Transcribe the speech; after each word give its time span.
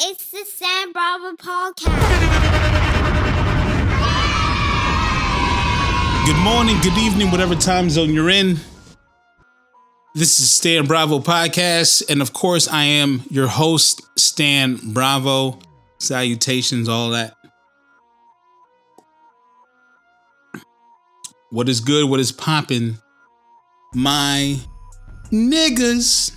It's 0.00 0.30
the 0.32 0.44
Stan 0.44 0.90
Bravo 0.90 1.36
podcast. 1.36 1.86
Good 6.26 6.36
morning, 6.42 6.76
good 6.82 6.98
evening, 6.98 7.30
whatever 7.30 7.54
time 7.54 7.88
zone 7.88 8.12
you're 8.12 8.28
in. 8.28 8.56
This 10.16 10.40
is 10.40 10.50
Stan 10.50 10.86
Bravo 10.86 11.20
Podcast, 11.20 12.10
and 12.10 12.20
of 12.20 12.32
course, 12.32 12.66
I 12.66 12.82
am 12.84 13.22
your 13.30 13.46
host, 13.46 14.02
Stan 14.18 14.80
Bravo. 14.92 15.60
Salutations, 15.98 16.88
all 16.88 17.10
that. 17.10 17.34
What 21.50 21.68
is 21.68 21.78
good? 21.78 22.10
What 22.10 22.18
is 22.18 22.32
popping? 22.32 22.98
My 23.94 24.58
niggas. 25.30 26.32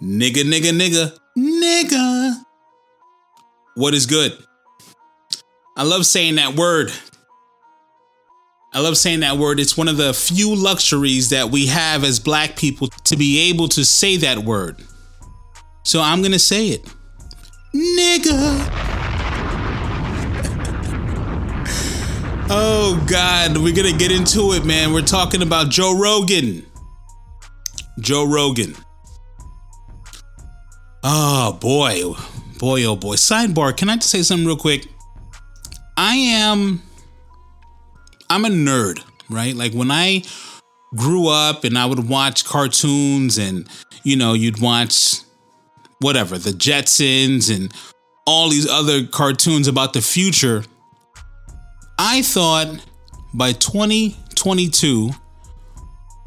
Nigga, 0.00 0.42
nigga, 0.42 0.70
nigga, 0.72 1.18
nigga. 1.36 2.34
What 3.74 3.94
is 3.94 4.06
good? 4.06 4.32
I 5.76 5.84
love 5.84 6.06
saying 6.06 6.36
that 6.36 6.54
word. 6.56 6.92
I 8.74 8.80
love 8.80 8.96
saying 8.96 9.20
that 9.20 9.36
word. 9.36 9.60
It's 9.60 9.76
one 9.76 9.88
of 9.88 9.98
the 9.98 10.14
few 10.14 10.54
luxuries 10.54 11.28
that 11.30 11.50
we 11.50 11.66
have 11.66 12.04
as 12.04 12.18
black 12.18 12.56
people 12.56 12.88
to 13.04 13.16
be 13.16 13.50
able 13.50 13.68
to 13.68 13.84
say 13.84 14.16
that 14.18 14.38
word. 14.38 14.82
So 15.84 16.00
I'm 16.00 16.20
going 16.20 16.32
to 16.32 16.38
say 16.38 16.68
it. 16.68 16.84
Nigga. 17.74 18.30
oh, 22.50 23.04
God. 23.08 23.58
We're 23.58 23.74
to 23.74 23.92
get 23.92 24.10
into 24.10 24.52
it, 24.52 24.64
man. 24.64 24.94
We're 24.94 25.02
talking 25.02 25.42
about 25.42 25.68
Joe 25.68 25.98
Rogan. 25.98 26.64
Joe 28.00 28.24
Rogan. 28.24 28.74
Oh, 31.02 31.52
boy. 31.60 32.14
Boy, 32.58 32.84
oh, 32.84 32.96
boy. 32.96 33.16
Sidebar. 33.16 33.76
Can 33.76 33.88
I 33.88 33.96
just 33.96 34.10
say 34.10 34.22
something 34.22 34.46
real 34.46 34.56
quick? 34.56 34.86
I 35.96 36.14
am 36.14 36.82
I'm 38.30 38.46
a 38.46 38.48
nerd, 38.48 39.04
right? 39.28 39.54
Like 39.54 39.74
when 39.74 39.90
I 39.90 40.22
grew 40.96 41.28
up 41.28 41.64
and 41.64 41.76
I 41.76 41.84
would 41.84 42.08
watch 42.08 42.44
cartoons 42.44 43.36
and 43.36 43.68
you 44.04 44.16
know, 44.16 44.32
you'd 44.32 44.60
watch 44.60 45.18
whatever, 46.00 46.38
the 46.38 46.50
Jetsons 46.50 47.54
and 47.54 47.72
all 48.26 48.48
these 48.48 48.68
other 48.68 49.06
cartoons 49.06 49.68
about 49.68 49.92
the 49.92 50.00
future. 50.00 50.64
I 51.98 52.22
thought 52.22 52.84
by 53.34 53.52
2022 53.52 55.10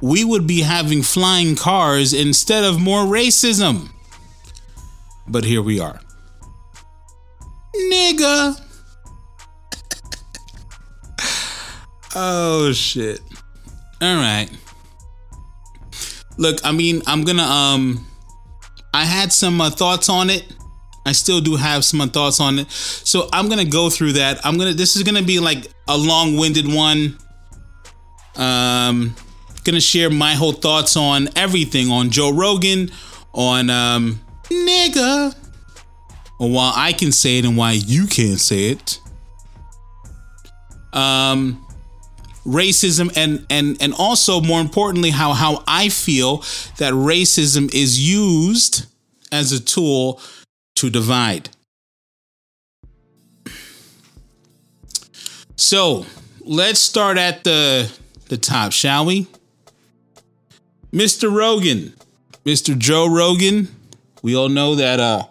we 0.02 0.24
would 0.24 0.46
be 0.46 0.62
having 0.62 1.02
flying 1.02 1.56
cars 1.56 2.14
instead 2.14 2.64
of 2.64 2.80
more 2.80 3.04
racism. 3.04 3.90
But 5.28 5.44
here 5.44 5.62
we 5.62 5.80
are. 5.80 6.00
Nigga. 7.76 8.62
Oh 12.16 12.72
shit. 12.74 13.20
All 14.02 14.16
right. 14.16 14.50
Look, 16.38 16.60
I 16.64 16.72
mean, 16.72 17.02
I'm 17.08 17.24
gonna 17.24 17.44
um 17.44 18.06
I 18.94 19.04
had 19.04 19.34
some 19.34 19.60
uh, 19.60 19.70
thoughts 19.70 20.08
on 20.08 20.30
it. 20.30 20.54
I 21.06 21.12
still 21.12 21.42
do 21.42 21.58
have 21.58 21.84
some 21.84 22.00
uh, 22.00 22.08
thoughts 22.08 22.40
on 22.40 22.60
it. 22.60 22.72
So 22.72 23.28
I'm 23.34 23.48
going 23.48 23.60
to 23.60 23.70
go 23.70 23.90
through 23.90 24.14
that. 24.14 24.44
I'm 24.46 24.58
going 24.58 24.70
to 24.72 24.74
this 24.74 24.96
is 24.96 25.04
going 25.04 25.16
to 25.16 25.24
be 25.24 25.40
like 25.40 25.68
a 25.88 25.98
long-winded 25.98 26.66
one. 26.68 27.18
Um 28.38 29.16
going 29.66 29.74
to 29.74 29.82
share 29.82 30.10
my 30.12 30.34
whole 30.34 30.54
thoughts 30.54 30.96
on 30.96 31.28
everything 31.36 31.90
on 31.90 32.12
Joe 32.12 32.32
Rogan, 32.32 32.92
on 33.34 33.70
um 33.70 34.22
nigga. 34.50 35.36
Why 36.38 36.74
I 36.76 36.94
can 36.94 37.12
say 37.12 37.40
it 37.40 37.46
and 37.46 37.58
why 37.58 37.72
you 37.74 38.08
can't 38.08 38.40
say 38.40 38.72
it. 38.72 39.00
Um 40.94 41.62
racism 42.46 43.12
and 43.18 43.46
and 43.50 43.78
and 43.82 43.94
also 43.98 44.40
more 44.40 44.62
importantly 44.62 45.10
how 45.10 45.34
how 45.34 45.64
I 45.68 45.90
feel 45.90 46.38
that 46.78 46.94
racism 46.94 47.74
is 47.74 48.00
used 48.00 48.86
as 49.32 49.52
a 49.52 49.60
tool 49.60 50.22
to 50.76 50.90
divide. 50.90 51.50
So, 55.58 56.06
let's 56.42 56.80
start 56.80 57.18
at 57.18 57.44
the 57.44 57.92
the 58.28 58.38
top, 58.38 58.72
shall 58.72 59.06
we? 59.06 59.28
Mr. 60.92 61.34
Rogan, 61.34 61.94
Mr. 62.46 62.78
Joe 62.78 63.08
Rogan, 63.08 63.68
we 64.26 64.36
all 64.36 64.50
know 64.50 64.74
that 64.74 65.00
uh 65.00 65.24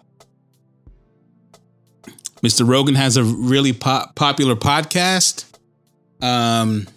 Mr. 2.41 2.65
Rogan 2.65 2.95
has 2.95 3.17
a 3.17 3.25
really 3.25 3.73
popular 3.73 4.55
podcast. 4.55 5.43
Um 6.21 6.87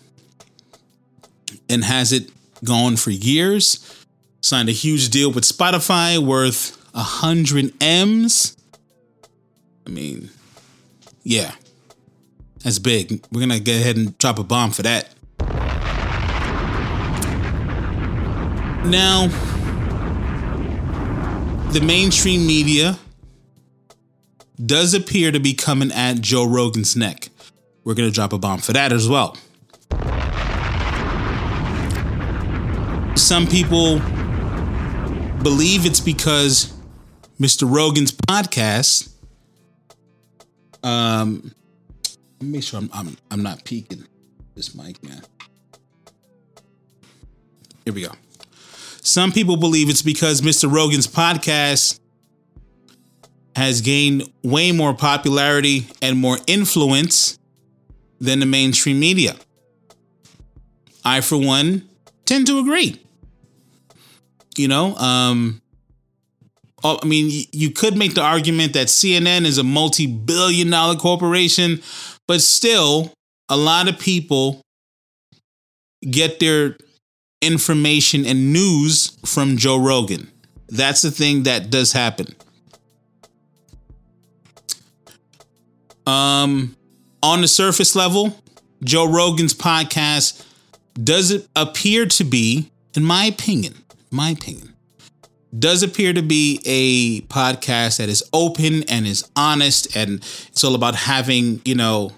and 1.69 1.83
has 1.83 2.13
it 2.13 2.31
gone 2.65 2.97
for 2.97 3.11
years. 3.11 4.07
Signed 4.43 4.69
a 4.69 4.73
huge 4.73 5.09
deal 5.09 5.33
with 5.33 5.43
Spotify 5.43 6.19
worth 6.19 6.81
a 6.95 7.03
hundred 7.03 7.73
M's. 7.81 8.57
I 9.85 9.91
mean, 9.91 10.31
yeah, 11.25 11.51
that's 12.63 12.79
big. 12.79 13.25
We're 13.33 13.41
gonna 13.41 13.59
go 13.59 13.73
ahead 13.73 13.97
and 13.97 14.17
drop 14.19 14.39
a 14.39 14.45
bomb 14.45 14.71
for 14.71 14.83
that. 14.83 15.13
Now, 18.87 19.58
the 21.73 21.81
mainstream 21.85 22.47
media 22.47 22.99
does 24.65 24.95
appear 24.95 25.31
to 25.33 25.39
be 25.41 25.55
coming 25.55 25.93
at 25.93 26.21
Joe 26.21 26.47
Rogan's 26.47 26.97
neck. 26.97 27.29
We're 27.85 27.95
gonna 27.95 28.11
drop 28.11 28.33
a 28.33 28.39
bomb 28.39 28.61
for 28.61 28.73
that 28.73 28.93
as 28.93 29.09
well. 29.09 29.37
some 33.19 33.47
people 33.47 33.99
believe 35.43 35.85
it's 35.85 36.01
because 36.01 36.73
Mr. 37.39 37.71
Rogan's 37.71 38.13
podcast. 38.13 39.11
Um, 40.83 41.53
let 42.41 42.43
me 42.43 42.49
make 42.53 42.63
sure 42.63 42.79
I'm 42.81 42.89
I'm 42.93 43.17
I'm 43.31 43.43
not 43.43 43.65
peaking 43.65 44.07
this 44.55 44.75
mic, 44.75 45.03
man. 45.03 45.23
Here 47.85 47.93
we 47.93 48.03
go. 48.03 48.13
Some 49.09 49.33
people 49.33 49.57
believe 49.57 49.89
it's 49.89 50.03
because 50.03 50.43
Mr. 50.43 50.71
Rogan's 50.71 51.07
podcast 51.07 51.99
has 53.57 53.81
gained 53.81 54.31
way 54.43 54.71
more 54.71 54.93
popularity 54.93 55.87
and 56.03 56.19
more 56.19 56.37
influence 56.47 57.39
than 58.21 58.39
the 58.39 58.45
mainstream 58.45 59.01
media. 59.01 59.35
I, 61.07 61.23
for 61.23 61.39
one, 61.39 61.89
tend 62.27 62.49
to 62.49 62.59
agree. 62.59 63.01
You 64.59 64.69
know, 64.69 64.95
um, 64.97 65.63
oh, 66.85 66.99
I 67.03 67.07
mean, 67.07 67.47
you 67.51 67.71
could 67.71 67.97
make 67.97 68.15
the 68.15 68.21
argument 68.21 68.75
that 68.75 68.89
CNN 68.89 69.47
is 69.47 69.57
a 69.57 69.65
multi-billion 69.65 70.69
dollar 70.69 70.97
corporation, 70.97 71.81
but 72.27 72.43
still, 72.43 73.15
a 73.49 73.57
lot 73.57 73.89
of 73.89 73.99
people 73.99 74.61
get 76.03 76.41
their 76.41 76.77
information 77.41 78.27
and 78.27 78.53
news 78.53 79.17
from 79.25 79.57
Joe 79.57 79.79
Rogan. 79.79 80.31
That's 80.69 81.03
the 81.03 81.11
thing 81.11 81.45
that 81.45 81.71
does 81.71 81.93
happen. 81.93 82.35
Um, 86.07 86.77
on 87.23 87.41
the 87.43 87.49
surface 87.49 87.95
level, 87.95 88.35
Joe 88.83 89.07
Rogan's 89.11 89.55
podcast 89.55 90.45
does 91.03 91.31
it 91.31 91.47
appear 91.55 92.07
to 92.07 92.25
be, 92.25 92.71
in 92.95 93.05
my 93.05 93.27
opinion, 93.27 93.75
my 94.11 94.31
opinion, 94.31 94.75
does 95.57 95.83
appear 95.83 96.13
to 96.13 96.23
be 96.23 96.61
a 96.65 97.21
podcast 97.33 97.99
that 97.99 98.09
is 98.09 98.23
open 98.33 98.83
and 98.85 99.07
is 99.07 99.29
honest 99.37 99.95
and 99.97 100.17
it's 100.49 100.65
all 100.65 100.75
about 100.75 100.95
having, 100.95 101.61
you 101.65 101.75
know, 101.75 102.13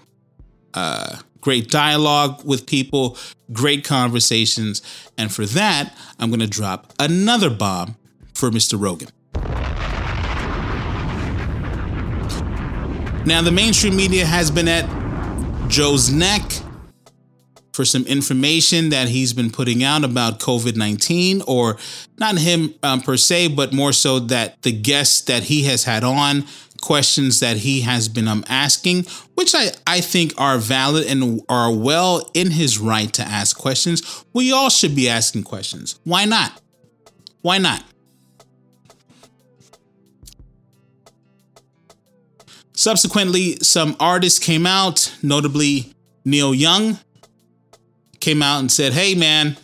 uh, 0.73 1.17
great 1.41 1.69
dialogue 1.69 2.43
with 2.45 2.65
people, 2.65 3.17
great 3.51 3.83
conversations. 3.83 4.81
And 5.17 5.31
for 5.31 5.45
that, 5.47 5.95
I'm 6.19 6.29
going 6.29 6.39
to 6.39 6.47
drop 6.47 6.93
another 6.99 7.49
bomb 7.49 7.97
for 8.33 8.49
Mr. 8.49 8.79
Rogan. 8.79 9.09
Now, 13.25 13.41
the 13.43 13.51
mainstream 13.51 13.95
media 13.95 14.25
has 14.25 14.49
been 14.49 14.67
at 14.67 14.89
Joe's 15.69 16.11
neck 16.11 16.41
for 17.73 17.85
some 17.85 18.05
information 18.05 18.89
that 18.89 19.07
he's 19.07 19.31
been 19.33 19.49
putting 19.49 19.83
out 19.83 20.03
about 20.03 20.39
COVID 20.39 20.75
19, 20.75 21.43
or 21.47 21.77
not 22.17 22.37
him 22.37 22.73
um, 22.83 23.01
per 23.01 23.17
se, 23.17 23.49
but 23.49 23.73
more 23.73 23.93
so 23.93 24.19
that 24.19 24.61
the 24.63 24.71
guests 24.71 25.21
that 25.21 25.43
he 25.43 25.63
has 25.63 25.83
had 25.83 26.03
on, 26.03 26.45
questions 26.81 27.39
that 27.39 27.57
he 27.57 27.81
has 27.81 28.09
been 28.09 28.27
um, 28.27 28.43
asking, 28.49 29.05
which 29.35 29.53
I, 29.55 29.71
I 29.87 30.01
think 30.01 30.33
are 30.37 30.57
valid 30.57 31.05
and 31.07 31.41
are 31.47 31.73
well 31.73 32.29
in 32.33 32.51
his 32.51 32.79
right 32.79 33.11
to 33.13 33.21
ask 33.21 33.57
questions. 33.57 34.25
We 34.33 34.51
all 34.51 34.69
should 34.69 34.95
be 34.95 35.07
asking 35.07 35.43
questions. 35.43 35.99
Why 36.03 36.25
not? 36.25 36.59
Why 37.41 37.57
not? 37.57 37.83
Subsequently, 42.73 43.57
some 43.57 43.95
artists 43.99 44.39
came 44.39 44.65
out, 44.65 45.15
notably 45.21 45.93
Neil 46.25 46.53
Young, 46.53 46.97
came 48.19 48.41
out 48.41 48.59
and 48.59 48.71
said, 48.71 48.93
Hey 48.93 49.13
man, 49.13 49.57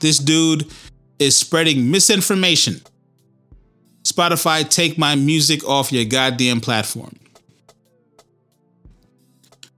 this 0.00 0.18
dude 0.18 0.70
is 1.18 1.36
spreading 1.36 1.90
misinformation. 1.90 2.80
Spotify, 4.20 4.68
take 4.68 4.98
my 4.98 5.14
music 5.14 5.66
off 5.66 5.92
your 5.92 6.04
goddamn 6.04 6.60
platform. 6.60 7.16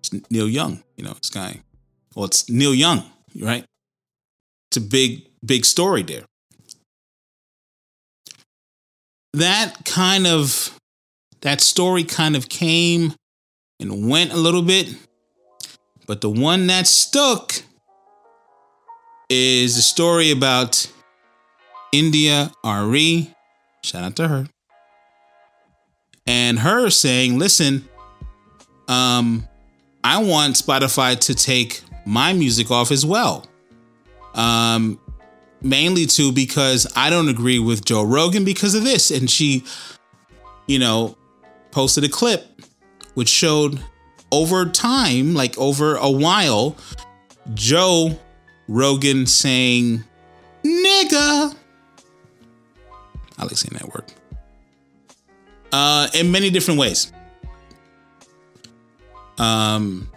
It's 0.00 0.12
Neil 0.31 0.49
Young, 0.49 0.83
you 0.97 1.05
know, 1.05 1.12
this 1.12 1.31
guy. 1.31 1.61
Well, 2.17 2.25
it's 2.25 2.50
Neil 2.50 2.75
Young, 2.75 3.05
right? 3.39 3.65
It's 4.71 4.79
a 4.79 4.81
big, 4.81 5.27
big 5.44 5.65
story 5.65 6.03
there. 6.03 6.23
That 9.35 9.85
kind 9.85 10.27
of 10.27 10.77
that 11.43 11.61
story 11.61 12.03
kind 12.05 12.35
of 12.35 12.49
came 12.49 13.15
and 13.79 14.09
went 14.09 14.33
a 14.33 14.37
little 14.37 14.62
bit, 14.62 14.89
but 16.06 16.21
the 16.21 16.31
one 16.31 16.67
that 16.67 16.87
stuck 16.89 17.62
is 19.31 19.77
the 19.77 19.83
story 19.83 20.33
about 20.33 20.91
India 21.93 22.50
Arie. 22.65 23.33
Shout 23.82 24.05
out 24.05 24.17
to 24.17 24.29
her. 24.29 24.49
And 26.26 26.58
her 26.61 26.88
saying, 26.90 27.38
listen, 27.38 27.88
um, 28.88 29.49
I 30.05 30.23
want 30.23 30.56
Spotify 30.56 31.19
to 31.20 31.34
take 31.34 31.82
my 32.06 32.32
music 32.32 32.70
off 32.70 32.90
as 32.90 33.05
well. 33.05 33.46
Um, 34.34 35.00
mainly 35.61 36.06
too 36.06 36.32
because 36.32 36.87
I 36.96 37.11
don't 37.11 37.29
agree 37.29 37.58
with 37.58 37.84
Joe 37.84 38.02
Rogan 38.02 38.44
because 38.44 38.75
of 38.75 38.84
this. 38.84 39.11
And 39.11 39.31
she, 39.31 39.64
you 40.67 40.79
know, 40.79 41.17
posted 41.70 42.05
a 42.05 42.08
clip 42.08 42.46
which 43.14 43.29
showed 43.29 43.81
over 44.31 44.64
time, 44.67 45.34
like 45.34 45.56
over 45.58 45.96
a 45.96 46.11
while, 46.11 46.76
Joe 47.55 48.19
Rogan 48.69 49.26
saying 49.26 50.05
nigga. 50.64 51.56
I 53.43 53.44
like 53.44 53.56
saying 53.56 53.77
that 53.81 53.93
word. 53.93 54.05
Uh, 55.73 56.06
in 56.15 56.31
many 56.31 56.49
different 56.49 56.79
ways. 56.79 57.12
Um, 59.37 60.09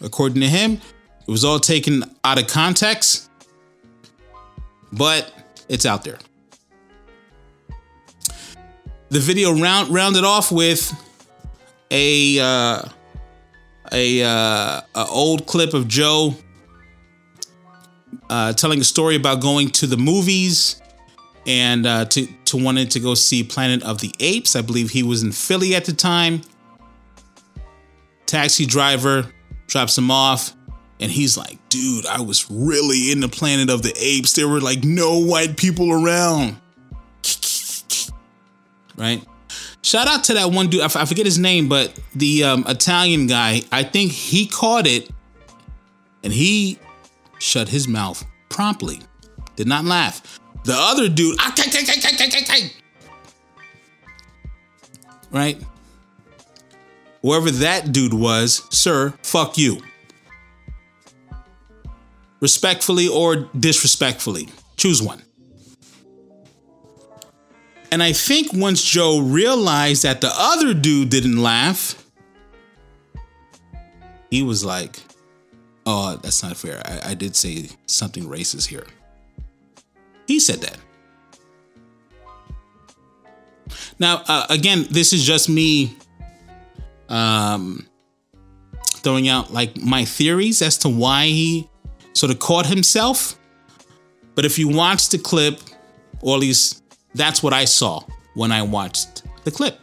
according 0.00 0.40
to 0.42 0.46
him, 0.46 0.74
it 0.74 1.30
was 1.30 1.44
all 1.44 1.58
taken 1.58 2.04
out 2.22 2.40
of 2.40 2.46
context, 2.46 3.28
but 4.92 5.32
it's 5.68 5.84
out 5.84 6.04
there. 6.04 6.18
The 9.08 9.18
video 9.18 9.58
round 9.58 9.88
rounded 9.88 10.22
off 10.22 10.52
with 10.52 10.92
a 11.90 12.38
uh, 12.38 12.82
a, 13.90 14.22
uh, 14.22 14.80
a 14.94 15.06
old 15.08 15.46
clip 15.46 15.74
of 15.74 15.88
Joe 15.88 16.34
uh, 18.30 18.52
telling 18.52 18.80
a 18.80 18.84
story 18.84 19.16
about 19.16 19.40
going 19.40 19.70
to 19.70 19.88
the 19.88 19.96
movies 19.96 20.80
and 21.46 21.86
uh, 21.86 22.04
to 22.06 22.26
to 22.46 22.56
wanted 22.56 22.90
to 22.92 23.00
go 23.00 23.14
see 23.14 23.42
Planet 23.42 23.82
of 23.82 24.00
the 24.00 24.12
Apes. 24.20 24.56
I 24.56 24.62
believe 24.62 24.90
he 24.90 25.02
was 25.02 25.22
in 25.22 25.32
Philly 25.32 25.74
at 25.74 25.84
the 25.84 25.92
time. 25.92 26.42
Taxi 28.26 28.66
driver 28.66 29.32
drops 29.66 29.96
him 29.96 30.10
off, 30.10 30.54
and 31.00 31.10
he's 31.10 31.36
like, 31.36 31.58
"Dude, 31.68 32.06
I 32.06 32.20
was 32.20 32.50
really 32.50 33.10
in 33.12 33.20
the 33.20 33.28
Planet 33.28 33.70
of 33.70 33.82
the 33.82 33.94
Apes. 33.96 34.34
There 34.34 34.48
were 34.48 34.60
like 34.60 34.84
no 34.84 35.18
white 35.18 35.56
people 35.56 35.92
around." 35.92 36.56
right? 38.98 39.24
Shout 39.82 40.08
out 40.08 40.24
to 40.24 40.34
that 40.34 40.50
one 40.50 40.68
dude. 40.68 40.82
I, 40.82 41.04
forget 41.06 41.24
his 41.24 41.38
name, 41.38 41.68
but 41.68 41.98
the 42.14 42.44
um, 42.44 42.64
Italian 42.68 43.26
guy. 43.26 43.62
I 43.72 43.84
think 43.84 44.12
he 44.12 44.46
caught 44.46 44.86
it, 44.86 45.08
and 46.22 46.32
he 46.32 46.78
shut 47.38 47.68
his 47.68 47.88
mouth 47.88 48.24
promptly. 48.48 49.00
Did 49.56 49.68
not 49.68 49.84
laugh. 49.84 50.40
The 50.68 50.76
other 50.76 51.08
dude, 51.08 51.36
ah, 51.38 51.50
right? 55.30 55.58
Whoever 57.22 57.50
that 57.50 57.90
dude 57.90 58.12
was, 58.12 58.62
sir, 58.68 59.14
fuck 59.22 59.56
you. 59.56 59.80
Respectfully 62.40 63.08
or 63.08 63.48
disrespectfully. 63.58 64.50
Choose 64.76 65.00
one. 65.00 65.22
And 67.90 68.02
I 68.02 68.12
think 68.12 68.52
once 68.52 68.84
Joe 68.84 69.20
realized 69.20 70.02
that 70.02 70.20
the 70.20 70.30
other 70.34 70.74
dude 70.74 71.08
didn't 71.08 71.42
laugh, 71.42 71.94
he 74.30 74.42
was 74.42 74.66
like, 74.66 75.00
oh, 75.86 76.18
that's 76.22 76.42
not 76.42 76.58
fair. 76.58 76.82
I, 76.84 77.12
I 77.12 77.14
did 77.14 77.36
say 77.36 77.70
something 77.86 78.24
racist 78.24 78.66
here. 78.66 78.84
He 80.28 80.38
said 80.38 80.60
that. 80.60 80.76
Now, 83.98 84.22
uh, 84.28 84.46
again, 84.50 84.86
this 84.90 85.12
is 85.12 85.24
just 85.24 85.48
me 85.48 85.96
um, 87.08 87.88
throwing 88.84 89.28
out 89.28 89.52
like 89.52 89.76
my 89.78 90.04
theories 90.04 90.62
as 90.62 90.78
to 90.78 90.88
why 90.88 91.24
he 91.24 91.68
sort 92.12 92.30
of 92.30 92.38
caught 92.38 92.66
himself. 92.66 93.38
But 94.34 94.44
if 94.44 94.58
you 94.58 94.68
watch 94.68 95.08
the 95.08 95.18
clip, 95.18 95.60
or 96.20 96.34
at 96.34 96.40
least 96.40 96.84
that's 97.14 97.42
what 97.42 97.52
I 97.52 97.64
saw 97.64 98.02
when 98.34 98.52
I 98.52 98.62
watched 98.62 99.22
the 99.44 99.50
clip. 99.50 99.80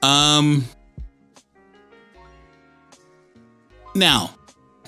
Um, 0.00 0.64
now, 3.94 4.30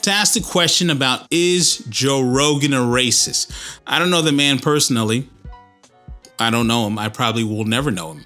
to 0.07 0.13
ask 0.13 0.35
the 0.35 0.41
question 0.41 0.91
about 0.91 1.27
is 1.33 1.79
Joe 1.89 2.23
Rogan 2.23 2.73
a 2.73 2.79
racist? 2.79 3.53
I 3.87 3.99
don't 3.99 4.09
know 4.09 4.23
the 4.23 4.31
man 4.31 4.61
personally. 4.61 5.29
I 6.39 6.51
don't 6.51 6.69
know 6.69 6.87
him. 6.87 6.97
I 6.97 7.09
probably 7.09 7.43
will 7.43 7.65
never 7.65 7.91
know 7.91 8.13
him. 8.13 8.25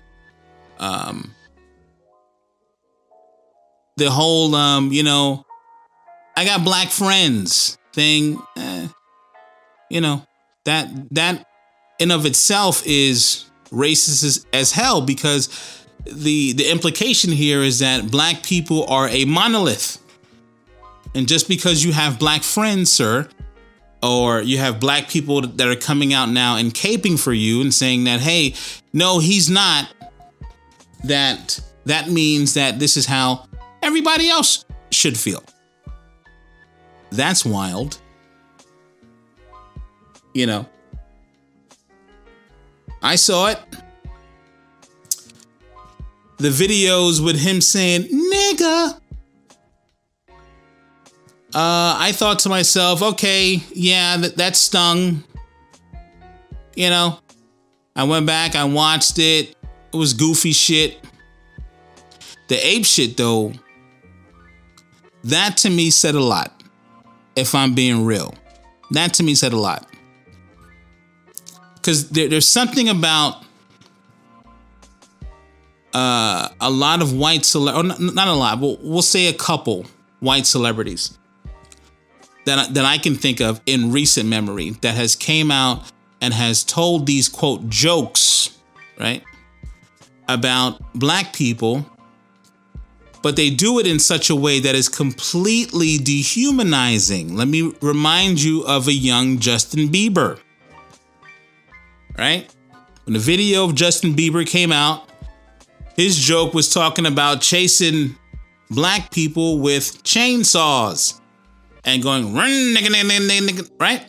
Um, 0.79 1.35
the 3.97 4.11
whole, 4.11 4.55
um, 4.55 4.93
you 4.93 5.03
know, 5.03 5.47
I 6.37 6.44
got 6.44 6.65
black 6.65 6.88
friends 6.88 7.79
thing, 7.94 8.38
eh, 8.59 8.88
you 9.88 10.03
know, 10.03 10.27
that 10.65 10.88
that 11.15 11.47
in 11.99 12.11
of 12.11 12.27
itself 12.27 12.82
is 12.85 13.47
racist 13.71 14.23
as, 14.23 14.47
as 14.53 14.73
hell 14.73 15.01
because 15.01 15.49
the 16.05 16.53
the 16.53 16.70
implication 16.70 17.32
here 17.32 17.63
is 17.63 17.79
that 17.79 18.10
black 18.10 18.43
people 18.43 18.84
are 18.84 19.08
a 19.08 19.25
monolith. 19.25 19.96
And 21.14 21.26
just 21.26 21.48
because 21.48 21.84
you 21.84 21.93
have 21.93 22.19
black 22.19 22.43
friends, 22.43 22.93
sir, 22.93 23.29
or 24.02 24.40
you 24.43 24.58
have 24.58 24.81
black 24.81 25.08
people 25.08 25.43
that 25.43 25.67
are 25.69 25.76
coming 25.76 26.14
out 26.14 26.29
now 26.29 26.56
and 26.56 26.72
caping 26.72 27.19
for 27.19 27.32
you 27.32 27.60
and 27.60 27.74
saying 27.74 28.05
that, 28.05 28.20
hey, 28.20 28.55
no, 28.93 29.19
he's 29.19 29.50
not, 29.50 29.93
that 31.05 31.60
that 31.86 32.08
means 32.08 32.55
that 32.55 32.79
this 32.79 32.96
is 32.96 33.06
how 33.06 33.46
everybody 33.82 34.29
else 34.29 34.64
should 34.90 35.19
feel. 35.19 35.43
That's 37.10 37.44
wild. 37.44 38.00
You 40.32 40.46
know, 40.46 40.69
I 43.02 43.17
saw 43.17 43.48
it. 43.48 43.58
The 46.38 46.48
videos 46.48 47.22
with 47.22 47.38
him 47.38 47.60
saying, 47.60 48.05
nigga. 48.05 49.00
Uh, 51.53 51.97
I 51.99 52.13
thought 52.13 52.41
to 52.41 52.49
myself, 52.49 53.03
okay, 53.03 53.63
yeah, 53.75 54.17
that, 54.19 54.37
that 54.37 54.57
stung. 54.57 55.25
You 56.77 56.91
know, 56.91 57.19
I 57.97 58.05
went 58.05 58.27
back, 58.27 58.55
I 58.55 58.65
watched 58.65 59.19
it. 59.19 59.57
It 59.93 59.97
was 59.97 60.15
goofy 60.15 60.53
shit. 60.53 61.05
The 62.49 62.57
ape 62.65 62.85
shit, 62.85 63.17
though, 63.17 63.53
that 65.25 65.57
to 65.59 65.71
me 65.71 65.91
said 65.91 66.15
a 66.15 66.23
lot, 66.23 66.63
if 67.35 67.55
I'm 67.55 67.75
being 67.75 68.05
real. 68.05 68.35
That 68.93 69.15
to 69.15 69.23
me 69.23 69.35
said 69.35 69.53
a 69.53 69.59
lot 69.59 69.91
because 71.81 72.11
there, 72.11 72.29
there's 72.29 72.47
something 72.47 72.89
about 72.89 73.43
uh, 75.95 76.49
a 76.61 76.71
lot 76.71 77.03
of 77.03 77.13
white 77.13 77.45
cele- 77.45 77.77
or 77.77 77.83
not, 77.83 78.01
not 78.01 78.29
a 78.29 78.33
lot, 78.33 78.61
but 78.61 78.83
we'll 78.83 79.03
say 79.03 79.27
a 79.29 79.33
couple 79.33 79.87
white 80.21 80.47
celebrities 80.47 81.19
that 82.47 82.75
that 82.75 82.85
I 82.85 82.99
can 82.99 83.15
think 83.15 83.41
of 83.41 83.61
in 83.67 83.93
recent 83.93 84.29
memory 84.29 84.70
that 84.82 84.94
has 84.94 85.17
came 85.17 85.51
out 85.51 85.91
and 86.20 86.35
has 86.35 86.65
told 86.65 87.06
these 87.06 87.29
quote 87.29 87.69
jokes, 87.69 88.59
right, 88.99 89.23
about 90.29 90.81
black 90.94 91.32
people, 91.32 91.87
but 93.23 93.37
they 93.37 93.51
do 93.51 93.79
it 93.79 93.87
in 93.87 93.99
such 93.99 94.31
a 94.31 94.37
way 94.37 94.61
that 94.61 94.75
is 94.75 94.89
completely 94.89 95.99
dehumanizing. 95.99 97.35
Let 97.35 97.49
me 97.49 97.73
remind 97.81 98.43
you 98.43 98.65
of 98.67 98.89
a 98.89 98.93
young 98.93 99.39
Justin 99.39 99.89
Bieber 99.89 100.41
right? 102.19 102.55
When 103.05 103.15
the 103.15 103.19
video 103.19 103.65
of 103.65 103.75
Justin 103.75 104.15
Bieber 104.15 104.47
came 104.47 104.73
out 104.73 105.11
his 105.97 106.17
joke 106.17 106.55
was 106.55 106.73
talking 106.73 107.05
about 107.05 107.43
chasing 107.43 108.17
black 108.70 109.11
people 109.11 109.59
with 109.59 110.03
chainsaws 110.03 111.19
and 111.84 112.03
going 112.03 112.34
run 112.34 112.51
nigga 112.51 112.89
nigga 112.89 113.29
nigga 113.29 113.49
nigga 113.49 113.70
right? 113.79 114.08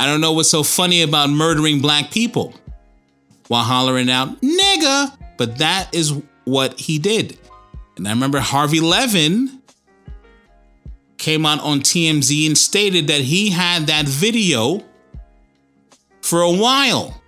I 0.00 0.06
don't 0.06 0.20
know 0.20 0.32
what's 0.32 0.50
so 0.50 0.62
funny 0.62 1.02
about 1.02 1.30
murdering 1.30 1.80
black 1.80 2.10
people 2.10 2.54
while 3.48 3.62
hollering 3.62 4.10
out 4.10 4.40
nigga, 4.40 5.16
but 5.38 5.58
that 5.58 5.94
is 5.94 6.20
what 6.44 6.78
he 6.78 6.98
did. 6.98 7.38
And 7.96 8.08
I 8.08 8.10
remember 8.10 8.40
Harvey 8.40 8.80
Levin 8.80 9.62
came 11.18 11.46
out 11.46 11.60
on 11.60 11.80
TMZ 11.80 12.46
and 12.46 12.58
stated 12.58 13.06
that 13.06 13.20
he 13.20 13.50
had 13.50 13.86
that 13.86 14.06
video 14.06 14.82
for 16.20 16.40
a 16.40 16.50
while. 16.50 17.22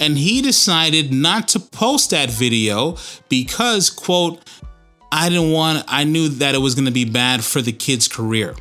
And 0.00 0.16
he 0.16 0.40
decided 0.40 1.12
not 1.12 1.46
to 1.48 1.60
post 1.60 2.10
that 2.10 2.30
video 2.30 2.96
because, 3.28 3.90
quote, 3.90 4.42
I 5.12 5.28
didn't 5.28 5.52
want, 5.52 5.84
I 5.88 6.04
knew 6.04 6.28
that 6.28 6.54
it 6.54 6.58
was 6.58 6.74
going 6.74 6.84
to 6.84 6.92
be 6.92 7.04
bad 7.04 7.44
for 7.44 7.60
the 7.60 7.72
kid's 7.72 8.06
career. 8.06 8.54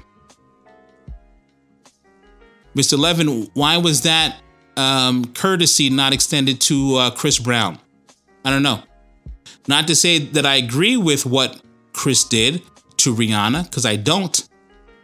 Mr. 2.75 2.97
Levin, 2.97 3.49
why 3.53 3.77
was 3.77 4.03
that 4.03 4.37
um, 4.77 5.25
courtesy 5.33 5.89
not 5.89 6.13
extended 6.13 6.61
to 6.61 6.95
uh, 6.95 7.11
Chris 7.11 7.37
Brown? 7.37 7.79
I 8.45 8.51
don't 8.51 8.63
know. 8.63 8.81
Not 9.67 9.87
to 9.87 9.95
say 9.95 10.19
that 10.19 10.45
I 10.45 10.55
agree 10.55 10.97
with 10.97 11.25
what 11.25 11.61
Chris 11.93 12.23
did 12.23 12.61
to 12.97 13.13
Rihanna, 13.13 13.63
because 13.63 13.85
I 13.85 13.95
don't, 13.95 14.47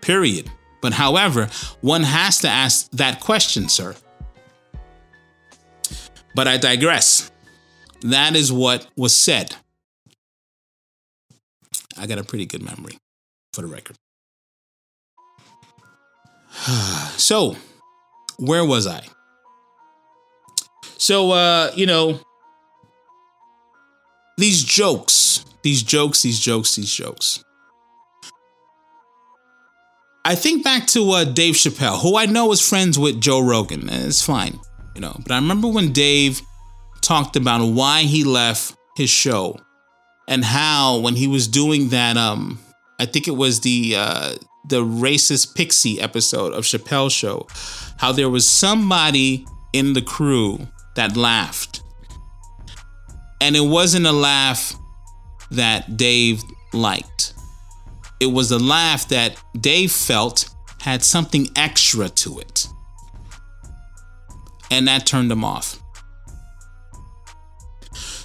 period. 0.02 0.50
But 0.82 0.94
however, 0.94 1.50
one 1.82 2.04
has 2.04 2.40
to 2.40 2.48
ask 2.48 2.90
that 2.92 3.20
question, 3.20 3.70
sir. 3.70 3.96
But 6.36 6.48
I 6.48 6.58
digress. 6.58 7.32
That 8.02 8.36
is 8.36 8.52
what 8.52 8.88
was 8.96 9.16
said. 9.16 9.56
I 11.98 12.08
got 12.08 12.18
a 12.18 12.24
pretty 12.24 12.46
good 12.46 12.62
memory 12.62 12.98
for 13.54 13.62
the 13.62 13.68
record. 13.68 13.96
so, 17.18 17.56
where 18.38 18.66
was 18.66 18.88
I? 18.88 19.02
So, 20.98 21.32
uh, 21.32 21.72
you 21.76 21.86
know, 21.86 22.20
these 24.38 24.64
jokes, 24.64 25.46
these 25.62 25.84
jokes, 25.84 26.22
these 26.24 26.40
jokes, 26.40 26.76
these 26.76 26.94
jokes. 26.94 27.44
I 30.26 30.34
think 30.34 30.64
back 30.64 30.88
to 30.88 31.12
uh, 31.12 31.24
Dave 31.24 31.54
Chappelle, 31.54 32.02
who 32.02 32.18
I 32.18 32.26
know 32.26 32.52
is 32.52 32.68
friends 32.68 32.98
with 32.98 33.22
Joe 33.22 33.40
Rogan. 33.40 33.88
It's 33.90 34.24
fine, 34.24 34.60
you 34.96 35.02
know. 35.02 35.16
But 35.22 35.34
I 35.34 35.36
remember 35.36 35.68
when 35.68 35.92
Dave 35.92 36.42
talked 37.02 37.36
about 37.36 37.64
why 37.64 38.02
he 38.02 38.24
left 38.24 38.76
his 38.98 39.12
show 39.12 39.60
and 40.28 40.44
how 40.44 41.00
when 41.00 41.16
he 41.16 41.28
was 41.28 41.48
doing 41.48 41.90
that, 41.90 42.18
um, 42.18 42.60
I 43.00 43.06
think 43.06 43.28
it 43.28 43.36
was 43.36 43.62
the 43.62 43.96
uh, 43.98 44.36
the 44.68 44.84
racist 44.84 45.56
pixie 45.56 46.02
episode 46.02 46.54
of 46.54 46.64
Chappelle's 46.64 47.14
show, 47.14 47.48
how 47.98 48.12
there 48.12 48.30
was 48.30 48.48
somebody 48.48 49.46
in 49.74 49.94
the 49.94 50.02
crew 50.02 50.68
that 50.96 51.16
laughed 51.18 51.82
and 53.42 53.56
it 53.56 53.62
wasn't 53.62 54.06
a 54.06 54.12
laugh 54.12 54.76
that 55.52 55.98
Dave 55.98 56.42
liked. 56.74 57.34
It 58.20 58.28
was 58.28 58.52
a 58.52 58.60
laugh 58.60 59.08
that 59.10 59.38
Dave 59.60 59.92
felt 59.92 60.50
had 60.82 61.04
something 61.04 61.48
extra 61.56 62.10
to 62.10 62.40
it. 62.40 62.68
And 64.72 64.88
that 64.88 65.06
turned 65.06 65.32
him 65.32 65.44
off. 65.44 65.80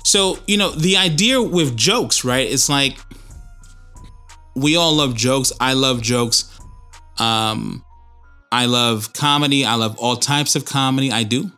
So, 0.04 0.38
you 0.46 0.56
know, 0.56 0.70
the 0.70 0.96
idea 0.96 1.40
with 1.40 1.76
jokes, 1.76 2.24
right? 2.24 2.50
It's 2.50 2.68
like 2.68 2.98
we 4.56 4.76
all 4.76 4.94
love 4.94 5.14
jokes. 5.14 5.52
I 5.60 5.74
love 5.74 6.02
jokes. 6.02 6.58
Um, 7.18 7.84
I 8.52 8.66
love 8.66 9.12
comedy. 9.12 9.64
I 9.64 9.74
love 9.74 9.96
all 9.98 10.16
types 10.16 10.56
of 10.56 10.64
comedy. 10.64 11.12
I 11.12 11.22
do. 11.22 11.50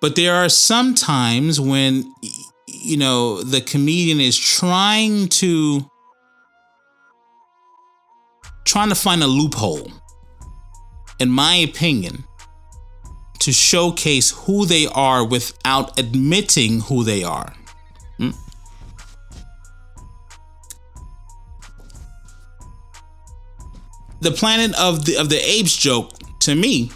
But 0.00 0.16
there 0.16 0.34
are 0.34 0.48
some 0.48 0.94
times 0.94 1.60
when, 1.60 2.12
you 2.66 2.96
know, 2.96 3.42
the 3.42 3.60
comedian 3.60 4.20
is 4.20 4.38
trying 4.38 5.28
to 5.28 5.90
trying 8.64 8.88
to 8.88 8.94
find 8.94 9.22
a 9.22 9.26
loophole, 9.26 9.90
in 11.18 11.28
my 11.28 11.56
opinion, 11.56 12.24
to 13.40 13.52
showcase 13.52 14.30
who 14.30 14.66
they 14.66 14.86
are 14.86 15.24
without 15.24 15.98
admitting 15.98 16.80
who 16.80 17.04
they 17.04 17.24
are. 17.24 17.52
Hmm? 18.18 18.30
The 24.20 24.30
Planet 24.30 24.78
of 24.78 25.04
the 25.04 25.16
of 25.16 25.28
the 25.28 25.38
Apes 25.38 25.76
joke 25.76 26.12
to 26.40 26.54
me 26.54 26.90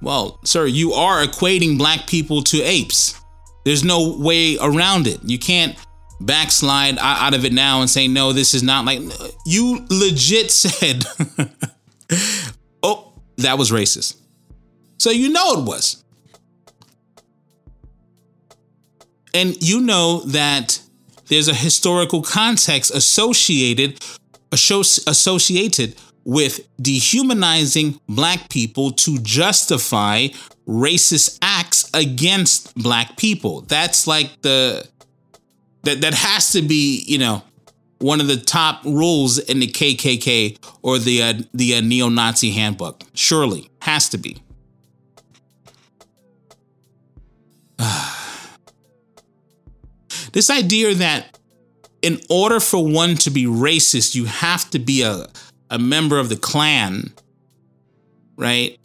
well, 0.00 0.38
sir, 0.44 0.66
you 0.66 0.92
are 0.92 1.24
equating 1.24 1.76
black 1.76 2.06
people 2.06 2.42
to 2.44 2.62
apes. 2.62 3.20
There's 3.64 3.84
no 3.84 4.16
way 4.16 4.56
around 4.58 5.06
it. 5.06 5.20
You 5.24 5.38
can't 5.38 5.76
backslide 6.20 6.98
out 6.98 7.34
of 7.34 7.44
it 7.44 7.52
now 7.52 7.80
and 7.80 7.90
say, 7.90 8.06
no, 8.08 8.32
this 8.32 8.54
is 8.54 8.62
not 8.62 8.84
like. 8.84 9.00
You 9.44 9.84
legit 9.90 10.50
said, 10.50 11.04
oh, 12.82 13.12
that 13.38 13.58
was 13.58 13.70
racist. 13.70 14.16
So 14.98 15.10
you 15.10 15.30
know 15.30 15.60
it 15.60 15.64
was. 15.64 16.04
And 19.34 19.60
you 19.62 19.80
know 19.80 20.20
that 20.26 20.80
there's 21.28 21.48
a 21.48 21.54
historical 21.54 22.22
context 22.22 22.90
associated 22.94 24.02
associated 24.50 25.94
with 26.24 26.66
dehumanizing 26.80 28.00
black 28.08 28.48
people 28.48 28.90
to 28.90 29.18
justify 29.18 30.28
racist 30.66 31.38
acts 31.42 31.90
against 31.94 32.74
black 32.74 33.16
people. 33.16 33.62
That's 33.62 34.06
like 34.06 34.40
the 34.42 34.88
that 35.84 36.00
that 36.00 36.14
has 36.14 36.50
to 36.52 36.62
be, 36.62 37.04
you 37.06 37.18
know, 37.18 37.42
one 37.98 38.20
of 38.20 38.26
the 38.26 38.36
top 38.36 38.84
rules 38.84 39.38
in 39.38 39.60
the 39.60 39.66
KKK 39.66 40.58
or 40.82 40.98
the 40.98 41.22
uh, 41.22 41.34
the 41.54 41.76
uh, 41.76 41.80
neo-Nazi 41.80 42.50
handbook. 42.50 43.02
Surely 43.14 43.70
has 43.82 44.08
to 44.10 44.18
be. 44.18 44.38
this 50.32 50.50
idea 50.50 50.94
that 50.94 51.38
in 52.02 52.20
order 52.30 52.60
for 52.60 52.86
one 52.86 53.16
to 53.16 53.30
be 53.30 53.44
racist, 53.44 54.14
you 54.14 54.26
have 54.26 54.70
to 54.70 54.78
be 54.78 55.02
a 55.02 55.26
a 55.70 55.78
member 55.78 56.18
of 56.18 56.28
the 56.28 56.36
Klan, 56.36 57.12
right? 58.36 58.78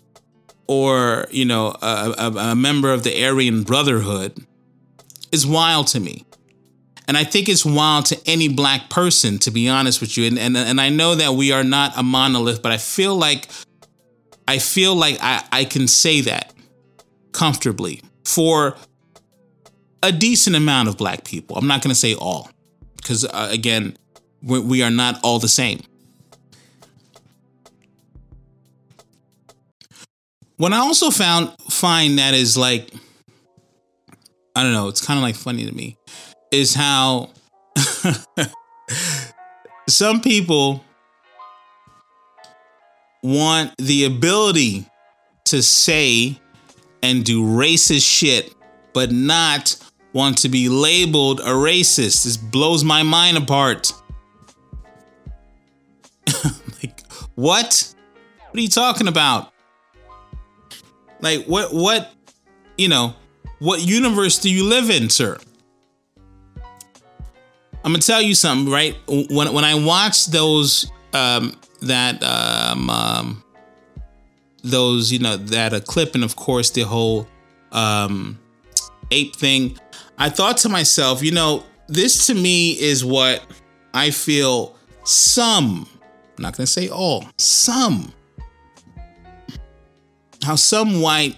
Or, 0.67 1.27
you 1.31 1.45
know, 1.45 1.75
a, 1.81 2.13
a, 2.17 2.31
a 2.51 2.55
member 2.55 2.91
of 2.91 3.03
the 3.03 3.25
Aryan 3.25 3.63
Brotherhood 3.63 4.45
is 5.31 5.45
wild 5.45 5.87
to 5.87 5.99
me. 5.99 6.25
And 7.07 7.17
I 7.17 7.25
think 7.25 7.49
it's 7.49 7.65
wild 7.65 8.05
to 8.07 8.19
any 8.25 8.47
black 8.47 8.89
person, 8.89 9.37
to 9.39 9.51
be 9.51 9.67
honest 9.67 9.99
with 9.99 10.17
you. 10.17 10.25
And, 10.25 10.39
and, 10.39 10.55
and 10.55 10.79
I 10.79 10.89
know 10.89 11.15
that 11.15 11.33
we 11.33 11.51
are 11.51 11.63
not 11.63 11.97
a 11.97 12.03
monolith, 12.03 12.61
but 12.61 12.71
I 12.71 12.77
feel 12.77 13.15
like 13.15 13.47
I 14.47 14.59
feel 14.59 14.95
like 14.95 15.17
I, 15.21 15.43
I 15.51 15.65
can 15.65 15.87
say 15.87 16.21
that 16.21 16.53
comfortably 17.31 18.01
for 18.25 18.75
a 20.01 20.11
decent 20.11 20.55
amount 20.55 20.89
of 20.89 20.97
black 20.97 21.23
people. 21.23 21.57
I'm 21.57 21.67
not 21.67 21.81
going 21.81 21.89
to 21.93 21.99
say 21.99 22.15
all, 22.15 22.49
because 22.97 23.25
uh, 23.25 23.49
again, 23.51 23.97
we, 24.41 24.59
we 24.59 24.83
are 24.83 24.91
not 24.91 25.19
all 25.23 25.39
the 25.39 25.47
same. 25.47 25.81
What 30.57 30.71
I 30.71 30.77
also 30.77 31.09
found 31.09 31.53
find 31.69 32.19
that 32.19 32.33
is 32.33 32.55
like 32.55 32.93
I 34.55 34.61
don't 34.61 34.73
know, 34.73 34.87
it's 34.87 35.05
kind 35.05 35.17
of 35.17 35.23
like 35.23 35.35
funny 35.35 35.65
to 35.65 35.73
me 35.73 35.97
is 36.51 36.75
how 36.75 37.31
some 39.89 40.21
people 40.21 40.83
want 43.23 43.73
the 43.77 44.05
ability 44.05 44.85
to 45.45 45.63
say 45.63 46.39
and 47.03 47.23
do 47.23 47.43
racist 47.43 48.09
shit 48.09 48.55
but 48.93 49.11
not 49.11 49.75
want 50.13 50.37
to 50.39 50.49
be 50.49 50.69
labeled 50.69 51.39
a 51.41 51.45
racist. 51.45 52.23
This 52.23 52.37
blows 52.37 52.83
my 52.83 53.03
mind 53.03 53.37
apart. 53.37 53.91
like, 56.81 57.01
what? 57.35 57.93
What 58.49 58.59
are 58.59 58.61
you 58.61 58.67
talking 58.69 59.07
about? 59.07 59.51
Like 61.19 61.45
what 61.45 61.73
what 61.73 62.11
you 62.77 62.87
know, 62.87 63.15
what 63.59 63.81
universe 63.81 64.39
do 64.39 64.49
you 64.49 64.63
live 64.63 64.89
in, 64.89 65.09
sir? 65.09 65.37
I'm 67.85 67.91
gonna 67.91 67.99
tell 67.99 68.21
you 68.21 68.35
something, 68.35 68.71
right? 68.71 68.95
When 69.07 69.51
when 69.53 69.65
I 69.65 69.75
watch 69.75 70.27
those 70.27 70.91
um 71.13 71.57
that 71.81 72.21
um, 72.23 72.89
um 72.89 73.43
those, 74.63 75.11
you 75.11 75.19
know, 75.19 75.37
that 75.37 75.73
a 75.73 75.81
clip 75.81 76.15
and 76.15 76.23
of 76.23 76.35
course 76.35 76.69
the 76.71 76.81
whole 76.81 77.27
um 77.71 78.39
ape 79.11 79.35
thing, 79.35 79.77
I 80.17 80.29
thought 80.29 80.57
to 80.57 80.69
myself, 80.69 81.21
you 81.21 81.31
know, 81.31 81.63
this 81.87 82.27
to 82.27 82.33
me 82.33 82.71
is 82.71 83.03
what 83.03 83.45
I 83.93 84.09
feel 84.09 84.75
some, 85.03 85.87
I'm 86.37 86.41
not 86.41 86.57
going 86.57 86.65
to 86.65 86.71
say 86.71 86.89
all, 86.89 87.25
some, 87.37 88.13
how 90.41 90.55
some 90.55 91.01
white 91.01 91.37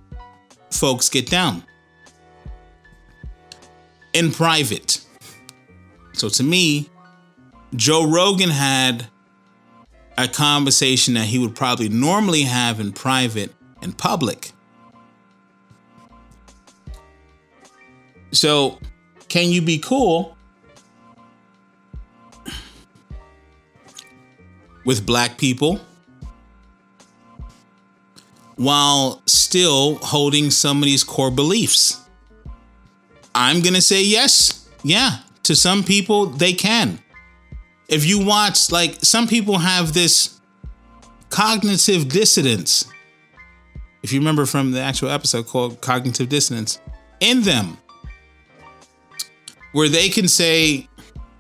folks 0.72 1.10
get 1.10 1.30
down 1.30 1.64
in 4.14 4.32
private. 4.32 5.04
So 6.14 6.30
to 6.30 6.44
me, 6.44 6.90
Joe 7.76 8.10
Rogan 8.10 8.50
had 8.50 9.08
a 10.18 10.28
conversation 10.28 11.14
that 11.16 11.26
he 11.26 11.40
would 11.40 11.56
probably 11.56 11.90
normally 11.90 12.44
have 12.44 12.80
in 12.80 12.94
private 12.94 13.54
and 13.82 13.98
public. 13.98 14.52
So, 18.32 18.80
can 19.28 19.50
you 19.50 19.62
be 19.62 19.78
cool 19.78 20.38
with 24.86 25.06
black 25.06 25.38
people 25.38 25.80
while 28.56 29.22
still 29.26 29.96
holding 29.96 30.52
some 30.52 30.80
of 30.80 30.84
these 30.84 31.04
core 31.04 31.32
beliefs? 31.32 32.02
I'm 33.34 33.62
going 33.62 33.74
to 33.74 33.82
say 33.82 34.04
yes. 34.04 34.70
Yeah, 34.84 35.20
to 35.44 35.56
some 35.56 35.84
people, 35.84 36.28
they 36.28 36.54
can. 36.54 37.00
If 37.88 38.06
you 38.06 38.26
watch, 38.26 38.72
like, 38.72 39.04
some 39.04 39.28
people 39.28 39.58
have 39.60 39.94
this 39.94 40.40
cognitive 41.30 42.10
dissonance. 42.10 42.86
If 44.04 44.14
you 44.14 44.20
remember 44.20 44.46
from 44.46 44.72
the 44.72 44.82
actual 44.82 45.10
episode 45.10 45.48
called 45.48 45.82
Cognitive 45.82 46.30
Dissonance, 46.30 46.80
in 47.20 47.42
them, 47.42 47.78
where 49.72 49.90
they 49.90 50.10
can 50.10 50.28
say 50.28 50.88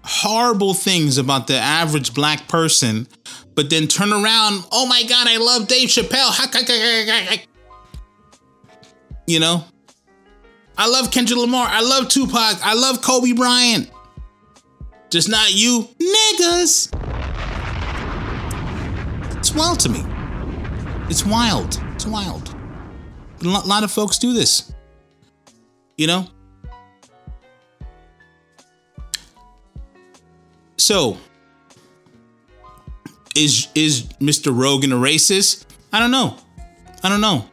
horrible 0.04 0.74
things 0.74 1.18
about 1.18 1.48
the 1.48 1.56
average 1.56 2.14
black 2.14 2.48
person, 2.48 3.08
but 3.56 3.70
then 3.70 3.88
turn 3.88 4.12
around, 4.12 4.66
oh 4.72 4.86
my 4.88 5.04
God, 5.04 5.28
I 5.28 5.38
love 5.38 5.68
Dave 5.68 5.90
Chappelle. 5.90 6.32
You 9.28 9.40
know? 9.40 9.64
I 10.78 10.90
love 10.90 11.12
Kendrick 11.12 11.40
Lamar. 11.40 11.68
I 11.70 11.82
love 11.82 12.10
Tupac. 12.10 12.60
I 12.64 12.74
love 12.74 13.02
Kobe 13.02 13.32
Bryant. 13.32 13.90
Just 15.10 15.30
not 15.30 15.54
you 15.54 15.88
niggas. 16.00 16.90
It's 19.38 19.54
wild 19.54 19.80
to 19.82 19.90
me. 19.90 20.04
It's 21.10 21.26
wild. 21.26 21.80
It's 21.94 22.06
wild. 22.06 22.56
A 23.44 23.48
lot 23.48 23.84
of 23.84 23.92
folks 23.92 24.18
do 24.18 24.34
this. 24.34 24.74
You 25.98 26.08
know? 26.08 26.28
So, 30.78 31.18
is 33.36 33.68
is 33.76 34.04
Mr. 34.20 34.58
Rogan 34.58 34.92
a 34.92 34.96
racist? 34.96 35.66
I 35.94 36.00
don't 36.00 36.12
know. 36.12 36.38
I 37.04 37.10
don't 37.10 37.22
know. 37.22 37.46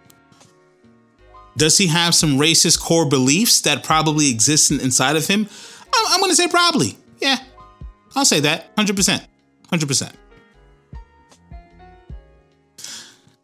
Does 1.57 1.77
he 1.77 1.87
have 1.89 2.15
some 2.15 2.39
racist 2.39 2.81
core 2.81 3.07
beliefs 3.07 3.61
that 3.63 3.85
probably 3.85 4.31
exist 4.31 4.71
inside 4.71 5.17
of 5.17 5.27
him? 5.27 5.47
I'm, 5.95 6.13
I'm 6.15 6.21
going 6.21 6.31
to 6.31 6.37
say 6.37 6.49
probably. 6.49 6.97
Yeah, 7.23 7.39
I'll 8.17 8.25
say 8.25 8.41
that. 8.41 8.75
100%. 8.77 9.25
100%. 9.71 10.13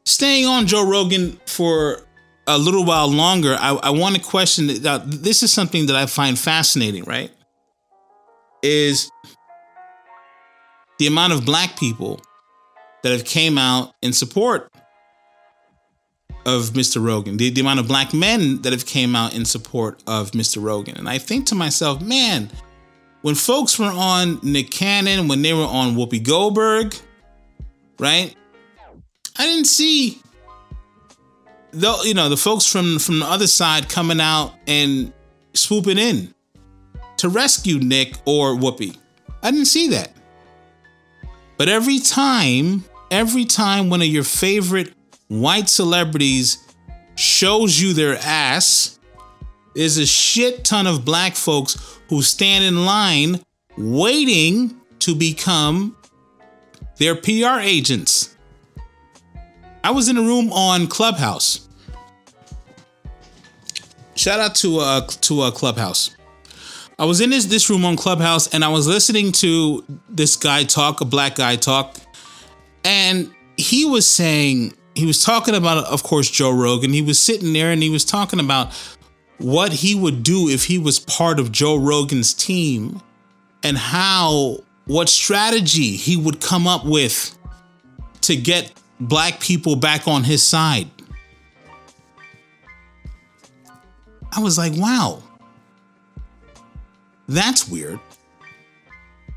Staying 0.04 0.46
on 0.46 0.66
Joe 0.66 0.84
Rogan 0.84 1.38
for 1.46 2.00
a 2.48 2.58
little 2.58 2.84
while 2.84 3.08
longer, 3.08 3.56
I, 3.58 3.74
I 3.74 3.90
want 3.90 4.16
to 4.16 4.20
question 4.20 4.66
that. 4.82 5.02
This 5.06 5.44
is 5.44 5.52
something 5.52 5.86
that 5.86 5.94
I 5.94 6.06
find 6.06 6.36
fascinating, 6.36 7.04
right? 7.04 7.30
Is 8.62 9.10
the 10.98 11.06
amount 11.06 11.34
of 11.34 11.46
black 11.46 11.78
people 11.78 12.20
that 13.04 13.12
have 13.12 13.24
came 13.24 13.58
out 13.58 13.94
in 14.02 14.12
support 14.12 14.72
of 16.44 16.70
Mr. 16.70 17.04
Rogan, 17.04 17.36
the, 17.36 17.50
the 17.50 17.60
amount 17.60 17.78
of 17.78 17.86
black 17.86 18.12
men 18.12 18.60
that 18.62 18.72
have 18.72 18.86
came 18.86 19.14
out 19.14 19.34
in 19.34 19.44
support 19.44 20.02
of 20.08 20.32
Mr. 20.32 20.60
Rogan. 20.60 20.96
And 20.96 21.08
I 21.08 21.18
think 21.18 21.46
to 21.46 21.54
myself, 21.54 22.00
man, 22.00 22.50
when 23.22 23.34
folks 23.34 23.78
were 23.78 23.86
on 23.86 24.40
Nick 24.42 24.70
Cannon, 24.70 25.28
when 25.28 25.42
they 25.42 25.52
were 25.52 25.64
on 25.64 25.94
Whoopi 25.94 26.22
Goldberg, 26.22 26.94
right? 27.98 28.34
I 29.36 29.44
didn't 29.44 29.66
see 29.66 30.20
though 31.72 32.02
you 32.02 32.14
know 32.14 32.28
the 32.28 32.36
folks 32.36 32.66
from 32.66 32.98
from 32.98 33.20
the 33.20 33.26
other 33.26 33.46
side 33.46 33.88
coming 33.88 34.20
out 34.20 34.54
and 34.66 35.12
swooping 35.54 35.98
in 35.98 36.34
to 37.18 37.28
rescue 37.28 37.78
Nick 37.78 38.16
or 38.24 38.54
Whoopi. 38.54 38.96
I 39.42 39.50
didn't 39.50 39.66
see 39.66 39.88
that. 39.88 40.12
But 41.56 41.68
every 41.68 41.98
time, 41.98 42.84
every 43.10 43.44
time 43.44 43.90
one 43.90 44.00
of 44.00 44.08
your 44.08 44.24
favorite 44.24 44.92
white 45.26 45.68
celebrities 45.68 46.64
shows 47.16 47.80
you 47.80 47.92
their 47.92 48.16
ass, 48.18 48.97
there's 49.74 49.96
a 49.98 50.06
shit 50.06 50.64
ton 50.64 50.86
of 50.86 51.04
black 51.04 51.34
folks 51.34 51.98
who 52.08 52.22
stand 52.22 52.64
in 52.64 52.84
line 52.84 53.40
waiting 53.76 54.80
to 55.00 55.14
become 55.14 55.96
their 56.96 57.14
PR 57.14 57.60
agents. 57.60 58.34
I 59.84 59.90
was 59.92 60.08
in 60.08 60.18
a 60.18 60.22
room 60.22 60.52
on 60.52 60.86
Clubhouse. 60.86 61.68
Shout 64.16 64.40
out 64.40 64.56
to 64.56 64.78
uh 64.80 65.06
to 65.06 65.42
uh, 65.42 65.50
Clubhouse. 65.52 66.16
I 66.98 67.04
was 67.04 67.20
in 67.20 67.30
this 67.30 67.44
this 67.44 67.70
room 67.70 67.84
on 67.84 67.96
Clubhouse 67.96 68.52
and 68.52 68.64
I 68.64 68.68
was 68.68 68.88
listening 68.88 69.30
to 69.32 69.84
this 70.08 70.34
guy 70.34 70.64
talk, 70.64 71.00
a 71.00 71.04
black 71.04 71.36
guy 71.36 71.54
talk, 71.54 71.96
and 72.84 73.32
he 73.56 73.84
was 73.84 74.10
saying 74.10 74.74
he 74.96 75.06
was 75.06 75.22
talking 75.22 75.54
about, 75.54 75.84
of 75.84 76.02
course, 76.02 76.28
Joe 76.28 76.50
Rogan. 76.50 76.92
He 76.92 77.02
was 77.02 77.20
sitting 77.20 77.52
there 77.52 77.70
and 77.70 77.80
he 77.80 77.90
was 77.90 78.04
talking 78.04 78.40
about 78.40 78.72
what 79.38 79.72
he 79.72 79.94
would 79.94 80.22
do 80.22 80.48
if 80.48 80.64
he 80.64 80.78
was 80.78 80.98
part 80.98 81.38
of 81.38 81.52
Joe 81.52 81.76
Rogan's 81.76 82.34
team 82.34 83.00
and 83.62 83.78
how 83.78 84.58
what 84.86 85.08
strategy 85.08 85.96
he 85.96 86.16
would 86.16 86.40
come 86.40 86.66
up 86.66 86.84
with 86.84 87.36
to 88.22 88.36
get 88.36 88.72
black 89.00 89.40
people 89.40 89.76
back 89.76 90.08
on 90.08 90.24
his 90.24 90.42
side. 90.42 90.90
I 94.32 94.40
was 94.40 94.58
like, 94.58 94.72
wow. 94.76 95.22
That's 97.28 97.68
weird. 97.68 98.00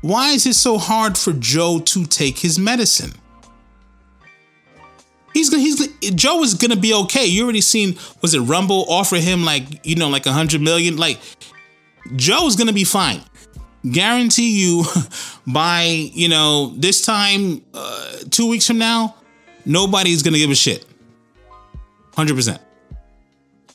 Why 0.00 0.30
is 0.30 0.46
it 0.46 0.54
so 0.54 0.78
hard 0.78 1.16
for 1.16 1.32
Joe 1.32 1.78
to 1.78 2.06
take 2.06 2.38
his 2.38 2.58
medicine? 2.58 3.12
He's 5.32 5.50
gonna, 5.50 5.62
he's 5.62 5.86
Joe 6.14 6.42
is 6.42 6.54
gonna 6.54 6.76
be 6.76 6.92
okay. 6.94 7.26
You 7.26 7.44
already 7.44 7.60
seen 7.60 7.96
was 8.20 8.34
it 8.34 8.40
Rumble 8.40 8.84
offer 8.88 9.16
him 9.16 9.44
like 9.44 9.86
you 9.86 9.96
know 9.96 10.08
like 10.08 10.26
a 10.26 10.32
hundred 10.32 10.60
million? 10.60 10.96
Like 10.96 11.18
Joe 12.16 12.46
is 12.46 12.56
gonna 12.56 12.72
be 12.72 12.84
fine. 12.84 13.20
Guarantee 13.90 14.60
you, 14.60 14.84
by 15.46 15.82
you 15.84 16.28
know 16.28 16.72
this 16.76 17.04
time, 17.04 17.62
uh, 17.74 18.16
two 18.30 18.48
weeks 18.48 18.66
from 18.66 18.78
now, 18.78 19.16
nobody's 19.64 20.22
gonna 20.22 20.38
give 20.38 20.50
a 20.50 20.54
shit. 20.54 20.86
Hundred 22.14 22.36
percent 22.36 22.60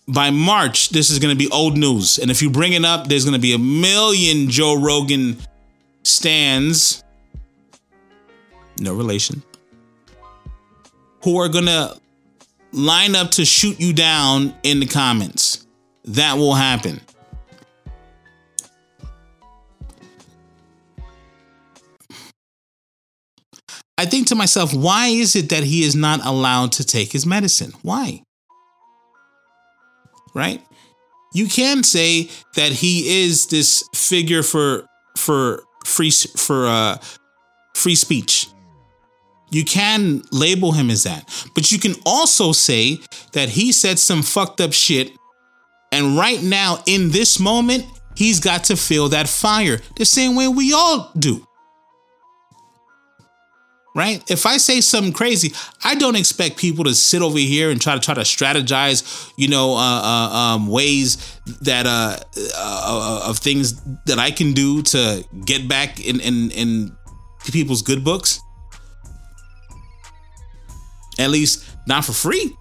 by 0.07 0.29
March, 0.29 0.89
this 0.89 1.09
is 1.09 1.19
to 1.35 1.37
be 1.37 1.49
old 1.51 1.77
news. 1.77 2.17
And 2.17 2.31
if 2.31 2.41
you 2.41 2.49
bring 2.49 2.73
it 2.73 2.85
up, 2.85 3.07
there's 3.07 3.25
to 3.35 3.41
be 3.41 3.53
a 3.53 3.57
million 3.57 4.49
Joe 4.49 4.79
Rogan 4.79 5.37
stands, 6.03 7.03
no 8.79 8.93
relation, 8.93 9.43
who 11.23 11.39
are 11.39 11.49
to 11.49 11.99
line 12.71 13.15
up 13.15 13.31
to 13.31 13.45
shoot 13.45 13.79
you 13.79 13.93
down 13.93 14.55
in 14.63 14.79
the 14.79 14.85
comments. 14.85 15.65
That 16.05 16.37
will 16.37 16.55
happen. 16.55 17.01
I 23.99 24.05
think 24.05 24.27
to 24.27 24.35
myself, 24.35 24.73
why 24.73 25.07
is 25.07 25.35
it 25.35 25.49
that 25.49 25.63
he 25.63 25.83
is 25.83 25.95
not 25.95 26.23
allowed 26.23 26.71
to 26.73 26.85
take 26.85 27.11
his 27.11 27.25
medicine? 27.25 27.73
Why? 27.81 28.21
right? 30.37 30.61
You 31.33 31.47
can 31.47 31.83
say 31.83 32.29
that 32.55 32.71
he 32.71 33.23
is 33.23 33.47
this 33.47 33.83
figure 33.93 34.43
for 34.43 34.85
for 35.17 35.63
free 35.85 36.11
for 36.11 36.67
uh, 36.67 36.97
free 37.75 37.95
speech. 37.95 38.47
You 39.49 39.63
can 39.63 40.23
label 40.31 40.73
him 40.73 40.89
as 40.89 41.03
that, 41.03 41.23
but 41.55 41.71
you 41.71 41.79
can 41.79 41.93
also 42.05 42.51
say 42.51 42.99
that 43.31 43.49
he 43.49 43.71
said 43.71 43.99
some 43.99 44.21
fucked 44.21 44.59
up 44.59 44.73
shit, 44.73 45.11
and 45.91 46.17
right 46.17 46.41
now 46.43 46.83
in 46.85 47.11
this 47.11 47.39
moment, 47.39 47.85
he's 48.15 48.39
got 48.39 48.65
to 48.65 48.75
feel 48.75 49.09
that 49.09 49.29
fire 49.29 49.79
the 49.95 50.05
same 50.05 50.35
way 50.35 50.47
we 50.47 50.73
all 50.73 51.11
do 51.17 51.47
right? 53.97 54.23
If 54.29 54.45
I 54.45 54.57
say 54.57 54.79
something 54.79 55.11
crazy, 55.11 55.53
I 55.83 55.95
don't 55.95 56.15
expect 56.15 56.57
people 56.57 56.83
to 56.83 56.93
sit 56.93 57.23
over 57.23 57.39
here 57.39 57.71
and 57.71 57.81
try 57.81 57.95
to 57.95 57.99
try 57.99 58.13
to 58.13 58.21
strategize, 58.21 59.33
you 59.37 59.47
know, 59.47 59.73
uh, 59.73 60.01
uh, 60.03 60.35
um, 60.35 60.67
ways 60.67 61.17
that 61.61 61.87
uh, 61.87 62.17
uh 62.55 63.23
of 63.27 63.39
things 63.39 63.81
that 64.05 64.19
I 64.19 64.29
can 64.29 64.53
do 64.53 64.83
to 64.83 65.25
get 65.45 65.67
back 65.67 65.99
in 65.99 66.19
in 66.19 66.51
in 66.51 66.95
people's 67.51 67.81
good 67.81 68.03
books. 68.03 68.39
At 71.19 71.29
least 71.29 71.65
not 71.87 72.05
for 72.05 72.13
free. 72.13 72.55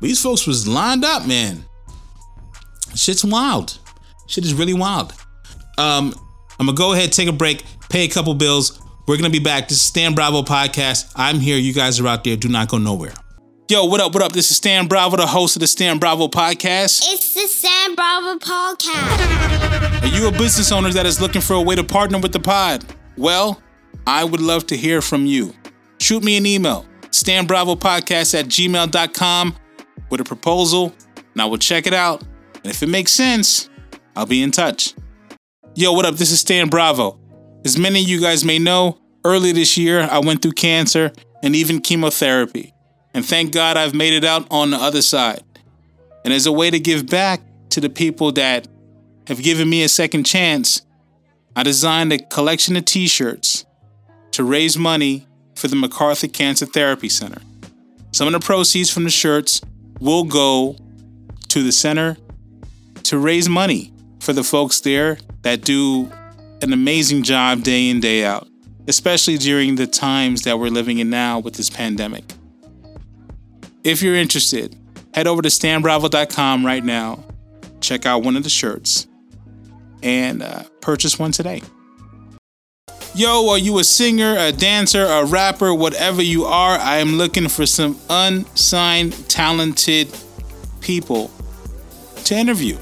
These 0.00 0.22
folks 0.22 0.46
was 0.46 0.68
lined 0.68 1.04
up, 1.04 1.26
man. 1.26 1.64
Shit's 2.94 3.24
wild. 3.24 3.78
Shit 4.26 4.44
is 4.44 4.54
really 4.54 4.74
wild. 4.74 5.12
Um, 5.78 6.14
I'm 6.58 6.66
gonna 6.66 6.76
go 6.76 6.92
ahead, 6.92 7.12
take 7.12 7.28
a 7.28 7.32
break, 7.32 7.64
pay 7.88 8.04
a 8.04 8.08
couple 8.08 8.34
bills. 8.34 8.80
We're 9.06 9.16
gonna 9.16 9.30
be 9.30 9.38
back. 9.38 9.68
This 9.68 9.78
is 9.78 9.84
Stan 9.84 10.14
Bravo 10.14 10.42
podcast. 10.42 11.12
I'm 11.16 11.40
here. 11.40 11.56
You 11.56 11.72
guys 11.72 11.98
are 11.98 12.06
out 12.06 12.24
there. 12.24 12.36
Do 12.36 12.48
not 12.48 12.68
go 12.68 12.78
nowhere. 12.78 13.14
Yo, 13.70 13.84
what 13.84 14.00
up? 14.00 14.14
What 14.14 14.22
up? 14.22 14.32
This 14.32 14.50
is 14.50 14.56
Stan 14.56 14.86
Bravo, 14.86 15.16
the 15.16 15.26
host 15.26 15.56
of 15.56 15.60
the 15.60 15.66
Stan 15.66 15.98
Bravo 15.98 16.28
podcast. 16.28 17.02
It's 17.06 17.34
the 17.34 17.46
Stan 17.46 17.94
Bravo 17.94 18.38
podcast. 18.38 20.02
Are 20.02 20.06
you 20.06 20.26
a 20.26 20.32
business 20.32 20.72
owner 20.72 20.90
that 20.90 21.04
is 21.04 21.20
looking 21.20 21.42
for 21.42 21.54
a 21.54 21.60
way 21.60 21.74
to 21.76 21.84
partner 21.84 22.18
with 22.18 22.32
the 22.32 22.40
pod? 22.40 22.84
Well, 23.16 23.60
I 24.06 24.24
would 24.24 24.40
love 24.40 24.66
to 24.68 24.76
hear 24.76 25.02
from 25.02 25.26
you. 25.26 25.52
Shoot 26.00 26.24
me 26.24 26.38
an 26.38 26.46
email, 26.46 26.86
stanbravopodcast 27.10 28.38
at 28.38 28.46
gmail.com 28.46 29.54
with 30.10 30.20
a 30.20 30.24
proposal, 30.24 30.94
and 31.32 31.42
I 31.42 31.46
will 31.46 31.58
check 31.58 31.86
it 31.86 31.94
out. 31.94 32.22
And 32.22 32.66
if 32.66 32.82
it 32.82 32.88
makes 32.88 33.12
sense, 33.12 33.68
I'll 34.16 34.26
be 34.26 34.42
in 34.42 34.50
touch. 34.50 34.94
Yo, 35.74 35.92
what 35.92 36.04
up? 36.04 36.16
This 36.16 36.32
is 36.32 36.40
Stan 36.40 36.68
Bravo. 36.68 37.20
As 37.64 37.78
many 37.78 38.02
of 38.02 38.08
you 38.08 38.20
guys 38.20 38.44
may 38.44 38.58
know, 38.58 38.98
early 39.24 39.52
this 39.52 39.76
year 39.76 40.00
I 40.10 40.18
went 40.18 40.42
through 40.42 40.52
cancer 40.52 41.12
and 41.42 41.54
even 41.54 41.80
chemotherapy. 41.80 42.72
And 43.14 43.24
thank 43.24 43.52
God 43.52 43.76
I've 43.76 43.94
made 43.94 44.12
it 44.12 44.24
out 44.24 44.46
on 44.50 44.70
the 44.70 44.76
other 44.76 45.02
side. 45.02 45.42
And 46.24 46.32
as 46.34 46.46
a 46.46 46.52
way 46.52 46.70
to 46.70 46.78
give 46.78 47.06
back 47.06 47.40
to 47.70 47.80
the 47.80 47.88
people 47.88 48.32
that 48.32 48.66
have 49.26 49.42
given 49.42 49.68
me 49.68 49.82
a 49.82 49.88
second 49.88 50.24
chance, 50.24 50.82
I 51.54 51.62
designed 51.62 52.12
a 52.12 52.18
collection 52.18 52.76
of 52.76 52.84
t 52.84 53.06
shirts 53.06 53.64
to 54.32 54.44
raise 54.44 54.76
money 54.76 55.26
for 55.58 55.68
the 55.68 55.76
MacArthur 55.76 56.28
Cancer 56.28 56.66
Therapy 56.66 57.08
Center. 57.08 57.42
Some 58.12 58.26
of 58.26 58.32
the 58.32 58.40
proceeds 58.40 58.90
from 58.90 59.04
the 59.04 59.10
shirts 59.10 59.60
will 60.00 60.24
go 60.24 60.76
to 61.48 61.62
the 61.62 61.72
center 61.72 62.16
to 63.04 63.18
raise 63.18 63.48
money 63.48 63.92
for 64.20 64.32
the 64.32 64.44
folks 64.44 64.80
there 64.80 65.18
that 65.42 65.62
do 65.62 66.10
an 66.62 66.72
amazing 66.72 67.22
job 67.22 67.62
day 67.62 67.90
in, 67.90 68.00
day 68.00 68.24
out, 68.24 68.48
especially 68.86 69.36
during 69.36 69.74
the 69.74 69.86
times 69.86 70.42
that 70.42 70.58
we're 70.58 70.70
living 70.70 70.98
in 70.98 71.10
now 71.10 71.38
with 71.38 71.54
this 71.54 71.70
pandemic. 71.70 72.24
If 73.84 74.02
you're 74.02 74.16
interested, 74.16 74.76
head 75.14 75.26
over 75.26 75.42
to 75.42 75.48
stanbravo.com 75.48 76.64
right 76.64 76.84
now, 76.84 77.24
check 77.80 78.06
out 78.06 78.22
one 78.22 78.36
of 78.36 78.44
the 78.44 78.50
shirts, 78.50 79.06
and 80.02 80.42
uh, 80.42 80.64
purchase 80.80 81.18
one 81.18 81.32
today. 81.32 81.62
Yo, 83.18 83.48
are 83.48 83.58
you 83.58 83.80
a 83.80 83.82
singer, 83.82 84.36
a 84.38 84.52
dancer, 84.52 85.04
a 85.04 85.24
rapper, 85.24 85.74
whatever 85.74 86.22
you 86.22 86.44
are? 86.44 86.78
I 86.78 86.98
am 86.98 87.18
looking 87.18 87.48
for 87.48 87.66
some 87.66 87.98
unsigned, 88.08 89.28
talented 89.28 90.16
people 90.80 91.28
to 92.26 92.36
interview. 92.36 92.78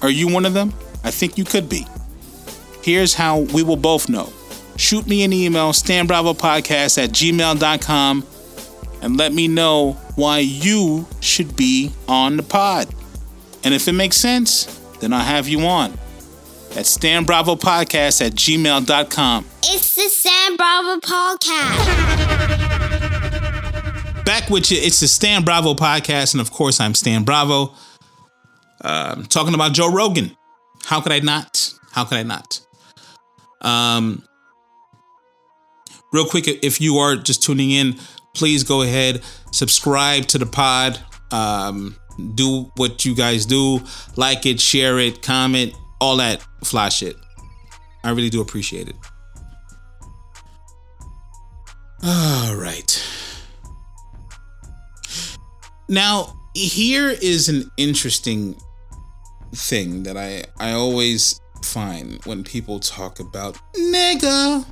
Are 0.00 0.10
you 0.10 0.28
one 0.28 0.46
of 0.46 0.54
them? 0.54 0.72
I 1.02 1.10
think 1.10 1.36
you 1.36 1.44
could 1.44 1.68
be. 1.68 1.84
Here's 2.84 3.14
how 3.14 3.40
we 3.40 3.64
will 3.64 3.74
both 3.74 4.08
know. 4.08 4.32
Shoot 4.76 5.08
me 5.08 5.24
an 5.24 5.32
email, 5.32 5.72
stanbravopodcast 5.72 7.02
at 7.02 7.10
gmail.com, 7.10 8.24
and 9.02 9.16
let 9.16 9.32
me 9.32 9.48
know 9.48 9.94
why 10.14 10.38
you 10.38 11.04
should 11.18 11.56
be 11.56 11.90
on 12.06 12.36
the 12.36 12.44
pod. 12.44 12.86
And 13.64 13.74
if 13.74 13.88
it 13.88 13.94
makes 13.94 14.18
sense, 14.18 14.66
then 15.00 15.12
I'll 15.12 15.24
have 15.24 15.48
you 15.48 15.62
on. 15.62 15.98
At 16.74 16.86
Stan 16.86 17.24
Bravo 17.24 17.54
Podcast 17.54 18.24
at 18.24 18.32
gmail.com. 18.32 19.44
It's 19.64 19.94
the 19.94 20.08
Stan 20.08 20.56
Bravo 20.56 21.00
podcast. 21.00 21.84
Back 24.24 24.48
with 24.48 24.70
you, 24.70 24.78
it's 24.80 25.00
the 25.00 25.08
Stan 25.08 25.44
Bravo 25.44 25.74
Podcast, 25.74 26.32
and 26.32 26.40
of 26.40 26.50
course, 26.50 26.80
I'm 26.80 26.94
Stan 26.94 27.24
Bravo. 27.24 27.74
Um, 28.80 29.26
talking 29.26 29.52
about 29.52 29.72
Joe 29.74 29.92
Rogan. 29.92 30.34
How 30.84 31.00
could 31.02 31.12
I 31.12 31.18
not? 31.18 31.74
How 31.92 32.04
could 32.04 32.16
I 32.18 32.22
not? 32.22 32.60
Um, 33.60 34.24
real 36.12 36.24
quick, 36.24 36.48
if 36.48 36.80
you 36.80 36.96
are 36.96 37.16
just 37.16 37.42
tuning 37.42 37.70
in, 37.70 37.98
please 38.34 38.64
go 38.64 38.80
ahead, 38.80 39.22
subscribe 39.50 40.24
to 40.28 40.38
the 40.38 40.46
pod. 40.46 40.98
Um, 41.30 41.96
do 42.34 42.70
what 42.76 43.04
you 43.04 43.14
guys 43.14 43.44
do, 43.46 43.80
like 44.16 44.46
it, 44.46 44.60
share 44.60 44.98
it, 44.98 45.22
comment, 45.22 45.74
all 46.02 46.16
that 46.16 46.44
fly 46.64 46.88
shit. 46.88 47.16
I 48.02 48.10
really 48.10 48.28
do 48.28 48.40
appreciate 48.40 48.88
it. 48.88 48.96
All 52.02 52.56
right. 52.56 52.90
Now, 55.88 56.36
here 56.54 57.10
is 57.10 57.48
an 57.48 57.70
interesting 57.76 58.56
thing 59.54 60.02
that 60.02 60.16
I 60.16 60.44
I 60.58 60.72
always 60.72 61.40
find 61.62 62.18
when 62.24 62.42
people 62.42 62.80
talk 62.80 63.20
about 63.20 63.56
nigga. 63.76 64.66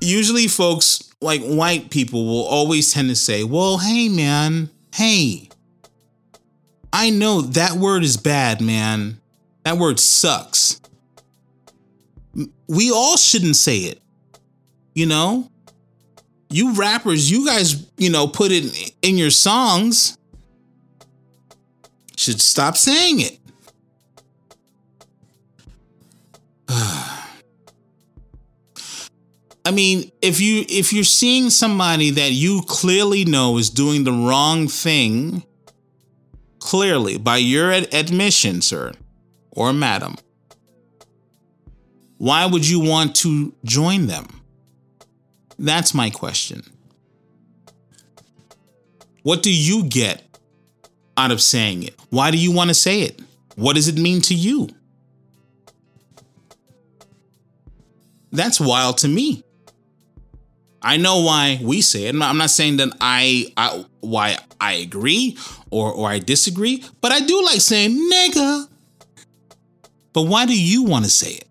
Usually 0.00 0.46
folks 0.48 1.12
like 1.20 1.42
white 1.42 1.90
people 1.90 2.24
will 2.24 2.44
always 2.44 2.90
tend 2.90 3.10
to 3.10 3.16
say, 3.16 3.44
"Well, 3.44 3.76
hey 3.78 4.08
man, 4.08 4.70
hey. 4.94 5.50
I 6.98 7.10
know 7.10 7.42
that 7.42 7.72
word 7.72 8.04
is 8.04 8.16
bad, 8.16 8.62
man. 8.62 9.20
That 9.64 9.76
word 9.76 10.00
sucks. 10.00 10.80
We 12.66 12.90
all 12.90 13.18
shouldn't 13.18 13.56
say 13.56 13.80
it. 13.80 14.00
You 14.94 15.04
know? 15.04 15.50
You 16.48 16.72
rappers, 16.72 17.30
you 17.30 17.44
guys, 17.44 17.86
you 17.98 18.08
know, 18.08 18.26
put 18.26 18.50
it 18.50 18.94
in 19.02 19.18
your 19.18 19.28
songs 19.28 20.16
should 22.16 22.40
stop 22.40 22.78
saying 22.78 23.20
it. 23.20 23.38
I 29.66 29.70
mean, 29.70 30.10
if 30.22 30.40
you 30.40 30.64
if 30.66 30.94
you're 30.94 31.04
seeing 31.04 31.50
somebody 31.50 32.08
that 32.12 32.32
you 32.32 32.62
clearly 32.66 33.26
know 33.26 33.58
is 33.58 33.68
doing 33.68 34.04
the 34.04 34.12
wrong 34.12 34.66
thing, 34.66 35.44
clearly 36.66 37.16
by 37.16 37.36
your 37.36 37.70
ad- 37.70 37.94
admission, 37.94 38.60
sir 38.60 38.92
or 39.52 39.72
madam, 39.72 40.16
why 42.18 42.44
would 42.44 42.68
you 42.68 42.80
want 42.80 43.14
to 43.14 43.54
join 43.64 44.08
them? 44.08 44.26
That's 45.58 45.94
my 45.94 46.10
question. 46.10 46.64
What 49.22 49.44
do 49.44 49.52
you 49.52 49.84
get 49.84 50.22
out 51.16 51.30
of 51.30 51.40
saying 51.40 51.84
it? 51.84 51.94
Why 52.10 52.32
do 52.32 52.36
you 52.36 52.50
want 52.50 52.68
to 52.68 52.74
say 52.74 53.02
it? 53.02 53.20
What 53.54 53.76
does 53.76 53.86
it 53.86 53.96
mean 53.96 54.20
to 54.22 54.34
you? 54.34 54.68
That's 58.32 58.60
wild 58.60 58.98
to 58.98 59.08
me. 59.08 59.44
I 60.82 60.96
know 60.96 61.22
why 61.22 61.58
we 61.62 61.80
say 61.80 62.06
it. 62.06 62.14
I'm 62.14 62.38
not 62.38 62.50
saying 62.50 62.76
that 62.78 62.90
I, 63.00 63.52
I 63.56 63.84
why 64.00 64.38
I 64.60 64.74
agree 64.74 65.36
or 65.70 65.92
or 65.92 66.08
I 66.08 66.18
disagree, 66.18 66.84
but 67.00 67.12
I 67.12 67.20
do 67.20 67.44
like 67.44 67.60
saying 67.60 67.90
nigga. 68.12 68.68
But 70.12 70.22
why 70.22 70.46
do 70.46 70.58
you 70.58 70.84
want 70.84 71.04
to 71.04 71.10
say 71.10 71.32
it? 71.32 71.48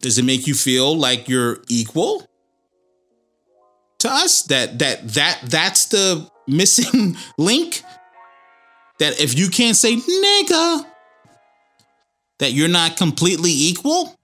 Does 0.00 0.18
it 0.18 0.24
make 0.24 0.46
you 0.46 0.54
feel 0.54 0.96
like 0.96 1.28
you're 1.28 1.58
equal 1.68 2.28
to 3.98 4.08
us? 4.08 4.42
That 4.42 4.78
that 4.78 5.08
that 5.14 5.40
that's 5.44 5.86
the 5.86 6.28
missing 6.46 7.16
link? 7.38 7.82
That 8.98 9.20
if 9.20 9.38
you 9.38 9.50
can't 9.50 9.76
say 9.76 9.96
nigga, 9.96 10.86
that 12.38 12.52
you're 12.52 12.68
not 12.68 12.96
completely 12.96 13.50
equal? 13.52 14.15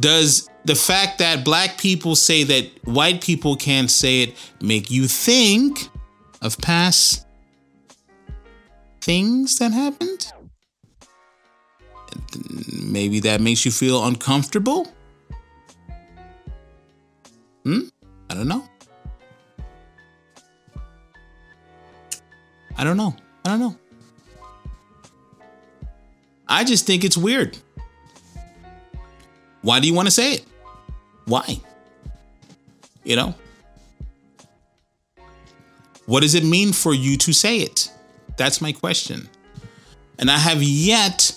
Does 0.00 0.48
the 0.64 0.74
fact 0.74 1.18
that 1.18 1.44
black 1.44 1.78
people 1.78 2.16
say 2.16 2.44
that 2.44 2.70
white 2.84 3.22
people 3.22 3.56
can't 3.56 3.90
say 3.90 4.22
it 4.22 4.36
make 4.60 4.90
you 4.90 5.08
think 5.08 5.88
of 6.42 6.58
past 6.58 7.26
things 9.00 9.56
that 9.58 9.72
happened? 9.72 10.32
Maybe 12.72 13.20
that 13.20 13.40
makes 13.40 13.64
you 13.64 13.70
feel 13.70 14.04
uncomfortable? 14.04 14.88
Hmm? 17.64 17.80
I 18.28 18.34
don't 18.34 18.48
know. 18.48 18.68
I 22.76 22.84
don't 22.84 22.96
know. 22.96 23.16
I 23.44 23.48
don't 23.48 23.60
know. 23.60 23.76
I 26.48 26.64
just 26.64 26.86
think 26.86 27.02
it's 27.02 27.16
weird. 27.16 27.58
Why 29.66 29.80
do 29.80 29.88
you 29.88 29.94
want 29.94 30.06
to 30.06 30.12
say 30.12 30.34
it? 30.34 30.44
Why? 31.24 31.60
You 33.02 33.16
know? 33.16 33.34
What 36.04 36.20
does 36.20 36.36
it 36.36 36.44
mean 36.44 36.72
for 36.72 36.94
you 36.94 37.16
to 37.16 37.32
say 37.32 37.58
it? 37.58 37.90
That's 38.36 38.60
my 38.60 38.70
question. 38.70 39.28
And 40.20 40.30
I 40.30 40.38
have 40.38 40.62
yet 40.62 41.36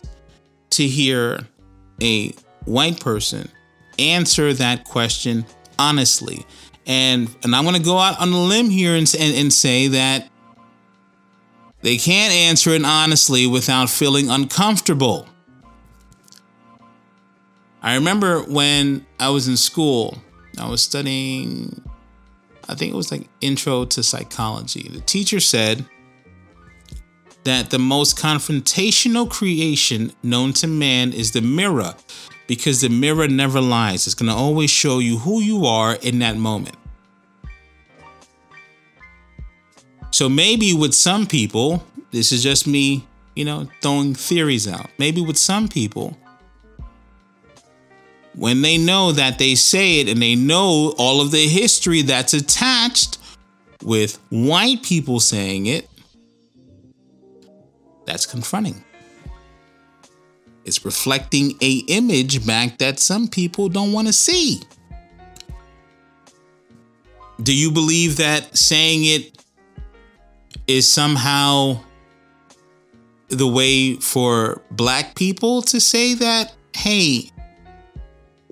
to 0.69 0.85
hear 0.85 1.47
a 2.03 2.35
white 2.65 2.99
person 2.99 3.49
answer 3.97 4.53
that 4.53 4.83
question 4.83 5.43
honestly. 5.79 6.45
And 6.85 7.35
and 7.41 7.55
I'm 7.55 7.63
going 7.63 7.77
to 7.77 7.81
go 7.81 7.97
out 7.97 8.19
on 8.21 8.31
a 8.31 8.43
limb 8.43 8.69
here 8.69 8.93
and, 8.93 9.11
and, 9.19 9.35
and 9.35 9.51
say 9.51 9.87
that 9.87 10.29
they 11.81 11.97
can't 11.97 12.31
answer 12.31 12.69
it 12.75 12.85
honestly 12.85 13.47
without 13.47 13.89
feeling 13.89 14.29
uncomfortable. 14.29 15.27
I 17.81 17.95
remember 17.95 18.41
when 18.41 19.05
I 19.19 19.29
was 19.29 19.47
in 19.47 19.57
school, 19.57 20.17
I 20.59 20.69
was 20.69 20.81
studying, 20.81 21.81
I 22.67 22.75
think 22.75 22.93
it 22.93 22.95
was 22.95 23.11
like 23.11 23.27
intro 23.39 23.85
to 23.85 24.03
psychology. 24.03 24.89
The 24.89 25.01
teacher 25.01 25.39
said 25.39 25.85
that 27.45 27.69
the 27.69 27.79
most 27.79 28.17
confrontational 28.17 29.29
creation 29.29 30.11
known 30.23 30.51
to 30.53 30.67
man 30.67 31.13
is 31.13 31.31
the 31.31 31.41
mirror 31.41 31.95
because 32.47 32.81
the 32.81 32.89
mirror 32.89 33.27
never 33.27 33.61
lies. 33.61 34.07
It's 34.07 34.15
going 34.15 34.29
to 34.29 34.35
always 34.35 34.69
show 34.69 34.99
you 34.99 35.19
who 35.19 35.41
you 35.41 35.65
are 35.65 35.95
in 35.95 36.19
that 36.19 36.35
moment. 36.35 36.75
So 40.11 40.27
maybe 40.27 40.73
with 40.73 40.93
some 40.93 41.27
people, 41.27 41.85
this 42.11 42.31
is 42.33 42.43
just 42.43 42.67
me, 42.67 43.07
you 43.35 43.45
know, 43.45 43.69
throwing 43.81 44.15
theories 44.15 44.67
out. 44.67 44.89
Maybe 44.97 45.21
with 45.21 45.37
some 45.37 45.69
people, 45.69 46.17
when 48.35 48.61
they 48.61 48.77
know 48.77 49.11
that 49.11 49.37
they 49.39 49.55
say 49.55 49.99
it 49.99 50.07
and 50.07 50.21
they 50.21 50.35
know 50.35 50.93
all 50.97 51.21
of 51.21 51.31
the 51.31 51.47
history 51.47 52.01
that's 52.01 52.33
attached 52.33 53.17
with 53.83 54.19
white 54.29 54.83
people 54.83 55.19
saying 55.19 55.65
it, 55.65 55.89
that's 58.05 58.25
confronting. 58.25 58.83
It's 60.65 60.85
reflecting 60.85 61.53
a 61.61 61.77
image 61.87 62.45
back 62.45 62.77
that 62.77 62.99
some 62.99 63.27
people 63.27 63.69
don't 63.69 63.91
want 63.91 64.07
to 64.07 64.13
see. 64.13 64.61
Do 67.41 67.55
you 67.55 67.71
believe 67.71 68.17
that 68.17 68.57
saying 68.57 69.05
it 69.05 69.43
is 70.67 70.91
somehow 70.91 71.79
the 73.29 73.47
way 73.47 73.95
for 73.95 74.61
black 74.71 75.15
people 75.15 75.61
to 75.63 75.79
say 75.79 76.15
that, 76.15 76.53
hey, 76.75 77.31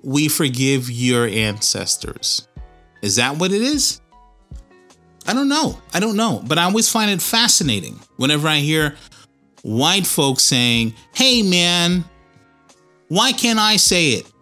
we 0.02 0.28
forgive 0.28 0.90
your 0.90 1.26
ancestors. 1.26 2.48
Is 3.02 3.16
that 3.16 3.36
what 3.36 3.52
it 3.52 3.62
is? 3.62 4.00
I 5.26 5.34
don't 5.34 5.48
know. 5.48 5.78
I 5.92 6.00
don't 6.00 6.16
know. 6.16 6.42
But 6.46 6.58
I 6.58 6.64
always 6.64 6.90
find 6.90 7.10
it 7.10 7.20
fascinating 7.20 7.98
whenever 8.16 8.48
I 8.48 8.58
hear 8.58 8.96
white 9.62 10.06
folks 10.06 10.44
saying, 10.44 10.94
hey, 11.14 11.42
man, 11.42 12.04
why 13.08 13.32
can't 13.32 13.58
I 13.58 13.76
say 13.76 14.10
it? 14.10 14.32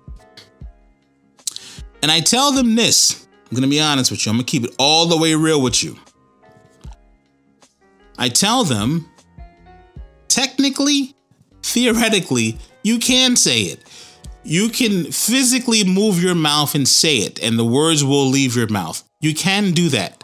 And 2.02 2.12
I 2.12 2.20
tell 2.20 2.52
them 2.52 2.74
this 2.76 3.26
I'm 3.50 3.54
going 3.54 3.62
to 3.62 3.68
be 3.68 3.80
honest 3.80 4.10
with 4.10 4.26
you, 4.26 4.30
I'm 4.30 4.36
going 4.36 4.46
to 4.46 4.50
keep 4.50 4.64
it 4.64 4.74
all 4.78 5.06
the 5.06 5.16
way 5.16 5.34
real 5.34 5.62
with 5.62 5.82
you. 5.82 5.96
I 8.18 8.28
tell 8.28 8.64
them, 8.64 9.08
technically, 10.26 11.14
theoretically, 11.62 12.58
you 12.82 12.98
can 12.98 13.36
say 13.36 13.62
it 13.62 13.85
you 14.46 14.68
can 14.68 15.10
physically 15.10 15.84
move 15.84 16.22
your 16.22 16.34
mouth 16.34 16.74
and 16.74 16.86
say 16.86 17.16
it, 17.16 17.42
and 17.42 17.58
the 17.58 17.64
words 17.64 18.04
will 18.04 18.26
leave 18.26 18.54
your 18.54 18.68
mouth. 18.68 19.02
You 19.20 19.34
can 19.34 19.72
do 19.72 19.88
that. 19.88 20.22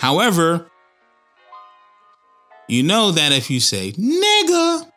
However, 0.00 0.70
you 2.68 2.82
know 2.82 3.12
that 3.12 3.32
if 3.32 3.50
you 3.50 3.60
say 3.60 3.92
nigga, 3.92 4.90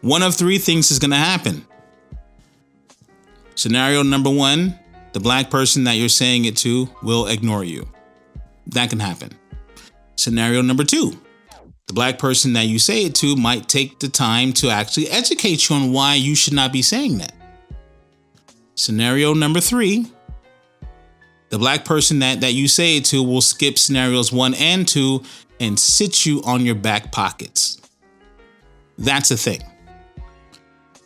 one 0.00 0.22
of 0.22 0.34
three 0.34 0.58
things 0.58 0.90
is 0.90 0.98
going 0.98 1.10
to 1.10 1.16
happen. 1.16 1.66
Scenario 3.54 4.02
number 4.02 4.30
one 4.30 4.78
the 5.12 5.20
black 5.20 5.48
person 5.48 5.84
that 5.84 5.94
you're 5.94 6.10
saying 6.10 6.44
it 6.44 6.58
to 6.58 6.90
will 7.02 7.26
ignore 7.26 7.64
you. 7.64 7.88
That 8.66 8.90
can 8.90 9.00
happen. 9.00 9.30
Scenario 10.16 10.60
number 10.60 10.84
two 10.84 11.18
the 11.86 11.92
black 11.92 12.18
person 12.18 12.52
that 12.54 12.66
you 12.66 12.78
say 12.78 13.04
it 13.04 13.14
to 13.16 13.36
might 13.36 13.68
take 13.68 13.98
the 14.00 14.08
time 14.08 14.52
to 14.54 14.68
actually 14.70 15.08
educate 15.08 15.68
you 15.68 15.76
on 15.76 15.92
why 15.92 16.14
you 16.14 16.34
should 16.34 16.54
not 16.54 16.72
be 16.72 16.82
saying 16.82 17.18
that. 17.18 17.32
Scenario 18.74 19.34
number 19.34 19.60
three 19.60 20.06
the 21.48 21.58
black 21.58 21.84
person 21.84 22.18
that, 22.18 22.40
that 22.40 22.54
you 22.54 22.66
say 22.66 22.96
it 22.96 23.04
to 23.06 23.22
will 23.22 23.40
skip 23.40 23.78
scenarios 23.78 24.32
one 24.32 24.54
and 24.54 24.86
two 24.86 25.22
and 25.60 25.78
sit 25.78 26.26
you 26.26 26.42
on 26.42 26.66
your 26.66 26.74
back 26.74 27.12
pockets. 27.12 27.80
That's 28.98 29.30
a 29.30 29.36
thing. 29.36 29.62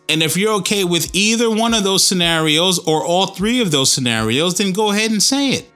And 0.09 0.23
if 0.23 0.37
you're 0.37 0.55
okay 0.55 0.85
with 0.85 1.15
either 1.15 1.51
one 1.51 1.75
of 1.75 1.85
those 1.85 2.05
scenarios 2.05 2.79
or 2.81 3.05
all 3.05 3.29
three 3.29 3.61
of 3.61 3.71
those 3.71 3.93
scenarios, 3.93 4.59
then 4.59 4.73
go 4.73 4.91
ahead 4.91 5.11
and 5.11 5.23
say 5.23 5.51
it. 5.51 5.71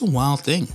It's 0.00 0.08
a 0.08 0.14
wild 0.14 0.40
thing. 0.40 0.66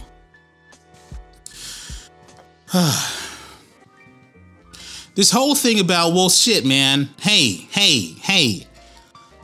this 5.15 5.31
whole 5.31 5.55
thing 5.55 5.79
about, 5.79 6.13
well, 6.13 6.29
shit, 6.29 6.63
man. 6.63 7.09
Hey, 7.19 7.67
hey, 7.71 8.13
hey. 8.21 8.67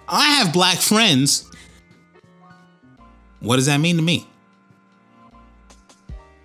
I 0.07 0.33
have 0.33 0.53
black 0.53 0.77
friends. 0.77 1.49
What 3.39 3.55
does 3.55 3.65
that 3.65 3.79
mean 3.79 3.95
to 3.95 4.03
me? 4.03 4.27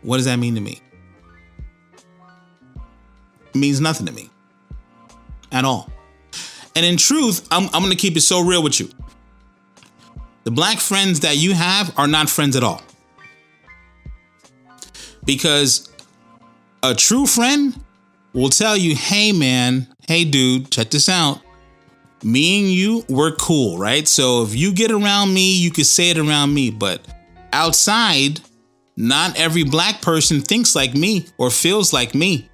What 0.00 0.16
does 0.16 0.24
that 0.24 0.38
mean 0.38 0.54
to 0.54 0.62
me? 0.62 0.80
It 3.48 3.54
means 3.54 3.82
nothing 3.82 4.06
to 4.06 4.12
me 4.12 4.30
at 5.52 5.66
all. 5.66 5.90
And 6.74 6.86
in 6.86 6.96
truth, 6.96 7.46
I'm, 7.50 7.64
I'm 7.74 7.82
going 7.82 7.90
to 7.90 7.96
keep 7.96 8.16
it 8.16 8.22
so 8.22 8.40
real 8.40 8.62
with 8.62 8.80
you. 8.80 8.88
The 10.44 10.52
black 10.52 10.78
friends 10.78 11.20
that 11.20 11.36
you 11.36 11.52
have 11.52 11.92
are 11.98 12.08
not 12.08 12.30
friends 12.30 12.56
at 12.56 12.62
all. 12.62 12.80
Because 15.26 15.90
a 16.82 16.94
true 16.94 17.26
friend 17.26 17.78
will 18.32 18.48
tell 18.48 18.76
you, 18.76 18.94
hey 18.94 19.32
man, 19.32 19.88
hey 20.08 20.24
dude, 20.24 20.70
check 20.70 20.90
this 20.90 21.08
out. 21.08 21.40
Me 22.22 22.60
and 22.60 22.70
you, 22.72 23.04
we're 23.08 23.32
cool, 23.32 23.78
right? 23.78 24.06
So 24.08 24.42
if 24.44 24.54
you 24.54 24.72
get 24.72 24.90
around 24.90 25.34
me, 25.34 25.56
you 25.56 25.70
can 25.70 25.84
say 25.84 26.10
it 26.10 26.18
around 26.18 26.54
me. 26.54 26.70
But 26.70 27.06
outside, 27.52 28.40
not 28.96 29.38
every 29.38 29.64
black 29.64 30.00
person 30.00 30.40
thinks 30.40 30.74
like 30.74 30.94
me 30.94 31.26
or 31.38 31.50
feels 31.50 31.92
like 31.92 32.14
me. 32.14 32.48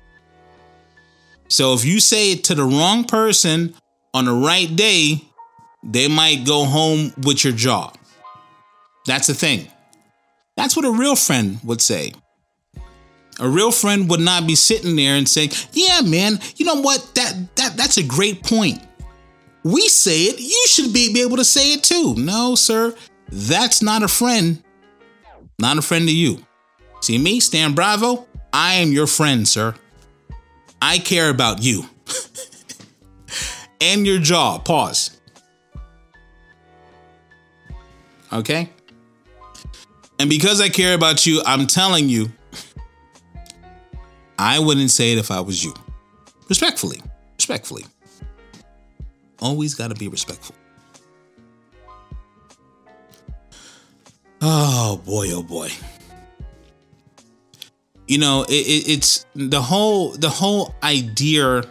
So 1.48 1.74
if 1.74 1.85
you 1.85 2.00
say 2.00 2.32
it 2.32 2.44
to 2.44 2.54
the 2.54 2.64
wrong 2.64 3.04
person 3.04 3.74
on 4.14 4.24
the 4.24 4.32
right 4.32 4.74
day, 4.74 5.22
they 5.85 6.08
might 6.08 6.46
go 6.46 6.64
home 6.64 7.12
with 7.24 7.44
your 7.44 7.52
jaw. 7.52 7.92
That's 9.06 9.26
the 9.26 9.35
thing. 9.35 9.68
That's 10.56 10.76
what 10.76 10.85
a 10.85 10.90
real 10.90 11.16
friend 11.16 11.58
would 11.64 11.80
say. 11.80 12.12
A 13.42 13.48
real 13.48 13.72
friend 13.72 14.09
would 14.09 14.20
not 14.20 14.46
be 14.46 14.55
sitting 14.55 14.94
there 14.94 15.16
and 15.16 15.28
saying, 15.28 15.50
"Yeah, 15.72 16.00
man, 16.02 16.38
you 16.57 16.64
know 16.64 16.81
what? 16.81 17.14
That 17.16 17.57
that 17.57 17.76
that's 17.76 17.96
a 17.96 18.02
great 18.05 18.44
point. 18.44 18.81
We 19.64 19.88
say 19.88 20.24
it, 20.24 20.40
you 20.40 20.64
should 20.68 20.92
be, 20.92 21.12
be 21.12 21.22
able 21.22 21.38
to 21.38 21.44
say 21.44 21.72
it 21.72 21.83
too." 21.83 22.14
No, 22.14 22.55
sir. 22.55 22.94
That's 23.28 23.83
not 23.83 24.05
a 24.05 24.09
friend. 24.09 24.62
Not 25.59 25.76
a 25.76 25.83
friend 25.83 26.07
to 26.07 26.14
you. 26.14 26.46
See 27.00 27.18
me, 27.18 27.40
Stan 27.40 27.74
Bravo? 27.74 28.28
I 28.52 28.74
am 28.74 28.92
your 28.92 29.09
friend, 29.09 29.46
sir. 29.46 29.74
I 30.81 30.98
care 30.98 31.28
about 31.28 31.62
you. 31.62 31.87
and 33.81 34.07
your 34.07 34.20
jaw. 34.20 34.59
Pause. 34.59 35.20
Okay? 38.33 38.70
And 40.20 40.31
because 40.31 40.61
I 40.61 40.68
care 40.68 40.94
about 40.94 41.26
you, 41.26 41.42
I'm 41.44 41.66
telling 41.66 42.09
you 42.09 42.31
I 44.38 44.59
wouldn't 44.59 44.90
say 44.90 45.12
it 45.12 45.18
if 45.18 45.31
I 45.31 45.40
was 45.40 45.64
you. 45.64 45.75
Respectfully. 46.49 47.01
Respectfully. 47.37 47.85
Always 49.40 49.75
got 49.75 49.88
to 49.88 49.95
be 49.95 50.09
respectful. 50.09 50.55
Oh 54.40 55.01
boy, 55.05 55.31
oh 55.33 55.42
boy. 55.42 55.71
You 58.09 58.18
know, 58.18 58.42
it, 58.49 58.53
it, 58.53 58.88
it's 58.88 59.25
the 59.35 59.62
whole 59.62 60.11
the 60.11 60.29
whole 60.29 60.75
idea 60.83 61.64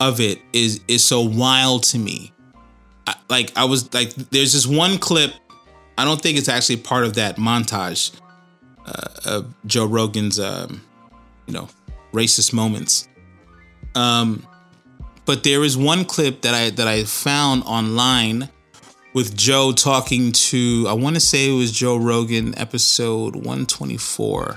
of 0.00 0.18
it 0.20 0.40
is 0.52 0.80
is 0.88 1.04
so 1.04 1.20
wild 1.20 1.82
to 1.84 1.98
me. 1.98 2.32
I, 3.06 3.14
like 3.28 3.52
I 3.56 3.64
was 3.64 3.92
like, 3.92 4.14
there's 4.14 4.54
this 4.54 4.66
one 4.66 4.98
clip. 4.98 5.32
I 5.98 6.04
don't 6.04 6.20
think 6.20 6.38
it's 6.38 6.48
actually 6.48 6.78
part 6.78 7.04
of 7.04 7.14
that 7.14 7.36
montage 7.36 8.12
uh, 8.86 9.08
of 9.26 9.54
Joe 9.66 9.86
Rogan's 9.86 10.40
um, 10.40 10.80
you 11.46 11.54
know, 11.54 11.68
racist 12.12 12.52
moments. 12.52 13.08
Um, 13.94 14.46
but 15.24 15.44
there 15.44 15.62
is 15.62 15.76
one 15.76 16.04
clip 16.04 16.42
that 16.42 16.54
I 16.54 16.70
that 16.70 16.88
I 16.88 17.04
found 17.04 17.62
online 17.64 18.48
with 19.14 19.36
Joe 19.36 19.72
talking 19.72 20.32
to 20.32 20.86
I 20.88 20.92
want 20.92 21.14
to 21.16 21.20
say 21.20 21.48
it 21.50 21.56
was 21.56 21.72
Joe 21.72 21.96
Rogan 21.96 22.56
episode 22.58 23.36
124. 23.36 24.56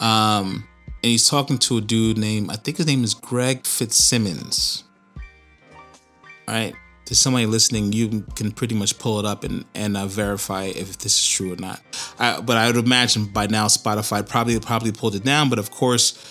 Um 0.00 0.68
and 1.02 1.10
he's 1.12 1.28
talking 1.28 1.58
to 1.58 1.78
a 1.78 1.80
dude 1.80 2.18
named 2.18 2.50
I 2.50 2.56
think 2.56 2.76
his 2.78 2.86
name 2.86 3.04
is 3.04 3.14
Greg 3.14 3.66
Fitzsimmons. 3.66 4.84
All 6.46 6.54
right. 6.54 6.74
To 7.08 7.14
somebody 7.14 7.46
listening, 7.46 7.94
you 7.94 8.22
can 8.36 8.52
pretty 8.52 8.74
much 8.74 8.98
pull 8.98 9.18
it 9.18 9.24
up 9.24 9.42
and 9.42 9.64
and 9.74 9.96
uh, 9.96 10.06
verify 10.06 10.64
if 10.64 10.98
this 10.98 11.18
is 11.18 11.26
true 11.26 11.54
or 11.54 11.56
not. 11.56 11.80
I, 12.18 12.38
but 12.42 12.58
I 12.58 12.66
would 12.66 12.76
imagine 12.76 13.24
by 13.24 13.46
now 13.46 13.66
Spotify 13.66 14.28
probably 14.28 14.60
probably 14.60 14.92
pulled 14.92 15.14
it 15.14 15.24
down. 15.24 15.48
But 15.48 15.58
of 15.58 15.70
course, 15.70 16.22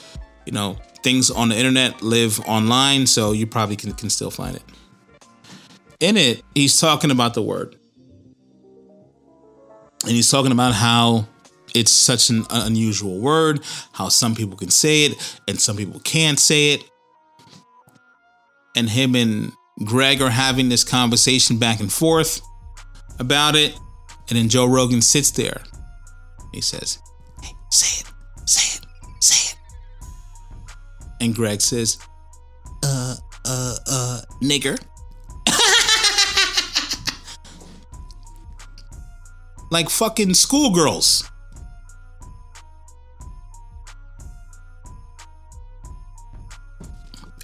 you 0.45 0.53
know 0.53 0.77
things 1.01 1.31
on 1.31 1.49
the 1.49 1.57
internet 1.57 2.03
live 2.03 2.39
online, 2.41 3.07
so 3.07 3.31
you 3.31 3.47
probably 3.47 3.75
can 3.75 3.91
can 3.93 4.11
still 4.11 4.29
find 4.29 4.55
it. 4.55 4.63
In 5.99 6.15
it, 6.15 6.43
he's 6.53 6.79
talking 6.79 7.09
about 7.09 7.33
the 7.33 7.41
word, 7.41 7.75
and 10.03 10.11
he's 10.11 10.29
talking 10.29 10.51
about 10.51 10.75
how 10.75 11.25
it's 11.73 11.91
such 11.91 12.29
an 12.29 12.45
unusual 12.51 13.19
word, 13.19 13.61
how 13.93 14.09
some 14.09 14.35
people 14.35 14.55
can 14.55 14.69
say 14.69 15.05
it 15.05 15.39
and 15.47 15.59
some 15.59 15.75
people 15.75 15.99
can't 16.01 16.39
say 16.39 16.73
it. 16.73 16.83
And 18.75 18.87
him 18.87 19.15
and 19.15 19.51
Greg 19.83 20.21
are 20.21 20.29
having 20.29 20.69
this 20.69 20.83
conversation 20.83 21.57
back 21.57 21.79
and 21.79 21.91
forth 21.91 22.41
about 23.19 23.55
it. 23.55 23.75
And 24.29 24.37
then 24.37 24.49
Joe 24.49 24.65
Rogan 24.65 25.01
sits 25.01 25.31
there. 25.31 25.61
He 26.53 26.61
says, 26.61 26.99
Hey, 27.41 27.51
say 27.71 28.01
it, 28.01 28.05
say 28.47 28.79
it, 28.79 28.85
say 29.23 29.53
it. 29.53 29.57
And 31.21 31.33
Greg 31.33 31.61
says, 31.61 31.97
Uh, 32.83 33.15
uh, 33.45 33.75
uh, 33.89 34.21
nigger. 34.41 34.77
like 39.71 39.89
fucking 39.89 40.33
schoolgirls. 40.33 41.23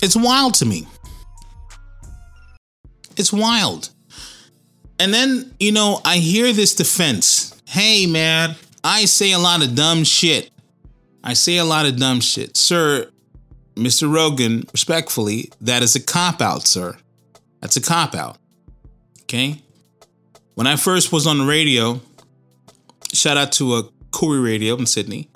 It's 0.02 0.18
wild 0.18 0.56
to 0.56 0.66
me. 0.66 0.86
It's 3.18 3.34
wild. 3.34 3.90
And 5.00 5.14
then, 5.14 5.54
you 5.60 5.72
know, 5.72 6.00
I 6.06 6.18
hear 6.18 6.54
this 6.54 6.76
defense. 6.76 7.60
Hey, 7.68 8.06
man, 8.06 8.56
I 8.84 9.06
say 9.06 9.32
a 9.32 9.40
lot 9.40 9.64
of 9.64 9.76
dumb 9.76 10.04
shit. 10.04 10.52
I 11.24 11.34
say 11.34 11.58
a 11.58 11.66
lot 11.66 11.86
of 11.86 11.98
dumb 11.98 12.20
shit. 12.20 12.56
Sir, 12.58 13.10
Mr. 13.76 14.14
Rogan, 14.14 14.66
respectfully, 14.72 15.52
that 15.62 15.82
is 15.82 15.96
a 15.96 16.02
cop 16.02 16.42
out, 16.42 16.64
sir. 16.64 16.98
That's 17.62 17.78
a 17.78 17.82
cop 17.82 18.14
out. 18.14 18.38
Okay? 19.24 19.62
When 20.56 20.68
I 20.68 20.76
first 20.76 21.12
was 21.12 21.26
on 21.26 21.40
the 21.40 21.46
radio, 21.46 22.02
shout 23.14 23.38
out 23.38 23.52
to 23.54 23.76
a 23.76 23.84
Koori 24.12 24.44
Radio 24.44 24.76
in 24.76 24.86
Sydney 24.86 25.30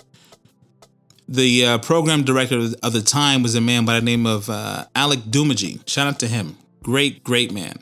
the 1.28 1.66
uh, 1.66 1.78
program 1.80 2.24
director 2.24 2.58
of 2.58 2.94
the 2.94 3.02
time 3.02 3.44
was 3.44 3.56
a 3.56 3.62
man 3.62 3.86
by 3.86 4.00
the 4.00 4.06
name 4.06 4.26
of 4.26 4.50
uh, 4.50 4.86
Alec 4.96 5.20
Dumagy. 5.20 5.88
Shout 5.88 6.08
out 6.08 6.20
to 6.20 6.28
him. 6.28 6.58
Great, 6.88 7.22
great 7.22 7.52
man. 7.52 7.80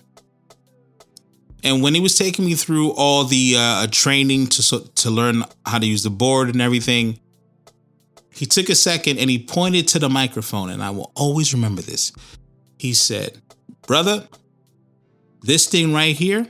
And 1.64 1.84
when 1.84 1.94
he 1.94 2.00
was 2.00 2.18
taking 2.18 2.44
me 2.44 2.56
through 2.56 2.90
all 2.94 3.24
the 3.24 3.54
uh, 3.56 3.86
training 3.92 4.48
to 4.48 4.80
to 4.80 5.12
learn 5.12 5.44
how 5.64 5.78
to 5.78 5.86
use 5.86 6.02
the 6.02 6.10
board 6.10 6.50
and 6.50 6.60
everything, 6.60 7.20
he 8.32 8.48
took 8.48 8.68
a 8.68 8.74
second 8.74 9.20
and 9.20 9.30
he 9.30 9.38
pointed 9.38 9.88
to 9.90 10.00
the 10.00 10.10
microphone, 10.10 10.72
and 10.72 10.82
I 10.82 10.90
will 10.90 11.12
always 11.14 11.54
remember 11.54 11.84
this. 11.84 12.14
He 12.80 12.96
said, 12.96 13.40
"Brother, 13.86 14.28
this 15.44 15.68
thing 15.68 15.94
right 15.94 16.16
here, 16.16 16.48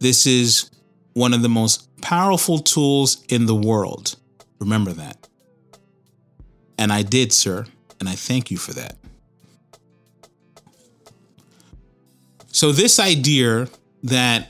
this 0.00 0.26
is 0.26 0.72
one 1.12 1.32
of 1.32 1.42
the 1.42 1.48
most 1.48 1.88
powerful 2.00 2.58
tools 2.58 3.24
in 3.28 3.46
the 3.46 3.54
world. 3.54 4.16
Remember 4.58 4.92
that. 4.92 5.28
And 6.76 6.92
I 6.92 7.02
did, 7.02 7.32
sir, 7.32 7.66
and 8.00 8.08
I 8.08 8.16
thank 8.16 8.50
you 8.50 8.56
for 8.56 8.72
that. 8.72 8.97
So, 12.58 12.72
this 12.72 12.98
idea 12.98 13.68
that, 14.02 14.48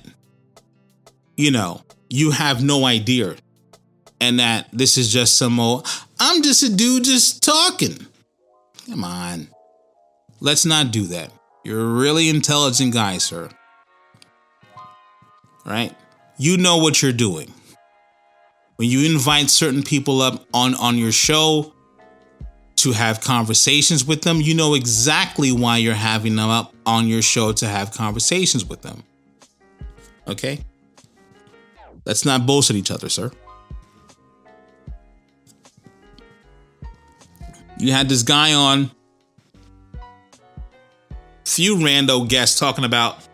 you 1.37 1.51
know, 1.51 1.83
you 2.09 2.31
have 2.31 2.65
no 2.65 2.87
idea 2.87 3.37
and 4.19 4.41
that 4.41 4.67
this 4.73 4.97
is 4.97 5.13
just 5.13 5.37
some 5.37 5.61
old, 5.61 5.87
I'm 6.19 6.43
just 6.43 6.63
a 6.63 6.75
dude 6.75 7.05
just 7.05 7.43
talking. 7.43 8.07
Come 8.89 9.05
on. 9.05 9.49
Let's 10.41 10.65
not 10.65 10.91
do 10.91 11.05
that. 11.09 11.31
You're 11.65 11.83
a 11.83 11.85
really 11.85 12.31
intelligent 12.31 12.95
guy, 12.95 13.19
sir. 13.19 13.51
Right? 15.67 15.95
you 16.39 16.57
know 16.57 16.79
what 16.79 17.03
you're 17.03 17.13
doing. 17.13 17.53
When 18.77 18.89
you 18.89 19.05
invite 19.05 19.51
certain 19.51 19.83
people 19.83 20.23
up 20.23 20.47
on, 20.55 20.75
on 20.77 20.97
your 20.97 21.13
show 21.13 21.75
to 22.79 22.93
have 22.93 23.21
conversations 23.21 24.05
with 24.05 24.23
them, 24.23 24.41
you 24.41 24.55
know 24.55 24.75
exactly 24.75 25.53
why 25.53 25.79
you're 25.79 25.95
having 25.95 26.37
them 26.37 26.49
up 26.49 26.75
on 26.87 27.09
your 27.09 27.23
show 27.23 27.53
to 27.53 27.67
have 27.67 27.93
conversations 27.93 28.65
with 28.65 28.83
them. 28.83 29.03
Okay? 30.27 30.61
Let's 32.05 32.25
not 32.25 32.49
at 32.49 32.71
each 32.73 32.91
other, 32.91 33.09
sir. 33.09 33.31
You 37.79 37.93
had 37.93 38.09
this 38.09 38.23
guy 38.23 38.55
on, 38.55 38.91
few 41.45 41.77
rando 41.77 42.29
guests 42.29 42.59
talking 42.59 42.85
about 42.85 43.27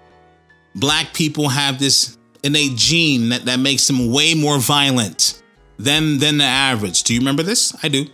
black 0.74 1.12
people 1.12 1.48
have 1.48 1.78
this 1.78 2.16
innate 2.42 2.76
gene 2.76 3.30
that, 3.30 3.44
that 3.46 3.58
makes 3.58 3.86
them 3.86 4.12
way 4.12 4.34
more 4.34 4.58
violent 4.58 5.42
than 5.78 6.18
than 6.18 6.38
the 6.38 6.44
average. 6.44 7.02
Do 7.02 7.14
you 7.14 7.20
remember 7.20 7.42
this? 7.42 7.74
I 7.82 7.88
do. 7.88 8.06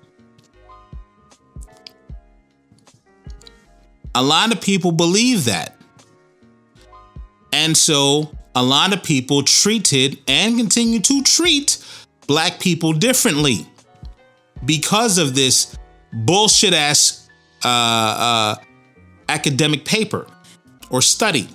A 4.15 4.23
lot 4.23 4.53
of 4.53 4.61
people 4.61 4.93
believe 4.93 5.45
that. 5.45 5.77
And 7.53 7.77
so 7.77 8.37
a 8.55 8.63
lot 8.63 8.93
of 8.93 9.03
people 9.03 9.43
treated 9.43 10.19
and 10.27 10.57
continue 10.57 11.01
to 11.01 11.23
treat 11.23 11.79
black 12.27 12.61
people 12.61 12.93
differently 12.93 13.67
because 14.65 15.19
of 15.19 15.35
this 15.35 15.77
bullshit 16.13 16.75
ass 16.75 17.29
uh, 17.65 17.69
uh, 17.69 18.55
academic 19.29 19.85
paper 19.85 20.27
or 20.91 21.03
study. 21.03 21.49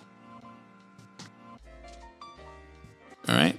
All 3.28 3.36
right. 3.36 3.58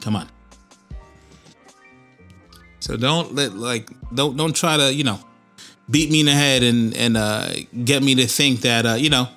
Come 0.00 0.16
on. 0.16 0.28
So 2.86 2.96
don't 2.96 3.34
let 3.34 3.52
like 3.54 3.90
don't 4.14 4.36
don't 4.36 4.54
try 4.54 4.76
to 4.76 4.94
you 4.94 5.02
know 5.02 5.18
beat 5.90 6.08
me 6.08 6.20
in 6.20 6.26
the 6.26 6.32
head 6.32 6.62
and 6.62 6.96
and 6.96 7.16
uh, 7.16 7.48
get 7.84 8.00
me 8.00 8.14
to 8.14 8.28
think 8.28 8.60
that 8.60 8.86
uh, 8.86 8.94
you 8.94 9.10
know 9.10 9.28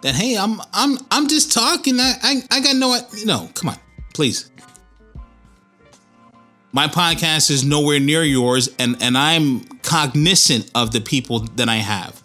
that 0.00 0.14
hey 0.14 0.38
I'm 0.38 0.62
I'm 0.72 0.96
I'm 1.10 1.28
just 1.28 1.52
talking. 1.52 2.00
I 2.00 2.14
I, 2.22 2.42
I 2.50 2.60
got 2.60 2.76
no 2.76 2.98
you 3.14 3.26
know 3.26 3.50
come 3.52 3.68
on 3.68 3.76
please. 4.14 4.50
My 6.72 6.86
podcast 6.86 7.50
is 7.50 7.64
nowhere 7.64 8.00
near 8.00 8.22
yours 8.22 8.70
and 8.78 8.96
and 9.02 9.18
I'm 9.18 9.60
cognizant 9.82 10.70
of 10.74 10.92
the 10.92 11.02
people 11.02 11.40
that 11.56 11.68
I 11.68 11.76
have. 11.76 12.22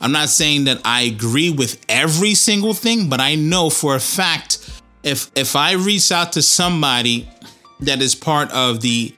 I'm 0.00 0.10
not 0.10 0.30
saying 0.30 0.64
that 0.64 0.80
I 0.84 1.02
agree 1.02 1.50
with 1.50 1.84
every 1.88 2.34
single 2.34 2.74
thing, 2.74 3.08
but 3.08 3.20
I 3.20 3.36
know 3.36 3.70
for 3.70 3.94
a 3.94 4.00
fact 4.00 4.82
if 5.04 5.30
if 5.36 5.54
I 5.54 5.74
reach 5.74 6.10
out 6.10 6.32
to 6.32 6.42
somebody 6.42 7.28
that 7.80 8.02
is 8.02 8.14
part 8.14 8.50
of 8.52 8.80
the 8.80 9.14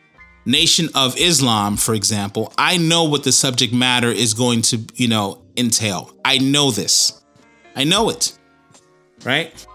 Nation 0.46 0.88
of 0.94 1.16
Islam, 1.18 1.76
for 1.76 1.94
example, 1.94 2.52
I 2.56 2.78
know 2.78 3.04
what 3.04 3.24
the 3.24 3.32
subject 3.32 3.72
matter 3.72 4.08
is 4.08 4.34
going 4.34 4.62
to, 4.62 4.80
you 4.94 5.06
know, 5.06 5.42
entail. 5.56 6.12
I 6.24 6.38
know 6.38 6.70
this. 6.70 7.22
I 7.76 7.84
know 7.84 8.08
it. 8.08 8.36
Right? 9.24 9.66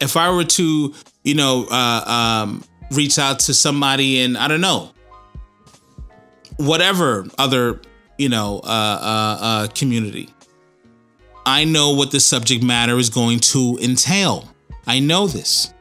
If 0.00 0.16
I 0.16 0.30
were 0.30 0.44
to, 0.44 0.94
you 1.24 1.34
know, 1.34 1.66
uh, 1.70 2.44
um, 2.44 2.64
reach 2.90 3.18
out 3.18 3.40
to 3.40 3.54
somebody 3.54 4.20
in, 4.20 4.36
I 4.36 4.48
don't 4.48 4.62
know, 4.62 4.92
whatever 6.56 7.26
other 7.38 7.80
you 8.20 8.28
know, 8.28 8.60
uh, 8.62 8.66
uh, 8.68 9.38
uh, 9.40 9.68
community. 9.68 10.28
I 11.46 11.64
know 11.64 11.94
what 11.94 12.10
the 12.10 12.20
subject 12.20 12.62
matter 12.62 12.98
is 12.98 13.08
going 13.08 13.40
to 13.40 13.78
entail. 13.82 14.46
I 14.86 15.00
know 15.00 15.26
this. 15.26 15.72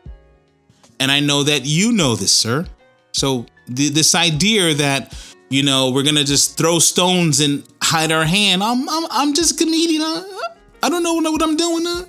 And 1.00 1.12
I 1.12 1.20
know 1.20 1.44
that 1.44 1.66
you 1.66 1.92
know 1.92 2.16
this, 2.16 2.32
sir. 2.32 2.66
So 3.14 3.46
th- 3.74 3.94
this 3.94 4.16
idea 4.16 4.74
that, 4.76 5.16
you 5.50 5.64
know, 5.64 5.92
we're 5.92 6.04
to 6.16 6.24
just 6.26 6.58
throw 6.58 6.80
stones 6.80 7.40
and 7.40 7.64
hide 7.82 8.12
our 8.12 8.26
hand. 8.26 8.64
I'm, 8.64 8.88
I'm, 8.90 9.06
I'm 9.10 9.34
just 9.34 9.54
a 9.60 9.64
comedian. 9.64 10.02
I 10.02 10.90
don't 10.90 11.04
know 11.04 11.14
what 11.14 11.42
I'm 11.42 11.58
doing. 11.58 11.88
Uh. 11.88 12.06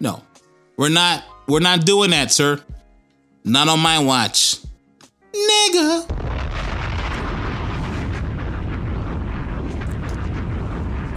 No, 0.00 0.22
we're 0.76 0.90
not, 0.90 1.24
we're 1.46 1.60
not 1.60 1.84
doing 1.86 2.10
that, 2.10 2.30
sir. 2.30 2.60
Not 3.44 3.68
on 3.68 3.80
my 3.80 3.98
watch. 3.98 4.56
nigga. 5.32 6.10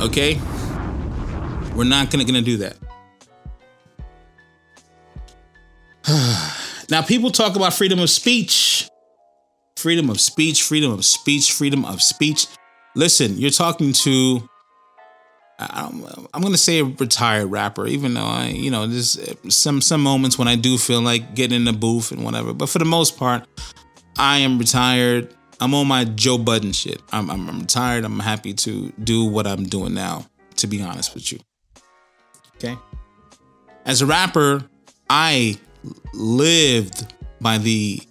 Okay? 0.02 0.40
We're 1.76 1.84
not 1.84 2.12
gonna, 2.12 2.24
gonna 2.24 2.42
do 2.42 2.58
that. 2.58 2.78
now, 6.90 7.02
people 7.02 7.32
talk 7.32 7.56
about 7.56 7.74
freedom 7.74 8.00
of 8.00 8.10
speech. 8.10 8.90
Freedom 9.76 10.10
of 10.10 10.20
speech, 10.20 10.64
freedom 10.64 10.92
of 10.92 11.06
speech, 11.06 11.52
freedom 11.52 11.86
of 11.86 12.02
speech. 12.02 12.48
Listen, 12.96 13.38
you're 13.38 13.52
talking 13.52 13.94
to 13.94 14.48
I'm, 15.60 16.06
I'm 16.34 16.42
going 16.42 16.54
to 16.54 16.58
say 16.58 16.80
a 16.80 16.84
retired 16.84 17.48
rapper, 17.48 17.88
even 17.88 18.14
though 18.14 18.26
I, 18.26 18.48
you 18.48 18.70
know, 18.70 18.86
there's 18.86 19.20
some 19.50 19.82
some 19.82 20.02
moments 20.02 20.38
when 20.38 20.48
I 20.48 20.56
do 20.56 20.78
feel 20.78 21.02
like 21.02 21.34
getting 21.34 21.56
in 21.56 21.66
the 21.66 21.74
booth 21.74 22.12
and 22.12 22.24
whatever. 22.24 22.54
But 22.54 22.70
for 22.70 22.78
the 22.78 22.86
most 22.86 23.18
part, 23.18 23.48
I 24.18 24.40
am 24.40 24.60
retired. 24.60 25.34
I'm 25.60 25.74
on 25.74 25.88
my 25.88 26.06
Joe 26.06 26.38
Budden 26.38 26.74
shit. 26.74 27.02
I'm, 27.12 27.32
I'm, 27.32 27.50
I'm 27.50 27.60
retired. 27.62 28.06
I'm 28.06 28.20
happy 28.20 28.54
to 28.54 28.94
do 29.04 29.26
what 29.26 29.48
I'm 29.48 29.64
doing 29.64 29.96
now. 29.96 30.28
To 30.58 30.68
be 30.68 30.82
honest 30.82 31.14
with 31.14 31.32
you, 31.32 31.40
okay. 32.56 32.76
As 33.86 34.02
a 34.02 34.08
rapper, 34.08 34.68
I 35.08 35.60
lived 36.14 37.14
by 37.42 37.58
the 37.58 38.02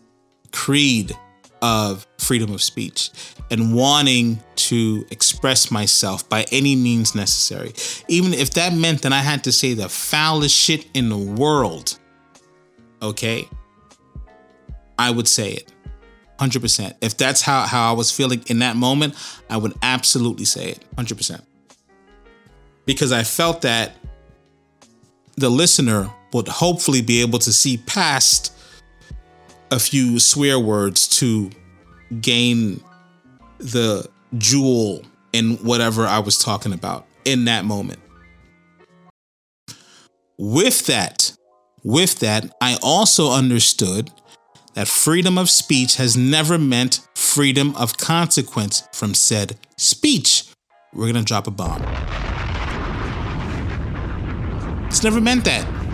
creed 0.53 1.13
of 1.63 2.07
freedom 2.19 2.53
of 2.53 2.63
speech 2.63 3.11
and 3.51 3.75
wanting 3.75 4.41
to 4.57 5.07
express 5.11 5.71
myself 5.71 6.29
by 6.29 6.45
any 6.53 6.77
means 6.77 7.15
necessary. 7.15 7.73
Even 8.09 8.35
if 8.35 8.51
that 8.53 8.73
meant 8.73 9.03
that 9.03 9.13
I 9.13 9.21
had 9.21 9.45
to 9.45 9.53
say 9.53 9.75
the 9.75 9.89
foulest 9.89 10.55
shit 10.55 10.87
in 10.95 11.09
the 11.09 11.19
world, 11.19 11.99
okay, 13.01 13.49
I 14.99 15.11
would 15.11 15.29
say 15.29 15.53
it. 15.53 15.73
100%. 16.39 16.95
If 17.01 17.17
that's 17.17 17.41
how, 17.41 17.63
how 17.63 17.91
I 17.91 17.93
was 17.93 18.11
feeling 18.11 18.45
in 18.49 18.59
that 18.59 18.77
moment, 18.77 19.15
I 19.49 19.57
would 19.57 19.75
absolutely 19.83 20.45
say 20.45 20.71
it. 20.71 20.85
100%. 20.97 21.41
Because 22.85 23.13
I 23.13 23.23
felt 23.23 23.63
that 23.63 23.97
the 25.37 25.49
listener 25.49 26.11
would 26.37 26.49
hopefully 26.49 27.03
be 27.03 27.23
able 27.23 27.39
to 27.41 27.53
see 27.53 27.79
past 27.79 28.53
a 29.71 29.79
few 29.79 30.21
swear 30.21 30.59
words 30.59 31.09
to 31.09 31.51
gain 32.21 32.81
the 33.59 34.09
jewel 34.39 35.03
in 35.33 35.57
whatever 35.57 36.07
I 36.07 36.19
was 36.19 36.39
talking 36.39 36.73
about 36.73 37.07
in 37.25 37.47
that 37.47 37.65
moment. 37.65 37.99
With 40.39 40.87
that, 40.87 41.33
with 41.83 42.21
that, 42.21 42.55
I 42.61 42.79
also 42.83 43.33
understood 43.33 44.11
that 44.75 44.87
freedom 44.87 45.39
of 45.39 45.49
speech 45.49 45.97
has 45.97 46.17
never 46.17 46.59
meant 46.59 47.01
freedom 47.15 47.75
of 47.77 47.97
consequence 47.97 48.87
from 48.93 49.15
said 49.15 49.59
speech. 49.79 50.45
We're 50.93 51.07
gonna 51.07 51.23
drop 51.25 51.47
a 51.47 51.51
bomb. 51.51 51.83
It's 54.87 55.03
never 55.03 55.21
meant 55.21 55.45
that. 55.45 55.86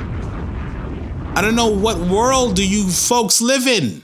I 1.35 1.41
don't 1.41 1.57
know 1.57 1.69
what 1.69 1.99
world 1.99 2.57
do 2.57 2.69
you 2.69 2.91
folks 2.91 3.41
live 3.41 3.67
in. 3.67 4.03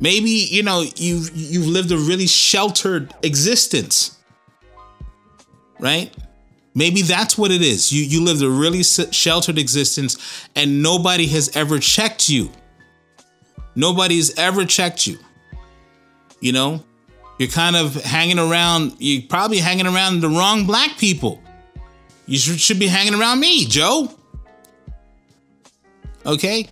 Maybe, 0.00 0.30
you 0.30 0.62
know, 0.62 0.84
you've 0.94 1.34
you've 1.34 1.66
lived 1.66 1.90
a 1.90 1.98
really 1.98 2.28
sheltered 2.28 3.12
existence. 3.24 4.16
Right? 5.80 6.14
Maybe 6.76 7.02
that's 7.02 7.36
what 7.36 7.50
it 7.50 7.60
is. 7.60 7.92
You 7.92 8.04
you 8.04 8.22
lived 8.22 8.40
a 8.40 8.48
really 8.48 8.84
sheltered 8.84 9.58
existence 9.58 10.48
and 10.54 10.80
nobody 10.80 11.26
has 11.26 11.56
ever 11.56 11.80
checked 11.80 12.28
you. 12.28 12.50
Nobody's 13.74 14.38
ever 14.38 14.64
checked 14.64 15.08
you. 15.08 15.18
You 16.40 16.52
know? 16.52 16.84
You're 17.38 17.48
kind 17.48 17.74
of 17.74 17.94
hanging 17.94 18.38
around, 18.38 18.94
you're 18.98 19.22
probably 19.22 19.58
hanging 19.58 19.86
around 19.86 20.20
the 20.20 20.28
wrong 20.28 20.66
black 20.66 20.98
people. 20.98 21.42
You 22.26 22.38
should 22.38 22.78
be 22.78 22.88
hanging 22.88 23.14
around 23.14 23.40
me, 23.40 23.64
Joe. 23.64 24.17
Okay? 26.28 26.68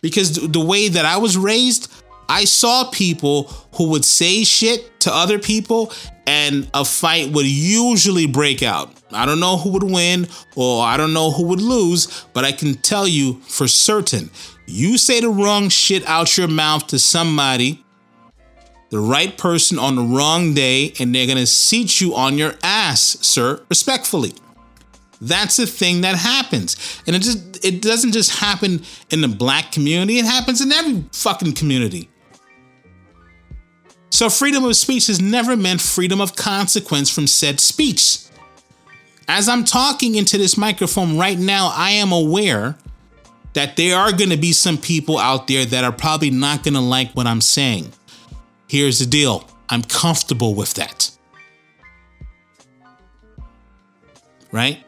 Because 0.00 0.34
the 0.34 0.60
way 0.60 0.88
that 0.88 1.04
I 1.04 1.16
was 1.16 1.36
raised, 1.36 1.92
I 2.28 2.44
saw 2.44 2.84
people 2.90 3.44
who 3.74 3.88
would 3.90 4.04
say 4.04 4.44
shit 4.44 5.00
to 5.00 5.12
other 5.12 5.38
people 5.38 5.92
and 6.26 6.70
a 6.74 6.84
fight 6.84 7.32
would 7.32 7.46
usually 7.46 8.26
break 8.26 8.62
out. 8.62 8.92
I 9.10 9.24
don't 9.24 9.40
know 9.40 9.56
who 9.56 9.70
would 9.70 9.82
win 9.82 10.28
or 10.54 10.84
I 10.84 10.96
don't 10.98 11.14
know 11.14 11.30
who 11.30 11.44
would 11.44 11.62
lose, 11.62 12.26
but 12.34 12.44
I 12.44 12.52
can 12.52 12.74
tell 12.74 13.08
you 13.08 13.40
for 13.48 13.66
certain 13.66 14.30
you 14.68 14.98
say 14.98 15.20
the 15.20 15.30
wrong 15.30 15.70
shit 15.70 16.06
out 16.06 16.36
your 16.36 16.46
mouth 16.46 16.88
to 16.88 16.98
somebody, 16.98 17.82
the 18.90 19.00
right 19.00 19.36
person 19.38 19.78
on 19.78 19.96
the 19.96 20.02
wrong 20.02 20.52
day, 20.52 20.92
and 21.00 21.14
they're 21.14 21.26
gonna 21.26 21.46
seat 21.46 22.02
you 22.02 22.14
on 22.14 22.36
your 22.36 22.54
ass, 22.62 23.16
sir, 23.22 23.62
respectfully. 23.70 24.34
That's 25.20 25.58
a 25.58 25.66
thing 25.66 26.02
that 26.02 26.16
happens. 26.16 27.02
And 27.06 27.16
it 27.16 27.22
just 27.22 27.64
it 27.64 27.82
doesn't 27.82 28.12
just 28.12 28.38
happen 28.38 28.82
in 29.10 29.20
the 29.20 29.28
black 29.28 29.72
community, 29.72 30.18
it 30.18 30.24
happens 30.24 30.60
in 30.60 30.72
every 30.72 31.04
fucking 31.12 31.54
community. 31.54 32.08
So, 34.10 34.30
freedom 34.30 34.64
of 34.64 34.74
speech 34.76 35.06
has 35.08 35.20
never 35.20 35.56
meant 35.56 35.80
freedom 35.80 36.20
of 36.20 36.34
consequence 36.34 37.10
from 37.10 37.26
said 37.26 37.60
speech. 37.60 38.18
As 39.28 39.48
I'm 39.48 39.64
talking 39.64 40.14
into 40.14 40.38
this 40.38 40.56
microphone 40.56 41.18
right 41.18 41.38
now, 41.38 41.70
I 41.74 41.90
am 41.90 42.12
aware 42.12 42.76
that 43.52 43.76
there 43.76 43.98
are 43.98 44.12
going 44.12 44.30
to 44.30 44.36
be 44.36 44.52
some 44.52 44.78
people 44.78 45.18
out 45.18 45.46
there 45.46 45.64
that 45.66 45.84
are 45.84 45.92
probably 45.92 46.30
not 46.30 46.62
going 46.62 46.74
to 46.74 46.80
like 46.80 47.12
what 47.12 47.26
I'm 47.26 47.40
saying. 47.40 47.92
Here's 48.66 48.98
the 48.98 49.06
deal 49.06 49.44
I'm 49.68 49.82
comfortable 49.82 50.54
with 50.54 50.74
that. 50.74 51.10
Right? 54.50 54.82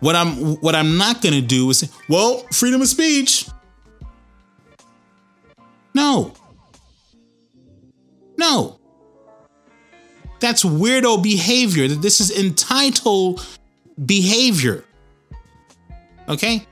What 0.00 0.14
I'm 0.14 0.56
what 0.56 0.74
I'm 0.74 0.96
not 0.96 1.22
to 1.34 1.40
do 1.40 1.70
is 1.70 1.78
say, 1.78 1.88
"Well, 2.08 2.44
freedom 2.52 2.80
of 2.80 2.88
speech." 2.88 3.46
No. 5.94 6.32
No. 8.36 8.78
That's 10.40 10.62
weirdo 10.62 11.22
behavior. 11.22 11.88
That 11.88 12.00
this 12.00 12.20
is 12.20 12.30
entitled 12.30 13.44
behavior. 14.06 14.84
Okay? 16.28 16.66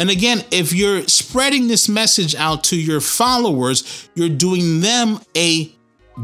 And 0.00 0.10
again, 0.10 0.42
if 0.50 0.72
you're 0.72 1.06
spreading 1.06 1.68
this 1.68 1.88
message 1.88 2.34
out 2.34 2.64
to 2.64 2.76
your 2.76 3.00
followers, 3.00 4.08
you're 4.14 4.30
doing 4.30 4.80
them 4.80 5.20
a 5.36 5.70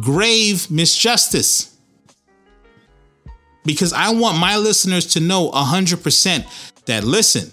grave 0.00 0.66
misjustice. 0.70 1.75
Because 3.66 3.92
I 3.92 4.10
want 4.12 4.38
my 4.38 4.56
listeners 4.56 5.06
to 5.14 5.20
know 5.20 5.50
100% 5.50 6.84
that 6.86 7.04
listen, 7.04 7.52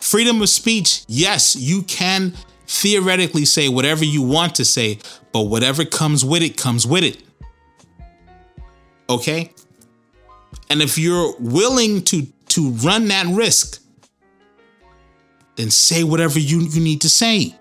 freedom 0.00 0.40
of 0.40 0.48
speech, 0.48 1.04
yes, 1.08 1.56
you 1.56 1.82
can 1.82 2.32
theoretically 2.66 3.44
say 3.44 3.68
whatever 3.68 4.04
you 4.04 4.22
want 4.22 4.54
to 4.54 4.64
say, 4.64 4.98
but 5.32 5.42
whatever 5.42 5.84
comes 5.84 6.24
with 6.24 6.42
it 6.42 6.56
comes 6.56 6.86
with 6.86 7.04
it. 7.04 7.22
Okay? 9.10 9.52
And 10.70 10.80
if 10.80 10.96
you're 10.96 11.34
willing 11.38 12.02
to 12.04 12.26
to 12.54 12.70
run 12.70 13.08
that 13.08 13.26
risk, 13.26 13.82
then 15.56 15.70
say 15.70 16.04
whatever 16.04 16.38
you, 16.38 16.60
you 16.60 16.80
need 16.80 17.00
to 17.00 17.08
say. 17.08 17.54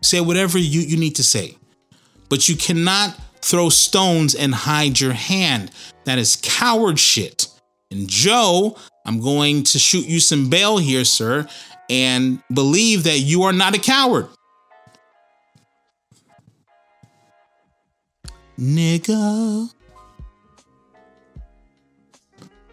Say 0.00 0.20
whatever 0.20 0.58
you, 0.58 0.80
you 0.80 0.96
need 0.96 1.16
to 1.16 1.22
say. 1.22 1.56
But 2.28 2.48
you 2.48 2.56
cannot 2.56 3.16
throw 3.42 3.68
stones 3.68 4.34
and 4.34 4.54
hide 4.54 5.00
your 5.00 5.12
hand. 5.12 5.70
That 6.04 6.18
is 6.18 6.38
coward 6.42 6.98
shit. 6.98 7.48
And 7.90 8.08
Joe, 8.08 8.76
I'm 9.04 9.20
going 9.20 9.64
to 9.64 9.78
shoot 9.78 10.06
you 10.06 10.20
some 10.20 10.48
bail 10.48 10.78
here, 10.78 11.04
sir, 11.04 11.46
and 11.88 12.42
believe 12.52 13.04
that 13.04 13.18
you 13.18 13.42
are 13.42 13.52
not 13.52 13.76
a 13.76 13.80
coward. 13.80 14.28
Nigga. 18.58 19.70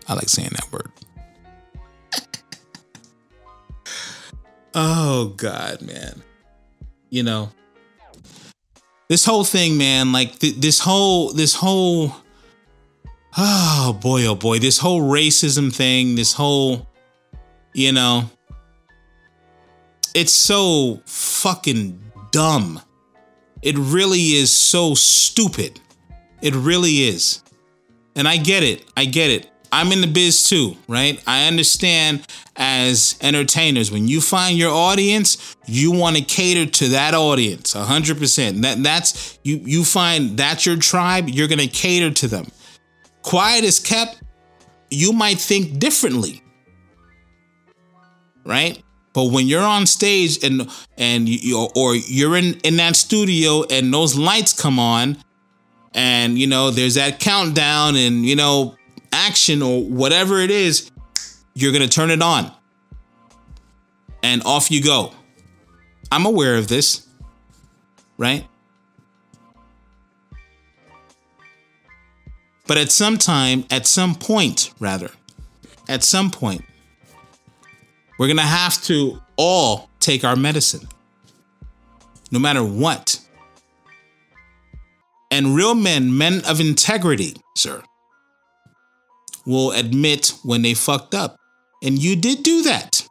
I 0.08 0.14
like 0.14 0.30
saying 0.30 0.52
that 0.52 0.72
word. 0.72 0.92
oh, 4.76 5.34
God, 5.38 5.82
man. 5.82 6.22
You 7.10 7.24
know, 7.24 7.50
this 9.10 9.26
whole 9.26 9.44
thing, 9.44 9.78
man, 9.78 10.12
like 10.12 10.40
th- 10.40 10.56
this 10.56 10.80
whole, 10.80 11.32
this 11.32 11.56
whole, 11.56 12.14
oh 13.38 13.98
boy, 14.02 14.26
oh 14.26 14.36
boy, 14.36 14.60
this 14.60 14.78
whole 14.78 15.02
racism 15.02 15.74
thing, 15.74 16.16
this 16.16 16.34
whole, 16.34 16.88
you 17.74 17.92
know, 17.92 18.30
it's 20.14 20.34
so 20.34 21.02
fucking 21.06 22.02
dumb. 22.32 22.82
It 23.62 23.78
really 23.78 24.36
is 24.36 24.52
so 24.52 24.94
stupid. 24.94 25.80
It 26.42 26.54
really 26.56 27.08
is. 27.08 27.42
And 28.16 28.28
I 28.28 28.38
get 28.38 28.64
it. 28.64 28.86
I 28.96 29.06
get 29.06 29.30
it. 29.30 29.50
I'm 29.72 29.92
in 29.92 30.02
the 30.02 30.08
biz 30.08 30.44
too, 30.44 30.78
right? 30.88 31.22
I 31.28 31.48
understand 31.48 32.26
as 32.56 33.18
entertainers, 33.22 33.92
when 33.92 34.08
you 34.08 34.22
find 34.22 34.58
your 34.58 34.72
audience, 34.72 35.56
you 35.66 35.92
want 35.92 36.18
to 36.18 36.24
cater 36.24 36.70
to 36.70 36.90
that 36.90 37.14
audience 37.14 37.74
100%. 37.74 38.62
That 38.62 38.84
that's 38.84 39.40
you 39.44 39.58
you 39.64 39.84
find 39.84 40.38
that's 40.38 40.66
your 40.66 40.78
tribe, 40.78 41.30
you're 41.30 41.48
going 41.48 41.60
to 41.60 41.68
cater 41.68 42.12
to 42.12 42.28
them. 42.28 42.48
Quiet 43.22 43.64
is 43.64 43.80
kept, 43.80 44.22
you 44.90 45.12
might 45.12 45.38
think 45.38 45.80
differently. 45.80 46.42
Right? 48.46 48.82
But 49.14 49.32
when 49.32 49.48
you're 49.48 49.64
on 49.64 49.86
stage 49.88 50.44
and 50.44 50.70
and 50.98 51.28
you 51.28 51.68
or 51.76 51.96
you're 51.96 52.38
in 52.38 52.54
in 52.64 52.78
that 52.78 52.96
studio 52.96 53.64
and 53.70 53.94
those 53.94 54.16
lights 54.16 54.54
come 54.54 54.80
on 54.80 55.18
and 55.94 56.38
you 56.38 56.48
know 56.48 56.70
there's 56.70 56.96
that 56.96 57.20
countdown 57.20 57.96
and 57.96 58.26
you 58.26 58.36
know 58.36 58.77
action 59.12 59.62
or 59.62 59.84
whatever 59.84 60.40
it 60.40 60.52
is, 60.52 60.92
you're 61.54 61.72
going 61.72 61.88
to 61.88 61.90
turn 61.90 62.12
it 62.12 62.22
on. 62.22 62.52
And 64.24 64.44
off 64.44 64.72
you 64.72 64.84
go. 64.84 65.14
I'm 66.12 66.26
aware 66.26 66.56
of 66.56 66.68
this, 66.68 67.08
right? 68.18 68.46
But 72.68 72.78
at 72.78 72.92
some 72.92 73.18
time, 73.18 73.66
at 73.72 73.88
some 73.88 74.14
point, 74.14 74.74
rather, 74.80 75.12
at 75.88 76.04
some 76.04 76.30
point, 76.32 76.64
we're 78.20 78.28
going 78.28 78.38
to 78.38 78.44
have 78.44 78.82
to 78.84 79.22
all 79.38 79.90
take 80.00 80.24
our 80.24 80.36
medicine, 80.36 80.88
no 82.32 82.40
matter 82.40 82.64
what. 82.64 83.22
And 85.32 85.56
real 85.56 85.76
men, 85.76 86.18
men 86.18 86.42
of 86.48 86.60
integrity, 86.60 87.36
sir, 87.56 87.84
will 89.48 89.72
admit 89.72 90.34
when 90.44 90.62
they 90.62 90.74
fucked 90.74 91.16
up. 91.16 91.38
And 91.82 91.98
you 91.98 92.16
did 92.16 92.44
do 92.44 92.64
that. 92.64 93.08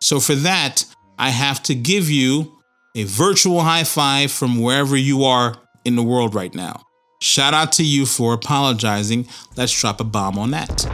So 0.00 0.18
for 0.18 0.34
that, 0.34 0.84
I 1.18 1.30
have 1.30 1.62
to 1.64 1.74
give 1.74 2.10
you 2.10 2.58
a 2.96 3.04
virtual 3.04 3.60
high 3.60 3.84
five 3.84 4.32
from 4.32 4.60
wherever 4.60 4.96
you 4.96 5.24
are 5.24 5.56
in 5.84 5.94
the 5.94 6.02
world 6.02 6.34
right 6.34 6.54
now. 6.54 6.82
Shout 7.22 7.54
out 7.54 7.72
to 7.72 7.84
you 7.84 8.04
for 8.04 8.32
apologizing. 8.32 9.28
Let's 9.56 9.78
drop 9.78 10.00
a 10.00 10.04
bomb 10.04 10.38
on 10.38 10.50
that. 10.50 10.86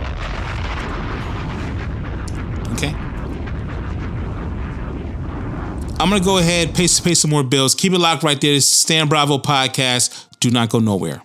Okay. 2.72 2.94
I'm 5.98 6.10
gonna 6.10 6.20
go 6.22 6.36
ahead, 6.38 6.74
pay, 6.74 6.86
pay 7.02 7.14
some 7.14 7.30
more 7.30 7.44
bills. 7.44 7.74
Keep 7.74 7.94
it 7.94 7.98
locked 7.98 8.22
right 8.22 8.38
there. 8.38 8.52
This 8.52 8.66
is 8.66 8.72
Stan 8.72 9.08
Bravo 9.08 9.38
podcast. 9.38 10.28
Do 10.40 10.50
not 10.50 10.68
go 10.68 10.80
nowhere. 10.80 11.22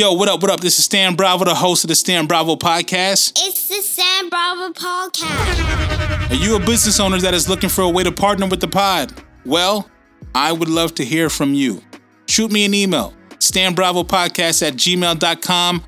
Yo, 0.00 0.14
what 0.14 0.30
up? 0.30 0.40
What 0.40 0.50
up? 0.50 0.60
This 0.60 0.78
is 0.78 0.86
Stan 0.86 1.14
Bravo, 1.14 1.44
the 1.44 1.54
host 1.54 1.84
of 1.84 1.88
the 1.88 1.94
Stan 1.94 2.26
Bravo 2.26 2.56
podcast. 2.56 3.34
It's 3.36 3.68
the 3.68 3.82
Stan 3.82 4.30
Bravo 4.30 4.72
podcast. 4.72 6.30
Are 6.30 6.36
you 6.36 6.56
a 6.56 6.58
business 6.58 6.98
owner 6.98 7.18
that 7.18 7.34
is 7.34 7.50
looking 7.50 7.68
for 7.68 7.82
a 7.82 7.88
way 7.90 8.02
to 8.04 8.10
partner 8.10 8.46
with 8.46 8.60
the 8.60 8.66
pod? 8.66 9.12
Well, 9.44 9.90
I 10.34 10.52
would 10.52 10.70
love 10.70 10.94
to 10.94 11.04
hear 11.04 11.28
from 11.28 11.52
you. 11.52 11.82
Shoot 12.26 12.50
me 12.50 12.64
an 12.64 12.72
email, 12.72 13.12
stanbravopodcast 13.40 14.66
at 14.66 14.72
gmail.com 14.72 15.84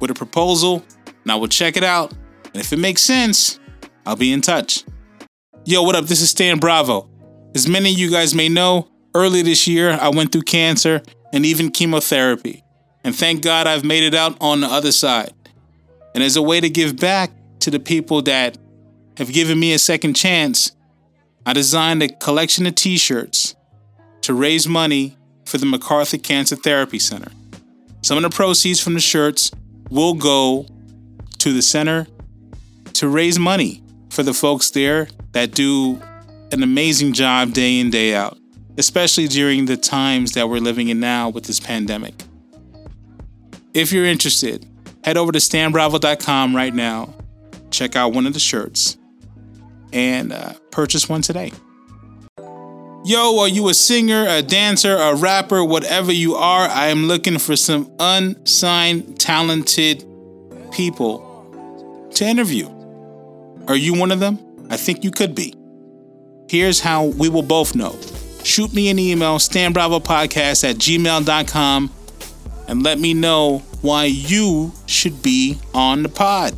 with 0.00 0.10
a 0.10 0.14
proposal, 0.14 0.84
and 1.22 1.30
I 1.30 1.36
will 1.36 1.46
check 1.46 1.76
it 1.76 1.84
out. 1.84 2.10
And 2.46 2.56
if 2.56 2.72
it 2.72 2.80
makes 2.80 3.02
sense, 3.02 3.60
I'll 4.04 4.16
be 4.16 4.32
in 4.32 4.40
touch. 4.40 4.82
Yo, 5.64 5.84
what 5.84 5.94
up? 5.94 6.06
This 6.06 6.20
is 6.20 6.30
Stan 6.30 6.58
Bravo. 6.58 7.08
As 7.54 7.68
many 7.68 7.92
of 7.92 7.96
you 7.96 8.10
guys 8.10 8.34
may 8.34 8.48
know, 8.48 8.88
early 9.14 9.40
this 9.42 9.68
year 9.68 9.92
I 9.92 10.08
went 10.08 10.32
through 10.32 10.42
cancer 10.42 11.00
and 11.32 11.46
even 11.46 11.70
chemotherapy. 11.70 12.64
And 13.04 13.14
thank 13.14 13.42
God 13.42 13.66
I've 13.66 13.84
made 13.84 14.02
it 14.02 14.14
out 14.14 14.36
on 14.40 14.60
the 14.60 14.68
other 14.68 14.92
side. 14.92 15.32
And 16.14 16.22
as 16.22 16.36
a 16.36 16.42
way 16.42 16.60
to 16.60 16.68
give 16.68 16.96
back 16.96 17.32
to 17.60 17.70
the 17.70 17.80
people 17.80 18.22
that 18.22 18.58
have 19.16 19.32
given 19.32 19.58
me 19.58 19.72
a 19.72 19.78
second 19.78 20.14
chance, 20.14 20.72
I 21.44 21.52
designed 21.52 22.02
a 22.02 22.08
collection 22.08 22.66
of 22.66 22.74
t 22.74 22.96
shirts 22.96 23.56
to 24.22 24.34
raise 24.34 24.68
money 24.68 25.16
for 25.44 25.58
the 25.58 25.66
Macarthur 25.66 26.18
Cancer 26.18 26.56
Therapy 26.56 26.98
Center. 26.98 27.30
Some 28.02 28.16
of 28.16 28.22
the 28.22 28.30
proceeds 28.30 28.80
from 28.80 28.94
the 28.94 29.00
shirts 29.00 29.50
will 29.90 30.14
go 30.14 30.66
to 31.38 31.52
the 31.52 31.62
center 31.62 32.06
to 32.94 33.08
raise 33.08 33.38
money 33.38 33.82
for 34.10 34.22
the 34.22 34.34
folks 34.34 34.70
there 34.70 35.08
that 35.32 35.52
do 35.52 36.00
an 36.52 36.62
amazing 36.62 37.12
job 37.12 37.52
day 37.52 37.80
in, 37.80 37.90
day 37.90 38.14
out, 38.14 38.38
especially 38.78 39.26
during 39.26 39.66
the 39.66 39.76
times 39.76 40.32
that 40.32 40.48
we're 40.48 40.58
living 40.58 40.88
in 40.88 41.00
now 41.00 41.28
with 41.28 41.44
this 41.44 41.58
pandemic. 41.58 42.24
If 43.74 43.90
you're 43.90 44.04
interested, 44.04 44.66
head 45.02 45.16
over 45.16 45.32
to 45.32 45.38
stanbravo.com 45.38 46.54
right 46.54 46.74
now, 46.74 47.14
check 47.70 47.96
out 47.96 48.12
one 48.12 48.26
of 48.26 48.34
the 48.34 48.40
shirts, 48.40 48.98
and 49.94 50.32
uh, 50.32 50.52
purchase 50.70 51.08
one 51.08 51.22
today. 51.22 51.52
Yo, 53.04 53.38
are 53.40 53.48
you 53.48 53.68
a 53.68 53.74
singer, 53.74 54.26
a 54.28 54.42
dancer, 54.42 54.94
a 54.96 55.16
rapper, 55.16 55.64
whatever 55.64 56.12
you 56.12 56.34
are? 56.34 56.68
I 56.68 56.88
am 56.88 57.06
looking 57.06 57.38
for 57.38 57.56
some 57.56 57.90
unsigned, 57.98 59.18
talented 59.18 60.04
people 60.70 62.08
to 62.14 62.24
interview. 62.24 62.68
Are 63.68 63.76
you 63.76 63.94
one 63.94 64.12
of 64.12 64.20
them? 64.20 64.38
I 64.70 64.76
think 64.76 65.02
you 65.02 65.10
could 65.10 65.34
be. 65.34 65.54
Here's 66.48 66.78
how 66.78 67.06
we 67.06 67.30
will 67.30 67.42
both 67.42 67.74
know. 67.74 67.98
Shoot 68.44 68.74
me 68.74 68.90
an 68.90 68.98
email, 68.98 69.38
stanbravopodcast 69.38 70.68
at 70.68 70.76
gmail.com 70.76 71.90
and 72.72 72.82
let 72.82 72.98
me 72.98 73.12
know 73.12 73.58
why 73.82 74.06
you 74.06 74.72
should 74.86 75.22
be 75.22 75.58
on 75.74 76.02
the 76.02 76.08
pod. 76.08 76.56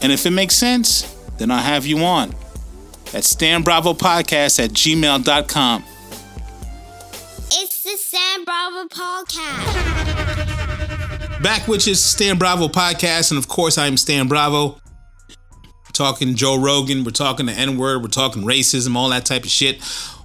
And 0.00 0.10
if 0.10 0.24
it 0.24 0.30
makes 0.30 0.56
sense, 0.56 1.02
then 1.36 1.50
I'll 1.50 1.62
have 1.62 1.84
you 1.84 1.98
on. 1.98 2.34
That's 3.12 3.28
Stan 3.28 3.60
Bravo 3.60 3.92
Podcast 3.92 4.58
at 4.58 4.70
gmail.com. 4.70 5.84
It's 7.50 7.82
the 7.82 7.90
Stan 7.90 8.44
Bravo 8.44 8.88
podcast. 8.88 9.82
Back 11.42 11.68
which 11.68 11.86
is 11.88 12.02
Stan 12.02 12.38
Bravo 12.38 12.68
Podcast, 12.68 13.30
and 13.30 13.36
of 13.36 13.46
course 13.46 13.76
I'm 13.76 13.98
Stan 13.98 14.28
Bravo. 14.28 14.80
talking 15.92 16.36
Joe 16.36 16.58
Rogan, 16.58 17.04
we're 17.04 17.10
talking 17.10 17.44
the 17.44 17.52
N-word, 17.52 18.00
we're 18.00 18.08
talking 18.08 18.44
racism, 18.44 18.96
all 18.96 19.10
that 19.10 19.26
type 19.26 19.44
of 19.44 19.50
shit. 19.50 19.82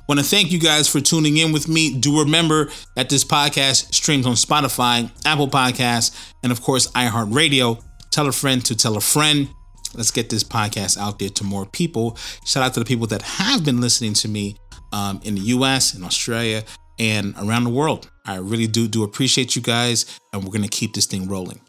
Want 0.09 0.19
to 0.19 0.25
thank 0.25 0.51
you 0.51 0.57
guys 0.57 0.87
for 0.89 0.99
tuning 0.99 1.37
in 1.37 1.51
with 1.51 1.67
me. 1.67 1.93
Do 1.93 2.21
remember 2.21 2.71
that 2.95 3.09
this 3.09 3.23
podcast 3.23 3.93
streams 3.93 4.25
on 4.25 4.33
Spotify, 4.33 5.11
Apple 5.23 5.47
Podcasts, 5.47 6.33
and 6.41 6.51
of 6.51 6.63
course, 6.63 6.87
iHeartRadio. 6.93 7.83
Tell 8.09 8.27
a 8.27 8.31
friend 8.31 8.65
to 8.65 8.75
tell 8.75 8.97
a 8.97 9.01
friend. 9.01 9.49
Let's 9.93 10.09
get 10.09 10.31
this 10.31 10.43
podcast 10.43 10.97
out 10.97 11.19
there 11.19 11.29
to 11.29 11.43
more 11.43 11.67
people. 11.67 12.17
Shout 12.43 12.63
out 12.63 12.73
to 12.73 12.79
the 12.79 12.87
people 12.87 13.05
that 13.05 13.21
have 13.21 13.63
been 13.63 13.81
listening 13.81 14.13
to 14.13 14.27
me 14.27 14.57
um, 14.91 15.21
in 15.23 15.35
the 15.35 15.41
US, 15.41 15.93
in 15.93 16.03
Australia, 16.03 16.63
and 16.97 17.35
around 17.39 17.65
the 17.65 17.69
world. 17.69 18.09
I 18.25 18.37
really 18.37 18.65
do 18.65 18.87
do 18.87 19.03
appreciate 19.03 19.55
you 19.55 19.61
guys, 19.61 20.19
and 20.33 20.43
we're 20.43 20.51
gonna 20.51 20.69
keep 20.69 20.95
this 20.95 21.05
thing 21.05 21.27
rolling. 21.27 21.61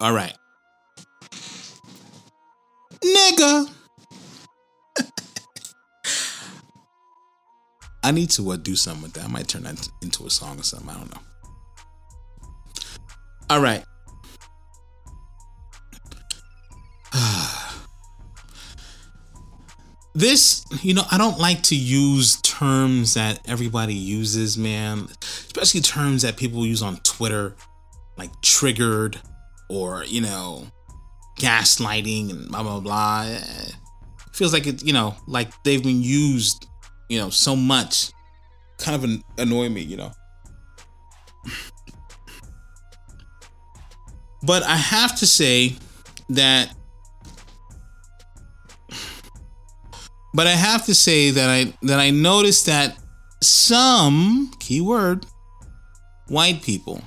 All 0.00 0.14
right, 0.14 0.36
nigga. 3.04 3.68
I 8.02 8.12
need 8.12 8.30
to 8.30 8.50
uh, 8.50 8.56
do 8.56 8.76
something 8.76 9.02
with 9.02 9.12
that. 9.14 9.24
I 9.24 9.28
might 9.28 9.48
turn 9.48 9.64
that 9.64 9.88
into 10.02 10.26
a 10.26 10.30
song 10.30 10.58
or 10.58 10.62
something. 10.62 10.88
I 10.88 10.94
don't 10.94 11.14
know. 11.14 11.20
All 13.50 13.60
right. 13.60 13.84
this, 20.14 20.64
you 20.82 20.94
know, 20.94 21.02
I 21.10 21.18
don't 21.18 21.38
like 21.38 21.62
to 21.64 21.76
use 21.76 22.40
terms 22.40 23.14
that 23.14 23.40
everybody 23.46 23.94
uses, 23.94 24.56
man. 24.56 25.08
Especially 25.20 25.80
terms 25.80 26.22
that 26.22 26.36
people 26.36 26.64
use 26.64 26.82
on 26.82 26.96
Twitter, 26.98 27.56
like 28.16 28.30
triggered 28.40 29.20
or, 29.68 30.04
you 30.04 30.22
know, 30.22 30.66
gaslighting 31.38 32.30
and 32.30 32.48
blah, 32.48 32.62
blah, 32.62 32.80
blah. 32.80 33.24
It 33.26 33.74
feels 34.32 34.54
like 34.54 34.66
it, 34.66 34.82
you 34.84 34.94
know, 34.94 35.16
like 35.26 35.50
they've 35.64 35.82
been 35.82 36.02
used 36.02 36.66
you 37.10 37.18
know, 37.18 37.28
so 37.28 37.54
much 37.56 38.12
kind 38.78 38.94
of 38.94 39.04
an, 39.04 39.22
annoy 39.36 39.68
me, 39.68 39.82
you 39.82 39.96
know. 39.96 40.12
But 44.42 44.62
I 44.62 44.76
have 44.76 45.18
to 45.18 45.26
say 45.26 45.74
that 46.30 46.72
but 50.32 50.46
I 50.46 50.52
have 50.52 50.86
to 50.86 50.94
say 50.94 51.32
that 51.32 51.50
I 51.50 51.74
that 51.82 51.98
I 51.98 52.10
noticed 52.10 52.66
that 52.66 52.96
some 53.42 54.52
keyword 54.60 55.26
white 56.28 56.62
people 56.62 57.02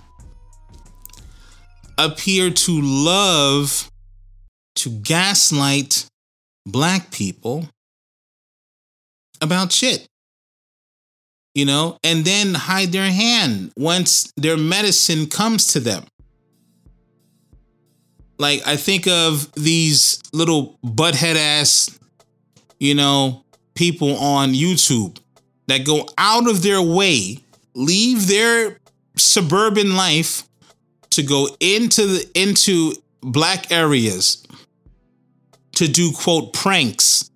appear 1.97 2.49
to 2.49 2.81
love 2.81 3.89
to 4.75 4.89
gaslight 4.89 6.05
black 6.65 7.11
people 7.11 7.69
about 9.43 9.71
shit. 9.71 10.07
You 11.55 11.65
know, 11.65 11.99
and 12.03 12.25
then 12.25 12.55
hide 12.55 12.91
their 12.91 13.11
hand 13.11 13.73
once 13.77 14.33
their 14.37 14.57
medicine 14.57 15.27
comes 15.27 15.67
to 15.73 15.79
them. 15.79 16.05
like 18.39 18.61
I 18.67 18.75
think 18.75 19.07
of 19.07 19.51
these 19.53 20.19
little 20.33 20.79
butthead 20.85 21.35
ass, 21.35 21.97
you 22.79 22.95
know, 22.95 23.45
people 23.75 24.17
on 24.17 24.53
YouTube 24.53 25.19
that 25.67 25.85
go 25.85 26.07
out 26.17 26.49
of 26.49 26.63
their 26.63 26.81
way, 26.81 27.39
leave 27.75 28.27
their 28.27 28.79
suburban 29.15 29.95
life 29.95 30.43
to 31.11 31.23
go 31.23 31.47
into 31.59 32.05
the 32.07 32.31
into 32.35 32.93
black 33.21 33.71
areas 33.71 34.43
to 35.75 35.87
do 35.87 36.11
quote 36.11 36.53
pranks. 36.53 37.31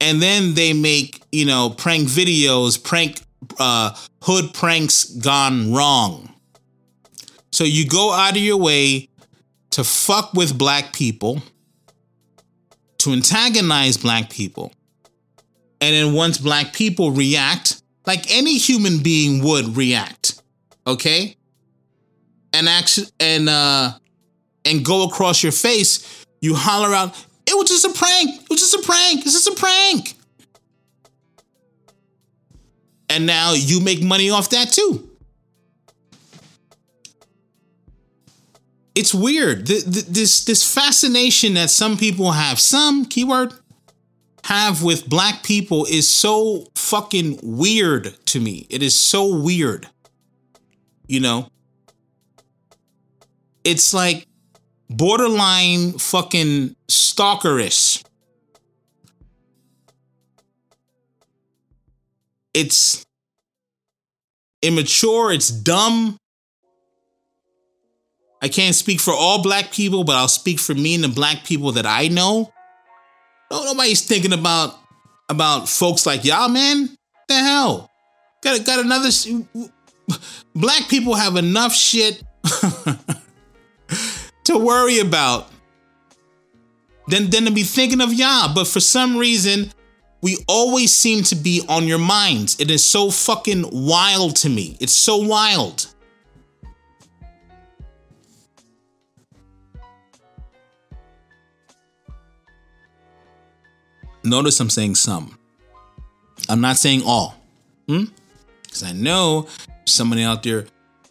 And 0.00 0.22
then 0.22 0.54
they 0.54 0.72
make, 0.72 1.22
you 1.32 1.44
know, 1.44 1.70
prank 1.70 2.08
videos, 2.08 2.82
prank 2.82 3.20
uh 3.58 3.94
hood 4.22 4.52
pranks 4.54 5.04
gone 5.04 5.72
wrong. 5.72 6.32
So 7.52 7.64
you 7.64 7.86
go 7.86 8.12
out 8.12 8.36
of 8.36 8.42
your 8.42 8.58
way 8.58 9.08
to 9.70 9.84
fuck 9.84 10.34
with 10.34 10.56
black 10.56 10.92
people, 10.92 11.42
to 12.98 13.12
antagonize 13.12 13.96
black 13.96 14.30
people. 14.30 14.72
And 15.80 15.94
then 15.94 16.14
once 16.14 16.38
black 16.38 16.72
people 16.72 17.12
react, 17.12 17.80
like 18.06 18.30
any 18.30 18.58
human 18.58 19.02
being 19.02 19.42
would 19.44 19.76
react, 19.76 20.42
okay? 20.86 21.36
And 22.52 22.68
act 22.68 22.98
and 23.20 23.48
uh 23.48 23.92
and 24.64 24.84
go 24.84 25.04
across 25.04 25.42
your 25.42 25.52
face, 25.52 26.26
you 26.40 26.54
holler 26.54 26.94
out, 26.94 27.14
it 27.48 27.56
was 27.56 27.68
just 27.68 27.84
a 27.84 27.92
prank. 27.92 28.42
It 28.42 28.50
was 28.50 28.60
just 28.60 28.74
a 28.74 28.82
prank. 28.82 29.24
It's 29.24 29.32
just 29.32 29.48
a 29.48 29.54
prank. 29.54 30.14
And 33.08 33.26
now 33.26 33.54
you 33.54 33.80
make 33.80 34.02
money 34.02 34.30
off 34.30 34.50
that 34.50 34.70
too. 34.70 35.08
It's 38.94 39.14
weird. 39.14 39.66
This 39.66 40.44
this 40.44 40.74
fascination 40.74 41.54
that 41.54 41.70
some 41.70 41.96
people 41.96 42.32
have, 42.32 42.58
some 42.60 43.04
keyword 43.04 43.54
have 44.44 44.82
with 44.82 45.08
black 45.08 45.42
people 45.42 45.84
is 45.86 46.08
so 46.08 46.66
fucking 46.74 47.38
weird 47.42 48.14
to 48.26 48.40
me. 48.40 48.66
It 48.68 48.82
is 48.82 48.98
so 48.98 49.40
weird. 49.40 49.88
You 51.06 51.20
know? 51.20 51.48
It's 53.64 53.94
like 53.94 54.27
borderline 54.88 55.92
fucking 55.92 56.74
stalkerish. 56.88 58.04
It's 62.54 63.06
immature, 64.62 65.32
it's 65.32 65.48
dumb. 65.48 66.18
I 68.40 68.48
can't 68.48 68.74
speak 68.74 69.00
for 69.00 69.12
all 69.12 69.42
black 69.42 69.72
people, 69.72 70.04
but 70.04 70.16
I'll 70.16 70.28
speak 70.28 70.58
for 70.58 70.74
me 70.74 70.94
and 70.94 71.04
the 71.04 71.08
black 71.08 71.44
people 71.44 71.72
that 71.72 71.86
I 71.86 72.08
know. 72.08 72.52
No, 73.50 73.64
nobody's 73.64 74.04
thinking 74.06 74.32
about 74.32 74.74
about 75.28 75.68
folks 75.68 76.06
like 76.06 76.24
y'all, 76.24 76.48
man. 76.48 76.88
The 77.28 77.34
hell, 77.34 77.90
got 78.42 78.64
got 78.64 78.84
another. 78.84 79.08
Black 80.54 80.88
people 80.88 81.14
have 81.14 81.36
enough 81.36 81.74
shit 81.74 82.22
to 84.48 84.58
worry 84.58 84.98
about 84.98 85.50
than 87.06 87.28
than 87.28 87.44
to 87.44 87.50
be 87.50 87.62
thinking 87.62 88.00
of 88.00 88.12
y'all. 88.12 88.52
But 88.54 88.66
for 88.66 88.80
some 88.80 89.16
reason, 89.18 89.72
we 90.22 90.38
always 90.48 90.92
seem 90.92 91.22
to 91.24 91.36
be 91.36 91.62
on 91.68 91.86
your 91.86 91.98
minds. 91.98 92.58
It 92.58 92.70
is 92.70 92.84
so 92.84 93.10
fucking 93.10 93.66
wild 93.70 94.36
to 94.36 94.48
me. 94.48 94.76
It's 94.80 94.96
so 94.96 95.18
wild. 95.18 95.86
Notice 104.24 104.58
I'm 104.60 104.70
saying 104.70 104.94
some. 104.94 105.38
I'm 106.48 106.60
not 106.60 106.76
saying 106.76 107.02
all. 107.04 107.36
Hmm? 107.86 108.04
Because 108.62 108.82
I 108.82 108.92
know 108.92 109.46
somebody 109.84 110.22
out 110.22 110.42
there 110.42 110.66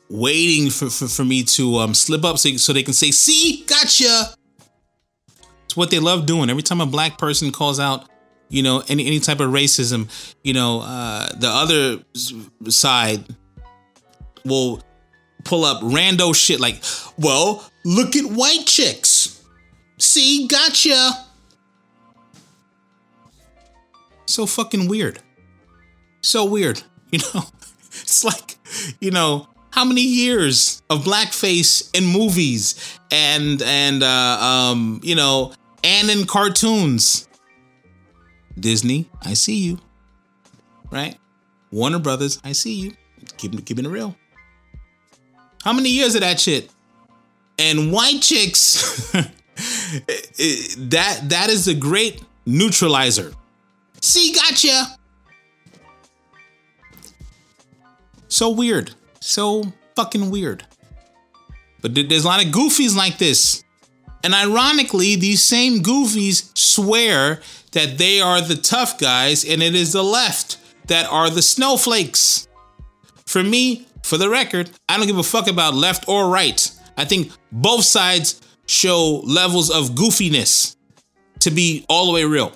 waiting 0.09 0.69
for, 0.69 0.89
for, 0.89 1.07
for 1.07 1.25
me 1.25 1.43
to 1.43 1.77
um, 1.77 1.93
slip 1.93 2.23
up 2.23 2.37
so, 2.37 2.49
so 2.57 2.73
they 2.73 2.83
can 2.83 2.93
say, 2.93 3.11
see, 3.11 3.63
gotcha. 3.67 4.33
It's 5.65 5.75
what 5.75 5.91
they 5.91 5.99
love 5.99 6.25
doing. 6.25 6.49
Every 6.49 6.63
time 6.63 6.81
a 6.81 6.85
black 6.85 7.17
person 7.17 7.51
calls 7.51 7.79
out, 7.79 8.07
you 8.49 8.63
know, 8.63 8.83
any, 8.87 9.05
any 9.05 9.19
type 9.19 9.39
of 9.39 9.51
racism, 9.51 10.09
you 10.43 10.53
know, 10.53 10.81
uh, 10.81 11.27
the 11.35 11.49
other 11.49 11.99
side 12.69 13.25
will 14.45 14.81
pull 15.43 15.65
up 15.65 15.81
rando 15.81 16.35
shit 16.35 16.59
like, 16.59 16.81
well, 17.17 17.69
look 17.83 18.15
at 18.15 18.25
white 18.25 18.65
chicks. 18.65 19.43
See, 19.97 20.47
gotcha. 20.47 21.25
So 24.25 24.45
fucking 24.45 24.87
weird. 24.87 25.19
So 26.21 26.45
weird. 26.45 26.83
You 27.09 27.19
know, 27.19 27.43
it's 28.01 28.25
like, 28.25 28.57
you 28.99 29.11
know, 29.11 29.47
how 29.77 29.85
many 29.85 30.01
years 30.01 30.81
of 30.89 31.03
blackface 31.03 31.95
in 31.95 32.03
movies 32.03 32.97
and 33.11 33.61
and 33.61 34.01
uh, 34.01 34.37
um, 34.41 34.99
you 35.03 35.13
know, 35.13 35.53
and 35.83 36.09
in 36.09 36.25
cartoons. 36.25 37.27
Disney, 38.59 39.07
I 39.21 39.35
see 39.35 39.57
you. 39.57 39.77
Right? 40.89 41.15
Warner 41.71 41.99
Brothers, 41.99 42.41
I 42.43 42.53
see 42.53 42.73
you. 42.73 42.93
Keep 43.37 43.67
keeping 43.67 43.85
it 43.85 43.89
real. 43.89 44.15
How 45.63 45.73
many 45.73 45.89
years 45.89 46.15
of 46.15 46.21
that 46.21 46.39
shit? 46.39 46.71
And 47.59 47.91
white 47.91 48.23
chicks, 48.23 49.11
that 49.13 51.21
that 51.29 51.49
is 51.51 51.67
a 51.67 51.75
great 51.75 52.23
neutralizer. 52.47 53.31
See, 54.01 54.33
gotcha. 54.33 54.97
So 58.27 58.49
weird. 58.49 58.95
So 59.27 59.73
fucking 59.97 60.31
weird. 60.31 60.65
But 61.81 61.95
there's 61.95 62.23
a 62.23 62.27
lot 62.27 62.43
of 62.43 62.49
goofies 62.49 62.95
like 62.95 63.17
this. 63.17 63.61
And 64.23 64.33
ironically, 64.33 65.17
these 65.17 65.43
same 65.43 65.83
goofies 65.83 66.57
swear 66.57 67.41
that 67.73 67.97
they 67.97 68.21
are 68.21 68.39
the 68.39 68.55
tough 68.55 68.97
guys 68.97 69.43
and 69.43 69.61
it 69.61 69.75
is 69.75 69.91
the 69.91 70.03
left 70.03 70.57
that 70.87 71.11
are 71.11 71.29
the 71.29 71.41
snowflakes. 71.41 72.47
For 73.25 73.43
me, 73.43 73.85
for 74.01 74.17
the 74.17 74.29
record, 74.29 74.69
I 74.87 74.95
don't 74.95 75.07
give 75.07 75.17
a 75.17 75.23
fuck 75.23 75.49
about 75.49 75.73
left 75.73 76.07
or 76.07 76.29
right. 76.29 76.71
I 76.95 77.03
think 77.03 77.33
both 77.51 77.83
sides 77.83 78.41
show 78.65 79.21
levels 79.25 79.69
of 79.69 79.89
goofiness 79.89 80.77
to 81.41 81.51
be 81.51 81.85
all 81.89 82.05
the 82.05 82.13
way 82.13 82.23
real. 82.23 82.53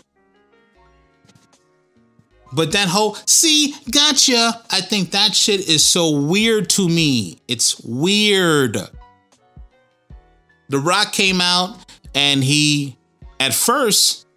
But 2.54 2.74
that 2.74 2.89
whole, 2.89 3.16
see, 3.26 3.76
gotcha, 3.89 4.62
I 4.70 4.82
think 4.82 5.12
that 5.12 5.34
shit 5.34 5.68
is 5.70 5.86
so 5.86 6.10
weird 6.12 6.70
to 6.72 6.88
me. 6.88 7.39
It's 7.47 7.80
weird. 7.80 8.78
The 10.70 10.80
Rock 10.80 11.14
came 11.14 11.39
out 11.39 11.78
and 12.14 12.43
he, 12.43 12.97
at 13.39 13.54
first, 13.54 14.28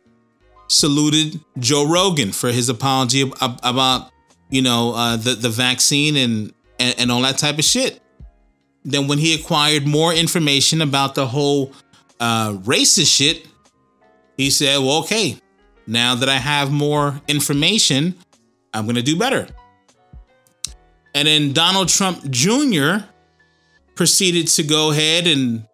saluted 0.69 1.41
Joe 1.59 1.89
Rogan 1.89 2.33
for 2.33 2.51
his 2.51 2.69
apology 2.69 3.31
about, 3.41 4.11
you 4.49 4.63
know, 4.63 4.95
uh, 4.95 5.17
the, 5.17 5.35
the 5.35 5.51
vaccine 5.51 6.17
and, 6.17 6.53
and, 6.79 6.95
and 6.99 7.13
all 7.13 7.23
that 7.23 7.39
type 7.39 7.59
of 7.59 7.65
shit. 7.65 8.01
Then 8.85 9.09
when 9.09 9.19
he 9.19 9.35
acquired 9.35 9.87
more 9.87 10.13
information 10.13 10.83
about 10.83 11.15
the 11.15 11.27
whole 11.27 11.73
uh, 12.21 12.53
racist 12.53 13.17
shit, 13.17 13.47
he 14.37 14.51
said, 14.51 14.79
well, 14.79 15.01
okay, 15.01 15.39
now 15.87 16.15
that 16.15 16.29
I 16.29 16.37
have 16.37 16.71
more 16.71 17.21
information, 17.29 18.15
I'm 18.73 18.85
going 18.85 18.97
to 18.97 19.03
do 19.03 19.19
better. 19.19 19.47
And 21.15 21.29
then 21.29 21.53
Donald 21.53 21.89
Trump 21.89 22.29
Jr. 22.31 23.07
proceeded 23.95 24.49
to 24.49 24.63
go 24.65 24.91
ahead 24.91 25.27
and 25.27 25.65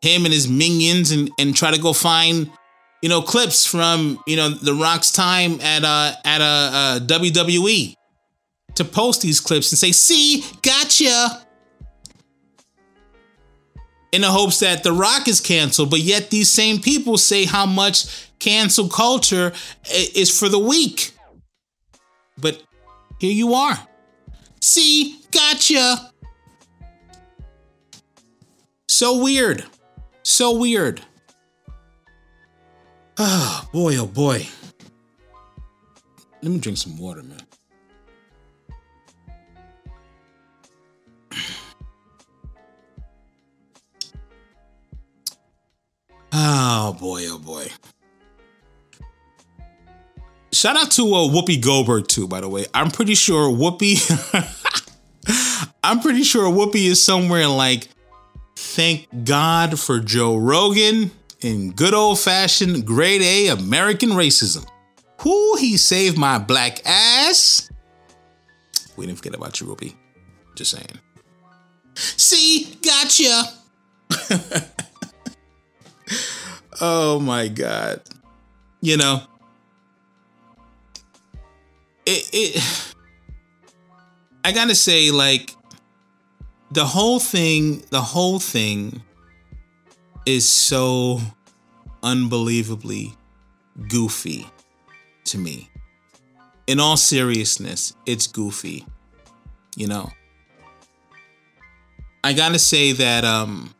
him 0.00 0.24
and 0.24 0.32
his 0.32 0.48
minions 0.48 1.10
and, 1.10 1.30
and 1.38 1.54
try 1.54 1.70
to 1.70 1.80
go 1.80 1.92
find, 1.92 2.50
you 3.02 3.08
know, 3.08 3.20
clips 3.20 3.66
from, 3.66 4.18
you 4.26 4.36
know, 4.36 4.50
The 4.50 4.74
Rock's 4.74 5.12
time 5.12 5.60
at 5.60 5.84
uh 5.84 6.12
at 6.24 6.40
a 6.40 6.44
uh, 6.44 6.70
uh, 6.72 7.00
WWE 7.00 7.94
to 8.76 8.84
post 8.84 9.22
these 9.22 9.40
clips 9.40 9.70
and 9.72 9.78
say, 9.78 9.92
"See, 9.92 10.44
gotcha." 10.62 11.42
In 14.12 14.20
the 14.20 14.30
hopes 14.30 14.60
that 14.60 14.84
The 14.84 14.92
Rock 14.92 15.26
is 15.26 15.40
canceled, 15.40 15.90
but 15.90 15.98
yet 15.98 16.30
these 16.30 16.48
same 16.48 16.80
people 16.80 17.18
say 17.18 17.46
how 17.46 17.66
much 17.66 18.30
cancel 18.38 18.88
culture 18.88 19.52
is 19.90 20.36
for 20.36 20.48
the 20.48 20.58
weak. 20.58 21.12
But 22.38 22.62
here 23.20 23.32
you 23.32 23.54
are. 23.54 23.78
See, 24.60 25.20
gotcha. 25.30 26.10
So 28.88 29.22
weird. 29.22 29.64
So 30.22 30.56
weird. 30.56 31.00
Oh, 33.18 33.68
boy, 33.72 33.96
oh 33.96 34.06
boy. 34.06 34.46
Let 36.42 36.52
me 36.52 36.58
drink 36.58 36.78
some 36.78 36.98
water, 36.98 37.22
man. 37.22 37.40
Oh 46.32 46.92
boy, 46.98 47.26
oh 47.28 47.38
boy. 47.38 47.68
Shout 50.64 50.78
out 50.78 50.90
to 50.92 51.02
uh, 51.02 51.28
Whoopi 51.28 51.62
Goldberg 51.62 52.08
too, 52.08 52.26
by 52.26 52.40
the 52.40 52.48
way. 52.48 52.64
I'm 52.72 52.90
pretty 52.90 53.14
sure 53.14 53.50
Whoopi. 53.54 54.00
I'm 55.84 56.00
pretty 56.00 56.22
sure 56.22 56.50
Whoopi 56.50 56.86
is 56.86 57.02
somewhere 57.02 57.46
like, 57.48 57.88
thank 58.56 59.06
God 59.24 59.78
for 59.78 60.00
Joe 60.00 60.38
Rogan 60.38 61.10
in 61.42 61.72
good 61.72 61.92
old 61.92 62.18
fashioned 62.18 62.86
grade 62.86 63.20
A 63.20 63.48
American 63.48 64.12
racism. 64.12 64.66
Who 65.20 65.58
he 65.58 65.76
saved 65.76 66.16
my 66.16 66.38
black 66.38 66.80
ass. 66.86 67.70
We 68.96 69.04
didn't 69.04 69.18
forget 69.18 69.34
about 69.34 69.60
you, 69.60 69.66
Whoopi. 69.66 69.92
Just 70.54 70.70
saying. 70.70 70.98
See, 71.94 72.74
gotcha. 72.80 73.42
oh 76.80 77.20
my 77.20 77.48
God. 77.48 78.00
You 78.80 78.96
know, 78.96 79.24
it, 82.06 82.30
it 82.32 82.94
I 84.44 84.52
gotta 84.52 84.74
say, 84.74 85.10
like, 85.10 85.54
the 86.70 86.84
whole 86.84 87.18
thing, 87.18 87.82
the 87.90 88.00
whole 88.00 88.38
thing 88.38 89.02
is 90.26 90.48
so 90.48 91.20
unbelievably 92.02 93.14
goofy 93.88 94.46
to 95.24 95.38
me. 95.38 95.70
In 96.66 96.80
all 96.80 96.96
seriousness, 96.96 97.94
it's 98.06 98.26
goofy. 98.26 98.86
You 99.76 99.88
know. 99.88 100.10
I 102.22 102.32
gotta 102.32 102.58
say 102.58 102.92
that 102.92 103.24
um 103.24 103.74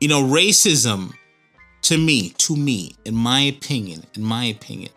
you 0.00 0.08
know, 0.08 0.22
racism 0.22 1.12
to 1.82 1.98
me, 1.98 2.30
to 2.38 2.56
me, 2.56 2.94
in 3.04 3.14
my 3.14 3.40
opinion, 3.40 4.04
in 4.14 4.22
my 4.22 4.44
opinion, 4.44 4.92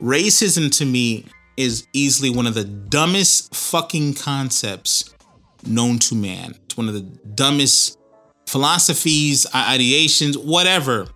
racism 0.00 0.76
to 0.78 0.84
me 0.84 1.26
is 1.56 1.86
easily 1.92 2.30
one 2.30 2.46
of 2.46 2.54
the 2.54 2.64
dumbest 2.64 3.54
fucking 3.54 4.14
concepts 4.14 5.14
known 5.66 5.98
to 5.98 6.14
man. 6.14 6.54
It's 6.64 6.76
one 6.76 6.88
of 6.88 6.94
the 6.94 7.00
dumbest 7.00 7.98
philosophies, 8.46 9.46
ideations, 9.46 10.36
whatever, 10.36 11.08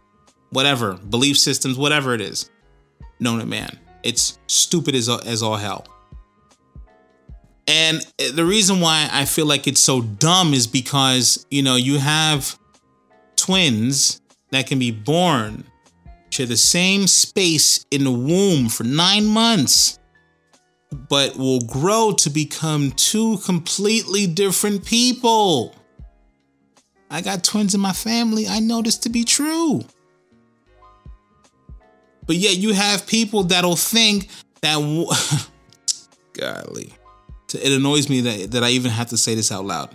whatever, 0.51 0.95
belief 0.95 1.39
systems, 1.39 1.79
whatever 1.79 2.15
it 2.15 2.21
is, 2.21 2.51
known 3.21 3.39
to 3.39 3.47
man. 3.47 3.79
It's 4.03 4.39
stupid 4.49 4.95
as, 4.95 5.09
as 5.09 5.43
all 5.43 5.57
hell. 5.57 5.87
And 7.69 8.05
eh, 8.19 8.33
the 8.33 8.45
reason 8.45 8.81
why 8.81 9.09
I 9.13 9.25
feel 9.25 9.47
like 9.47 9.67
it's 9.67 9.81
so 9.81 10.03
dumb 10.03 10.53
is 10.53 10.67
because, 10.67 11.47
you 11.51 11.63
know, 11.63 11.77
you 11.77 11.99
have 11.99 12.59
twins 13.37 14.21
that 14.51 14.67
can 14.67 14.79
be 14.79 14.91
born 14.91 15.65
share 16.33 16.47
the 16.47 16.57
same 16.57 17.07
space 17.07 17.85
in 17.91 18.05
the 18.05 18.11
womb 18.11 18.69
for 18.69 18.85
nine 18.85 19.27
months, 19.27 19.99
but 20.91 21.37
will 21.37 21.61
grow 21.61 22.13
to 22.13 22.31
become 22.31 22.91
two 22.93 23.37
completely 23.39 24.27
different 24.27 24.85
people. 24.85 25.75
I 27.11 27.21
got 27.21 27.45
twins 27.45 27.75
in 27.75 27.81
my 27.81 27.93
family. 27.93 28.49
I 28.49 28.61
know 28.61 28.81
this 28.81 28.97
to 28.99 29.11
be 29.11 29.25
true. 29.25 29.83
But 32.27 32.37
yet 32.37 32.57
you 32.57 32.73
have 32.73 33.07
people 33.07 33.45
that'll 33.45 33.77
think 33.77 34.29
that, 34.63 34.79
golly, 36.33 36.95
it 37.53 37.73
annoys 37.73 38.09
me 38.09 38.23
that, 38.23 38.53
that 38.53 38.65
I 38.65 38.71
even 38.71 38.91
have 38.91 39.09
to 39.09 39.19
say 39.19 39.35
this 39.35 39.53
out 39.53 39.67
loud. 39.67 39.95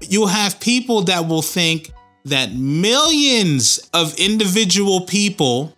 You'll 0.00 0.26
have 0.26 0.60
people 0.60 1.02
that 1.02 1.26
will 1.26 1.42
think 1.42 1.90
that 2.28 2.52
millions 2.52 3.78
of 3.92 4.18
individual 4.18 5.02
people 5.02 5.74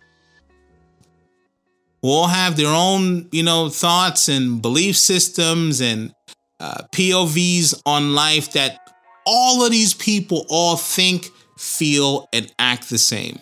will 2.01 2.27
have 2.27 2.57
their 2.57 2.73
own, 2.73 3.27
you 3.31 3.43
know, 3.43 3.69
thoughts 3.69 4.27
and 4.27 4.61
belief 4.61 4.97
systems 4.97 5.81
and 5.81 6.13
uh, 6.59 6.83
POVs 6.93 7.81
on 7.85 8.15
life 8.15 8.53
that 8.53 8.79
all 9.25 9.63
of 9.63 9.71
these 9.71 9.93
people 9.93 10.45
all 10.49 10.77
think, 10.77 11.29
feel, 11.57 12.27
and 12.33 12.51
act 12.59 12.89
the 12.89 12.97
same. 12.97 13.39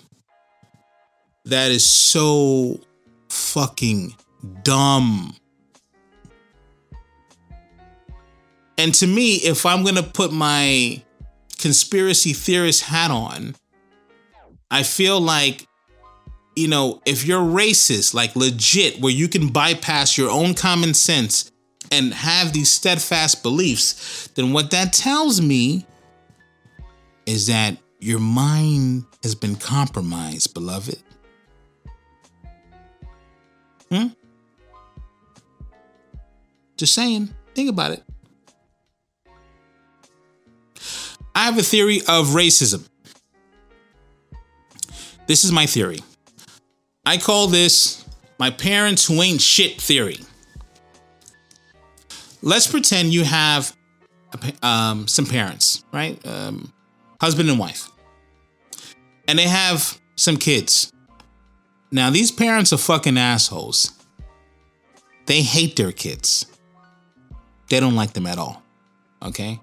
That 1.45 1.71
is 1.71 1.89
so 1.89 2.79
fucking 3.29 4.15
dumb. 4.63 5.35
And 8.77 8.93
to 8.95 9.07
me, 9.07 9.35
if 9.35 9.65
I'm 9.65 9.83
to 9.95 10.03
put 10.03 10.31
my 10.31 11.03
conspiracy 11.59 12.33
theorist 12.33 12.83
hat 12.83 13.11
on, 13.11 13.55
I 14.71 14.83
feel 14.83 15.19
like, 15.19 15.67
you 16.55 16.67
know, 16.67 17.01
if 17.05 17.25
you're 17.25 17.41
racist, 17.41 18.13
like 18.13 18.35
legit, 18.35 18.99
where 18.99 19.11
you 19.11 19.27
can 19.27 19.49
bypass 19.49 20.17
your 20.17 20.31
own 20.31 20.53
common 20.55 20.93
sense 20.93 21.51
and 21.91 22.13
have 22.13 22.53
these 22.53 22.71
steadfast 22.71 23.43
beliefs, 23.43 24.27
then 24.35 24.53
what 24.53 24.71
that 24.71 24.93
tells 24.93 25.41
me 25.41 25.85
is 27.25 27.47
that 27.47 27.77
your 27.99 28.19
mind 28.19 29.05
has 29.23 29.35
been 29.35 29.55
compromised, 29.55 30.53
beloved. 30.53 31.01
Hmm? 33.91 34.07
Just 36.77 36.93
saying, 36.93 37.33
think 37.53 37.69
about 37.69 37.91
it. 37.91 38.03
I 41.39 41.43
have 41.43 41.57
a 41.57 41.63
theory 41.63 42.01
of 42.01 42.35
racism. 42.35 42.85
This 45.25 45.45
is 45.45 45.53
my 45.53 45.67
theory. 45.67 45.99
I 47.05 47.15
call 47.15 47.47
this 47.47 48.03
my 48.37 48.49
parents 48.49 49.05
who 49.05 49.21
ain't 49.21 49.39
shit 49.39 49.79
theory. 49.79 50.17
Let's 52.41 52.67
pretend 52.67 53.13
you 53.13 53.23
have 53.23 53.73
um, 54.61 55.07
some 55.07 55.25
parents, 55.25 55.85
right? 55.93 56.19
Um, 56.27 56.73
husband 57.21 57.49
and 57.49 57.57
wife. 57.57 57.89
And 59.29 59.39
they 59.39 59.47
have 59.47 59.97
some 60.17 60.35
kids. 60.35 60.91
Now, 61.89 62.09
these 62.09 62.33
parents 62.33 62.73
are 62.73 62.77
fucking 62.77 63.17
assholes. 63.17 63.93
They 65.25 65.41
hate 65.41 65.77
their 65.77 65.93
kids. 65.93 66.47
They 67.69 67.79
don't 67.79 67.95
like 67.95 68.11
them 68.11 68.27
at 68.27 68.37
all. 68.37 68.61
Okay? 69.23 69.61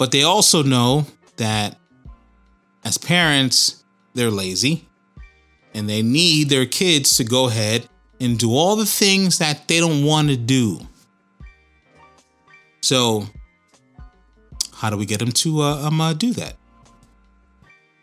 But 0.00 0.12
they 0.12 0.22
also 0.22 0.62
know 0.62 1.04
that 1.36 1.76
as 2.84 2.96
parents, 2.96 3.84
they're 4.14 4.30
lazy 4.30 4.88
and 5.74 5.90
they 5.90 6.00
need 6.00 6.48
their 6.48 6.64
kids 6.64 7.18
to 7.18 7.24
go 7.24 7.48
ahead 7.48 7.86
and 8.18 8.38
do 8.38 8.54
all 8.54 8.76
the 8.76 8.86
things 8.86 9.36
that 9.40 9.68
they 9.68 9.78
don't 9.78 10.02
want 10.02 10.28
to 10.28 10.38
do. 10.38 10.80
So, 12.80 13.26
how 14.72 14.88
do 14.88 14.96
we 14.96 15.04
get 15.04 15.18
them 15.18 15.32
to 15.32 15.60
uh, 15.60 15.86
um, 15.86 16.00
uh, 16.00 16.14
do 16.14 16.32
that? 16.32 16.56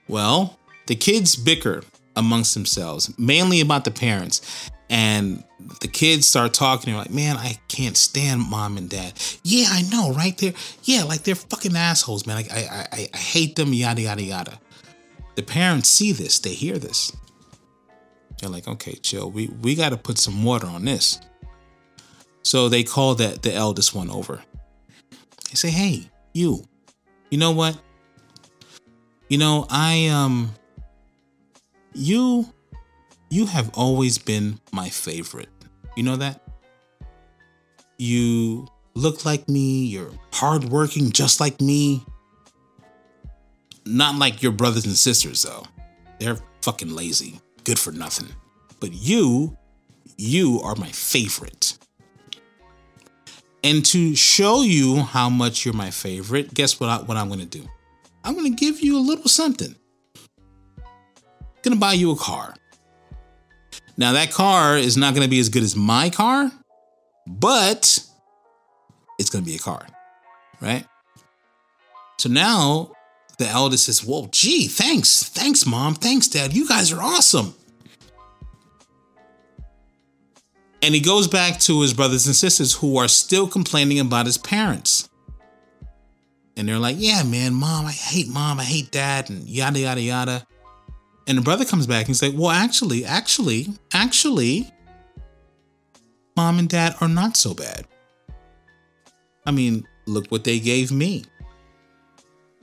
Well, 0.07 0.59
the 0.85 0.95
kids 0.95 1.35
bicker 1.35 1.81
amongst 2.15 2.53
themselves, 2.53 3.11
mainly 3.17 3.59
about 3.59 3.85
the 3.85 3.91
parents 3.91 4.69
and 4.89 5.43
the 5.81 5.87
kids 5.87 6.25
start 6.27 6.53
talking 6.53 6.93
they're 6.93 7.01
like 7.01 7.11
man 7.11 7.35
i 7.37 7.57
can't 7.67 7.97
stand 7.97 8.41
mom 8.41 8.77
and 8.77 8.89
dad. 8.89 9.13
Yeah 9.43 9.65
i 9.69 9.81
know 9.91 10.13
right? 10.13 10.37
There 10.37 10.53
yeah 10.83 11.03
like 11.03 11.23
they're 11.23 11.35
fucking 11.35 11.75
assholes 11.75 12.25
man. 12.25 12.37
I, 12.37 12.41
I, 12.51 12.87
I, 12.91 13.09
I 13.13 13.17
hate 13.17 13.55
them 13.55 13.73
yada 13.73 14.01
yada 14.01 14.23
yada. 14.23 14.59
The 15.35 15.43
parents 15.43 15.89
see 15.89 16.11
this 16.11 16.39
they 16.39 16.53
hear 16.53 16.77
this. 16.77 17.11
They're 18.39 18.49
like 18.49 18.67
okay 18.67 18.93
chill. 18.93 19.29
We 19.31 19.47
we 19.61 19.75
got 19.75 19.89
to 19.89 19.97
put 19.97 20.17
some 20.17 20.43
water 20.43 20.67
on 20.67 20.85
this. 20.85 21.19
So 22.43 22.69
they 22.69 22.83
call 22.83 23.15
that 23.15 23.41
the 23.41 23.53
eldest 23.53 23.93
one 23.93 24.09
over. 24.09 24.41
They 25.11 25.55
say 25.55 25.69
hey 25.69 26.09
you 26.33 26.63
you 27.29 27.37
know 27.37 27.51
what? 27.51 27.77
You 29.27 29.37
know 29.37 29.65
i 29.69 30.07
um 30.07 30.53
you 31.93 32.47
you 33.29 33.45
have 33.45 33.69
always 33.73 34.17
been 34.17 34.59
my 34.71 34.89
favorite. 34.89 35.49
You 35.95 36.03
know 36.03 36.15
that? 36.17 36.41
You 37.97 38.67
look 38.93 39.25
like 39.25 39.49
me, 39.49 39.85
you're 39.85 40.11
hardworking 40.33 41.11
just 41.11 41.39
like 41.39 41.59
me. 41.59 42.03
Not 43.85 44.15
like 44.15 44.43
your 44.43 44.51
brothers 44.51 44.85
and 44.85 44.95
sisters, 44.95 45.43
though. 45.43 45.63
They're 46.19 46.37
fucking 46.61 46.93
lazy, 46.93 47.39
good 47.63 47.79
for 47.79 47.91
nothing. 47.91 48.27
But 48.79 48.93
you, 48.93 49.57
you 50.17 50.59
are 50.61 50.75
my 50.75 50.89
favorite. 50.89 51.77
And 53.63 53.83
to 53.87 54.15
show 54.15 54.61
you 54.61 54.97
how 54.97 55.29
much 55.29 55.65
you're 55.65 55.73
my 55.73 55.89
favorite, 55.89 56.53
guess 56.53 56.79
what, 56.79 56.89
I, 56.89 57.01
what 57.01 57.17
I'm 57.17 57.29
gonna 57.29 57.45
do? 57.45 57.67
I'm 58.23 58.35
gonna 58.35 58.51
give 58.51 58.81
you 58.81 58.97
a 58.97 58.99
little 58.99 59.27
something. 59.27 59.75
gonna 61.63 61.75
buy 61.75 61.93
you 61.93 62.11
a 62.11 62.15
car. 62.15 62.53
Now, 63.97 64.13
that 64.13 64.31
car 64.31 64.77
is 64.77 64.95
not 64.95 65.15
going 65.15 65.23
to 65.25 65.29
be 65.29 65.39
as 65.39 65.49
good 65.49 65.63
as 65.63 65.75
my 65.75 66.09
car, 66.09 66.51
but 67.25 67.99
it's 69.17 69.29
going 69.29 69.43
to 69.43 69.49
be 69.49 69.55
a 69.55 69.59
car, 69.59 69.85
right? 70.61 70.85
So 72.19 72.29
now 72.29 72.91
the 73.37 73.47
eldest 73.47 73.85
says, 73.85 74.05
Well, 74.05 74.29
gee, 74.31 74.67
thanks. 74.67 75.23
Thanks, 75.23 75.65
mom. 75.65 75.95
Thanks, 75.95 76.27
dad. 76.27 76.53
You 76.53 76.67
guys 76.67 76.91
are 76.91 77.01
awesome. 77.01 77.55
And 80.81 80.93
he 80.93 81.01
goes 81.01 81.27
back 81.27 81.59
to 81.61 81.81
his 81.81 81.93
brothers 81.93 82.27
and 82.27 82.35
sisters 82.35 82.73
who 82.73 82.97
are 82.97 83.07
still 83.07 83.47
complaining 83.47 83.99
about 83.99 84.25
his 84.25 84.37
parents. 84.37 85.09
And 86.55 86.67
they're 86.67 86.79
like, 86.79 86.97
Yeah, 86.99 87.23
man, 87.23 87.53
mom, 87.53 87.85
I 87.85 87.91
hate 87.91 88.27
mom, 88.27 88.59
I 88.59 88.63
hate 88.63 88.91
dad, 88.91 89.29
and 89.29 89.47
yada, 89.47 89.79
yada, 89.79 90.01
yada. 90.01 90.47
And 91.27 91.37
the 91.37 91.41
brother 91.41 91.65
comes 91.65 91.85
back 91.85 92.01
and 92.01 92.07
he's 92.07 92.21
like, 92.23 92.33
Well, 92.35 92.51
actually, 92.51 93.05
actually, 93.05 93.67
actually, 93.93 94.71
mom 96.35 96.57
and 96.57 96.69
dad 96.69 96.95
are 97.01 97.09
not 97.09 97.35
so 97.35 97.53
bad. 97.53 97.85
I 99.45 99.51
mean, 99.51 99.85
look 100.05 100.27
what 100.27 100.45
they 100.45 100.59
gave 100.59 100.91
me. 100.91 101.25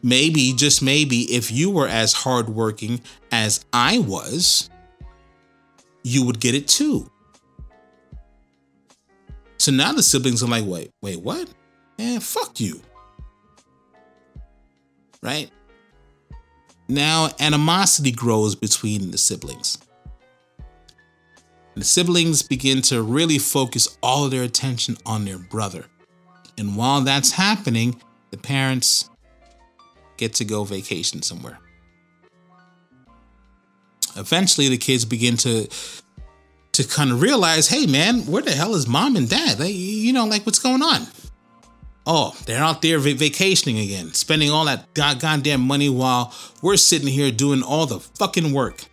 Maybe, 0.02 0.52
just 0.52 0.82
maybe, 0.82 1.22
if 1.34 1.50
you 1.50 1.70
were 1.70 1.88
as 1.88 2.12
hardworking 2.12 3.00
as 3.32 3.64
I 3.72 4.00
was, 4.00 4.68
you 6.02 6.24
would 6.26 6.40
get 6.40 6.54
it 6.54 6.68
too. 6.68 7.10
So 9.56 9.72
now 9.72 9.92
the 9.92 10.02
siblings 10.02 10.42
are 10.42 10.46
like, 10.46 10.66
wait, 10.66 10.90
wait, 11.00 11.22
what? 11.22 11.48
Man, 11.98 12.20
fuck 12.20 12.60
you. 12.60 12.82
Right? 15.22 15.50
Now 16.88 17.30
animosity 17.40 18.12
grows 18.12 18.54
between 18.54 19.10
the 19.10 19.18
siblings. 19.18 19.78
The 21.74 21.84
siblings 21.84 22.42
begin 22.42 22.82
to 22.82 23.02
really 23.02 23.38
focus 23.38 23.98
all 24.02 24.24
of 24.24 24.30
their 24.30 24.42
attention 24.42 24.96
on 25.04 25.24
their 25.24 25.38
brother. 25.38 25.86
And 26.56 26.76
while 26.76 27.00
that's 27.00 27.32
happening, 27.32 28.00
the 28.30 28.36
parents 28.36 29.10
get 30.16 30.34
to 30.34 30.44
go 30.44 30.62
vacation 30.64 31.22
somewhere. 31.22 31.58
Eventually, 34.16 34.68
the 34.68 34.78
kids 34.78 35.04
begin 35.04 35.36
to 35.38 35.68
to 36.72 36.82
kind 36.84 37.12
of 37.12 37.22
realize, 37.22 37.68
hey 37.68 37.86
man, 37.86 38.26
where 38.26 38.42
the 38.42 38.50
hell 38.50 38.74
is 38.74 38.86
mom 38.86 39.14
and 39.16 39.28
dad? 39.28 39.58
You 39.60 40.12
know, 40.12 40.26
like 40.26 40.44
what's 40.44 40.58
going 40.58 40.82
on? 40.82 41.06
Oh, 42.06 42.36
they're 42.44 42.62
out 42.62 42.82
there 42.82 42.98
vacationing 42.98 43.78
again, 43.78 44.12
spending 44.12 44.50
all 44.50 44.66
that 44.66 44.92
god- 44.92 45.20
goddamn 45.20 45.62
money 45.62 45.88
while 45.88 46.34
we're 46.60 46.76
sitting 46.76 47.08
here 47.08 47.30
doing 47.30 47.62
all 47.62 47.86
the 47.86 47.98
fucking 47.98 48.52
work. 48.52 48.84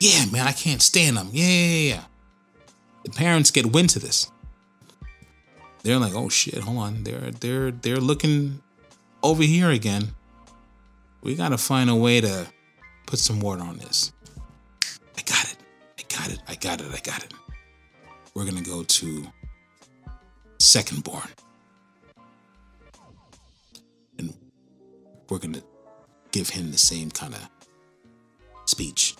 Yeah, 0.00 0.26
man, 0.26 0.46
I 0.46 0.52
can't 0.52 0.82
stand 0.82 1.16
them. 1.16 1.28
Yeah, 1.32 1.46
yeah, 1.46 1.94
yeah. 1.94 2.04
The 3.04 3.10
parents 3.10 3.50
get 3.50 3.72
wind 3.72 3.90
to 3.90 3.98
this. 3.98 4.30
They're 5.82 5.98
like, 5.98 6.14
oh 6.14 6.28
shit, 6.28 6.58
hold 6.58 6.78
on. 6.78 7.04
They're 7.04 7.30
they're 7.30 7.70
they're 7.70 7.96
looking 7.96 8.60
over 9.22 9.42
here 9.42 9.70
again. 9.70 10.08
We 11.22 11.34
gotta 11.34 11.58
find 11.58 11.88
a 11.88 11.94
way 11.94 12.20
to 12.20 12.46
put 13.06 13.18
some 13.18 13.40
water 13.40 13.62
on 13.62 13.78
this. 13.78 14.12
I 15.16 15.22
got 15.22 15.52
it. 15.52 15.56
I 15.98 16.02
got 16.08 16.30
it. 16.30 16.40
I 16.48 16.54
got 16.56 16.80
it. 16.80 16.88
I 16.92 17.00
got 17.00 17.24
it. 17.24 17.32
We're 18.34 18.44
gonna 18.44 18.62
go 18.62 18.82
to 18.82 19.26
second 20.58 21.04
born. 21.04 21.28
We're 25.28 25.38
gonna 25.38 25.62
give 26.32 26.50
him 26.50 26.70
the 26.70 26.78
same 26.78 27.10
kind 27.10 27.34
of 27.34 27.48
speech. 28.66 29.16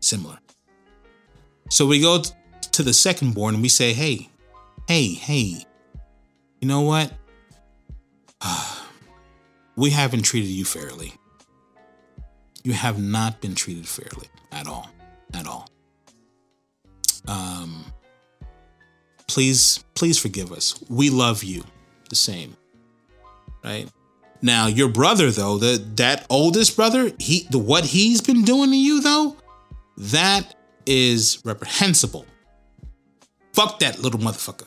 Similar. 0.00 0.38
So 1.70 1.86
we 1.86 2.00
go 2.00 2.22
to 2.72 2.82
the 2.82 2.92
second 2.92 3.34
born 3.34 3.54
and 3.54 3.62
we 3.62 3.68
say, 3.68 3.92
hey, 3.92 4.28
hey, 4.86 5.14
hey, 5.14 5.64
you 6.60 6.68
know 6.68 6.82
what? 6.82 7.12
we 9.76 9.90
haven't 9.90 10.22
treated 10.22 10.48
you 10.48 10.64
fairly. 10.64 11.14
You 12.62 12.72
have 12.72 12.98
not 12.98 13.40
been 13.40 13.54
treated 13.54 13.86
fairly 13.86 14.28
at 14.52 14.66
all. 14.66 14.88
At 15.32 15.46
all. 15.46 15.68
Um, 17.26 17.84
please, 19.26 19.84
please 19.94 20.18
forgive 20.18 20.52
us. 20.52 20.82
We 20.88 21.10
love 21.10 21.42
you 21.42 21.64
the 22.08 22.16
same. 22.16 22.56
Right? 23.62 23.88
Now, 24.44 24.66
your 24.66 24.88
brother, 24.88 25.30
though, 25.30 25.56
the 25.56 25.82
that 25.96 26.26
oldest 26.28 26.76
brother, 26.76 27.10
he 27.18 27.46
the 27.48 27.58
what 27.58 27.86
he's 27.86 28.20
been 28.20 28.42
doing 28.42 28.70
to 28.72 28.76
you, 28.76 29.00
though, 29.00 29.38
that 29.96 30.54
is 30.84 31.40
reprehensible. 31.46 32.26
Fuck 33.54 33.78
that 33.78 34.00
little 34.00 34.20
motherfucker. 34.20 34.66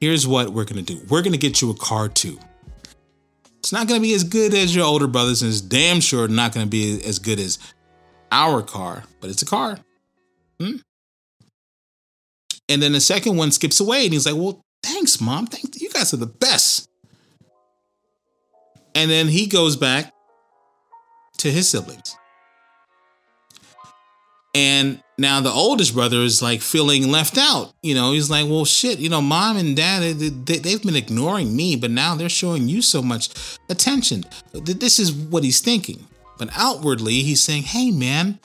Here's 0.00 0.26
what 0.26 0.48
we're 0.48 0.64
gonna 0.64 0.80
do. 0.80 0.98
We're 1.10 1.20
gonna 1.20 1.36
get 1.36 1.60
you 1.60 1.68
a 1.70 1.74
car 1.74 2.08
too. 2.08 2.38
It's 3.58 3.70
not 3.70 3.86
gonna 3.86 4.00
be 4.00 4.14
as 4.14 4.24
good 4.24 4.54
as 4.54 4.74
your 4.74 4.86
older 4.86 5.06
brothers, 5.06 5.42
and 5.42 5.50
it's 5.50 5.60
damn 5.60 6.00
sure 6.00 6.26
not 6.26 6.54
gonna 6.54 6.64
be 6.64 7.04
as 7.04 7.18
good 7.18 7.38
as 7.38 7.58
our 8.32 8.62
car, 8.62 9.04
but 9.20 9.28
it's 9.28 9.42
a 9.42 9.46
car. 9.46 9.78
Hmm? 10.58 10.76
And 12.66 12.80
then 12.80 12.92
the 12.92 13.00
second 13.02 13.36
one 13.36 13.50
skips 13.50 13.78
away, 13.78 14.04
and 14.04 14.14
he's 14.14 14.24
like, 14.24 14.36
"Well, 14.36 14.62
thanks, 14.82 15.20
mom. 15.20 15.48
Thanks. 15.48 15.82
You 15.82 15.90
guys 15.90 16.14
are 16.14 16.18
the 16.18 16.26
best." 16.26 16.77
And 18.98 19.08
then 19.08 19.28
he 19.28 19.46
goes 19.46 19.76
back 19.76 20.12
to 21.36 21.52
his 21.52 21.68
siblings. 21.68 22.16
And 24.56 25.00
now 25.16 25.40
the 25.40 25.52
oldest 25.52 25.94
brother 25.94 26.16
is 26.22 26.42
like 26.42 26.60
feeling 26.60 27.08
left 27.08 27.38
out. 27.38 27.74
You 27.80 27.94
know, 27.94 28.10
he's 28.10 28.28
like, 28.28 28.46
well, 28.48 28.64
shit, 28.64 28.98
you 28.98 29.08
know, 29.08 29.20
mom 29.20 29.56
and 29.56 29.76
dad, 29.76 30.18
they, 30.18 30.70
have 30.72 30.82
been 30.82 30.96
ignoring 30.96 31.54
me, 31.54 31.76
but 31.76 31.92
now 31.92 32.16
they're 32.16 32.28
showing 32.28 32.66
you 32.66 32.82
so 32.82 33.00
much 33.00 33.28
attention. 33.70 34.24
This 34.52 34.98
is 34.98 35.12
what 35.12 35.44
he's 35.44 35.60
thinking. 35.60 36.04
But 36.36 36.50
outwardly, 36.56 37.22
he's 37.22 37.40
saying, 37.40 37.62
hey, 37.62 37.92
man, 37.92 38.40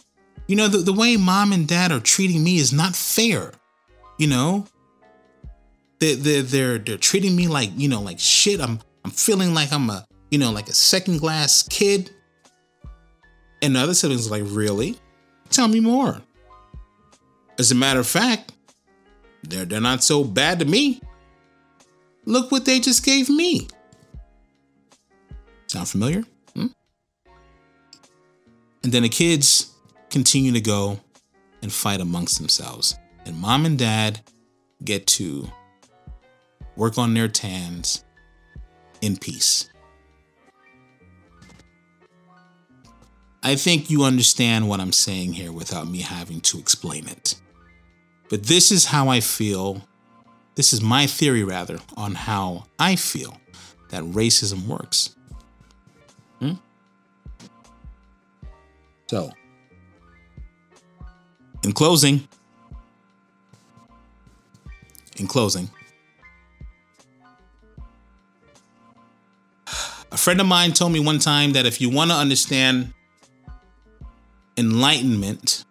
you 0.45 0.56
know, 0.56 0.68
the, 0.68 0.78
the 0.78 0.93
way 0.93 1.18
mom 1.18 1.51
and 1.51 1.68
dad 1.68 1.91
are 1.91 1.99
treating 1.99 2.43
me 2.43 2.58
is 2.58 2.72
not 2.72 2.95
fair. 2.95 3.54
You 4.20 4.28
know, 4.28 4.68
they, 5.97 6.14
they're, 6.14 6.43
they're, 6.43 6.78
they're 6.78 6.97
treating 6.97 7.36
me 7.36 7.47
like, 7.47 7.72
you 7.76 7.89
know, 7.89 8.01
like 8.01 8.20
shit. 8.20 8.62
I'm, 8.62 8.82
I'm 9.04 9.10
feeling 9.10 9.56
like 9.56 9.74
I'm 9.74 9.89
a, 9.89 10.06
you 10.34 10.40
know, 10.40 10.50
like 10.50 10.68
a 10.68 10.74
second 10.74 11.20
class 11.20 11.62
kid. 11.62 12.10
And 13.62 13.76
the 13.76 13.80
other 13.80 13.94
siblings 13.94 14.32
like, 14.32 14.42
really? 14.48 14.98
Tell 15.52 15.68
me 15.68 15.80
more. 15.80 16.20
As 17.60 17.72
a 17.72 17.76
matter 17.76 18.00
of 18.00 18.08
fact, 18.08 18.52
they're, 19.44 19.66
they're 19.66 19.80
not 19.80 20.04
so 20.04 20.24
bad 20.24 20.58
to 20.58 20.66
me. 20.66 21.00
Look 22.26 22.52
what 22.52 22.66
they 22.66 22.80
just 22.80 23.06
gave 23.06 23.30
me. 23.30 23.68
Sound 25.68 25.88
familiar? 25.88 26.24
Hmm? 26.56 26.68
And 28.82 28.92
then 28.92 29.04
the 29.04 29.10
kids 29.10 29.72
continue 30.10 30.52
to 30.52 30.62
go 30.62 31.00
and 31.62 31.72
fight 31.72 32.02
amongst 32.02 32.40
themselves. 32.40 32.98
And 33.28 33.38
mom 33.38 33.68
and 33.68 33.78
dad 33.78 34.22
get 34.84 35.06
to 35.08 35.48
work 36.76 36.98
on 36.98 37.14
their 37.14 37.28
tans 37.28 38.04
in 39.00 39.16
peace. 39.16 39.70
I 43.46 43.56
think 43.56 43.89
you 43.89 44.06
understand 44.06 44.70
what 44.70 44.80
I'm 44.80 44.94
saying 44.94 45.34
here 45.34 45.52
without 45.52 45.86
me 45.88 46.00
having 46.00 46.39
to 46.41 46.58
explain 46.58 47.10
it. 47.10 47.36
But 48.30 48.44
this 48.44 48.72
is 48.72 48.86
how 48.86 49.10
I 49.10 49.20
feel. 49.20 49.82
This 50.56 50.72
is 50.72 50.82
my 50.82 51.08
theory, 51.08 51.44
rather, 51.44 51.80
on 51.98 52.16
how 52.16 52.68
I 52.80 52.96
feel 52.96 53.36
that 53.89 54.02
racism 54.04 54.66
works. 54.66 55.16
Hmm? 56.39 56.54
So, 59.08 59.32
in 61.66 61.74
closing, 61.74 62.26
in 65.18 65.28
closing, 65.28 65.70
a 70.14 70.18
friend 70.18 70.39
of 70.39 70.48
mine 70.48 70.72
told 70.72 70.94
me 70.94 71.02
one 71.02 71.20
time 71.20 71.52
that 71.54 71.66
if 71.66 71.82
you 71.82 71.89
want 71.89 72.10
to 72.10 72.16
understand 72.16 72.94
enlightenment, 74.58 75.66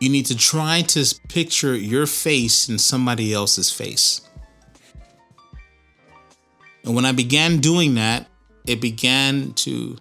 you 0.00 0.08
need 0.08 0.26
to 0.26 0.36
try 0.36 0.82
to 0.82 1.14
picture 1.28 1.76
your 1.76 2.06
face 2.06 2.68
in 2.68 2.78
somebody 2.78 3.32
else's 3.32 3.70
face. 3.70 4.22
And 6.84 6.94
when 6.94 7.04
I 7.04 7.12
began 7.12 7.58
doing 7.58 7.94
that, 7.96 8.26
it 8.66 8.80
began 8.80 9.52
to 9.54 9.98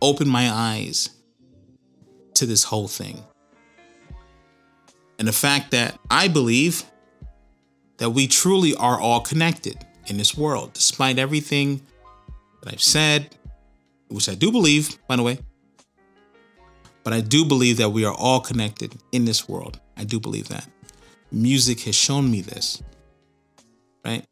open 0.00 0.28
my 0.28 0.50
eyes 0.50 1.10
to 2.34 2.46
this 2.46 2.64
whole 2.64 2.88
thing. 2.88 3.22
And 5.18 5.28
the 5.28 5.32
fact 5.32 5.70
that 5.70 5.98
I 6.10 6.26
believe 6.26 6.84
that 7.98 8.10
we 8.10 8.26
truly 8.26 8.74
are 8.74 9.00
all 9.00 9.20
connected 9.20 9.86
in 10.08 10.16
this 10.16 10.36
world, 10.36 10.72
despite 10.72 11.18
everything 11.18 11.80
that 12.60 12.72
I've 12.72 12.82
said, 12.82 13.36
which 14.08 14.28
I 14.28 14.34
do 14.34 14.50
believe, 14.50 14.98
by 15.06 15.14
the 15.14 15.22
way. 15.22 15.38
But 17.04 17.12
I 17.12 17.20
do 17.20 17.44
believe 17.44 17.78
that 17.78 17.90
we 17.90 18.04
are 18.04 18.14
all 18.14 18.40
connected 18.40 18.94
in 19.10 19.24
this 19.24 19.48
world. 19.48 19.80
I 19.96 20.04
do 20.04 20.20
believe 20.20 20.48
that. 20.48 20.66
Music 21.30 21.80
has 21.80 21.94
shown 21.94 22.30
me 22.30 22.42
this, 22.42 22.82
right? 24.04 24.24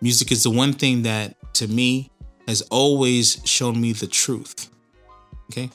Music 0.00 0.30
is 0.30 0.42
the 0.42 0.50
one 0.50 0.72
thing 0.72 1.02
that, 1.02 1.36
to 1.54 1.66
me, 1.66 2.10
has 2.46 2.62
always 2.62 3.40
shown 3.44 3.80
me 3.80 3.92
the 3.92 4.06
truth. 4.06 4.70
Okay? 5.50 5.70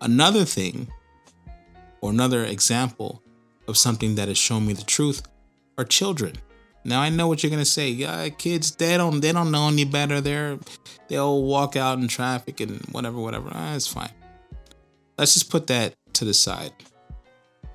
Another 0.00 0.44
thing, 0.44 0.90
or 2.00 2.10
another 2.10 2.44
example 2.44 3.22
of 3.68 3.76
something 3.76 4.14
that 4.16 4.28
has 4.28 4.38
shown 4.38 4.66
me 4.66 4.72
the 4.72 4.84
truth, 4.84 5.22
are 5.78 5.84
children. 5.84 6.34
Now 6.84 7.00
I 7.00 7.10
know 7.10 7.28
what 7.28 7.42
you're 7.42 7.50
gonna 7.50 7.64
say. 7.64 7.90
Yeah, 7.90 8.28
kids, 8.30 8.74
they 8.76 8.96
don't 8.96 9.20
they 9.20 9.32
don't 9.32 9.50
know 9.50 9.68
any 9.68 9.84
better. 9.84 10.20
They're 10.20 10.58
they'll 11.08 11.42
walk 11.42 11.76
out 11.76 11.98
in 11.98 12.08
traffic 12.08 12.60
and 12.60 12.80
whatever, 12.92 13.18
whatever. 13.18 13.50
Ah, 13.52 13.74
it's 13.74 13.86
fine. 13.86 14.12
Let's 15.18 15.34
just 15.34 15.50
put 15.50 15.66
that 15.66 15.94
to 16.14 16.24
the 16.24 16.32
side 16.32 16.72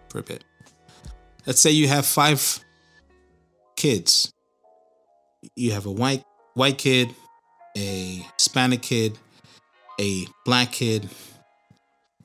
for 0.09 0.19
a 0.19 0.23
bit. 0.23 0.43
Let's 1.45 1.59
say 1.61 1.71
you 1.71 1.87
have 1.87 2.05
five 2.05 2.59
kids. 3.75 4.33
You 5.55 5.73
have 5.73 5.85
a 5.85 5.91
white 5.91 6.23
white 6.55 6.79
kid, 6.79 7.09
a 7.77 8.25
Hispanic 8.37 8.81
kid, 8.81 9.17
a 9.99 10.25
black 10.43 10.71
kid, 10.71 11.07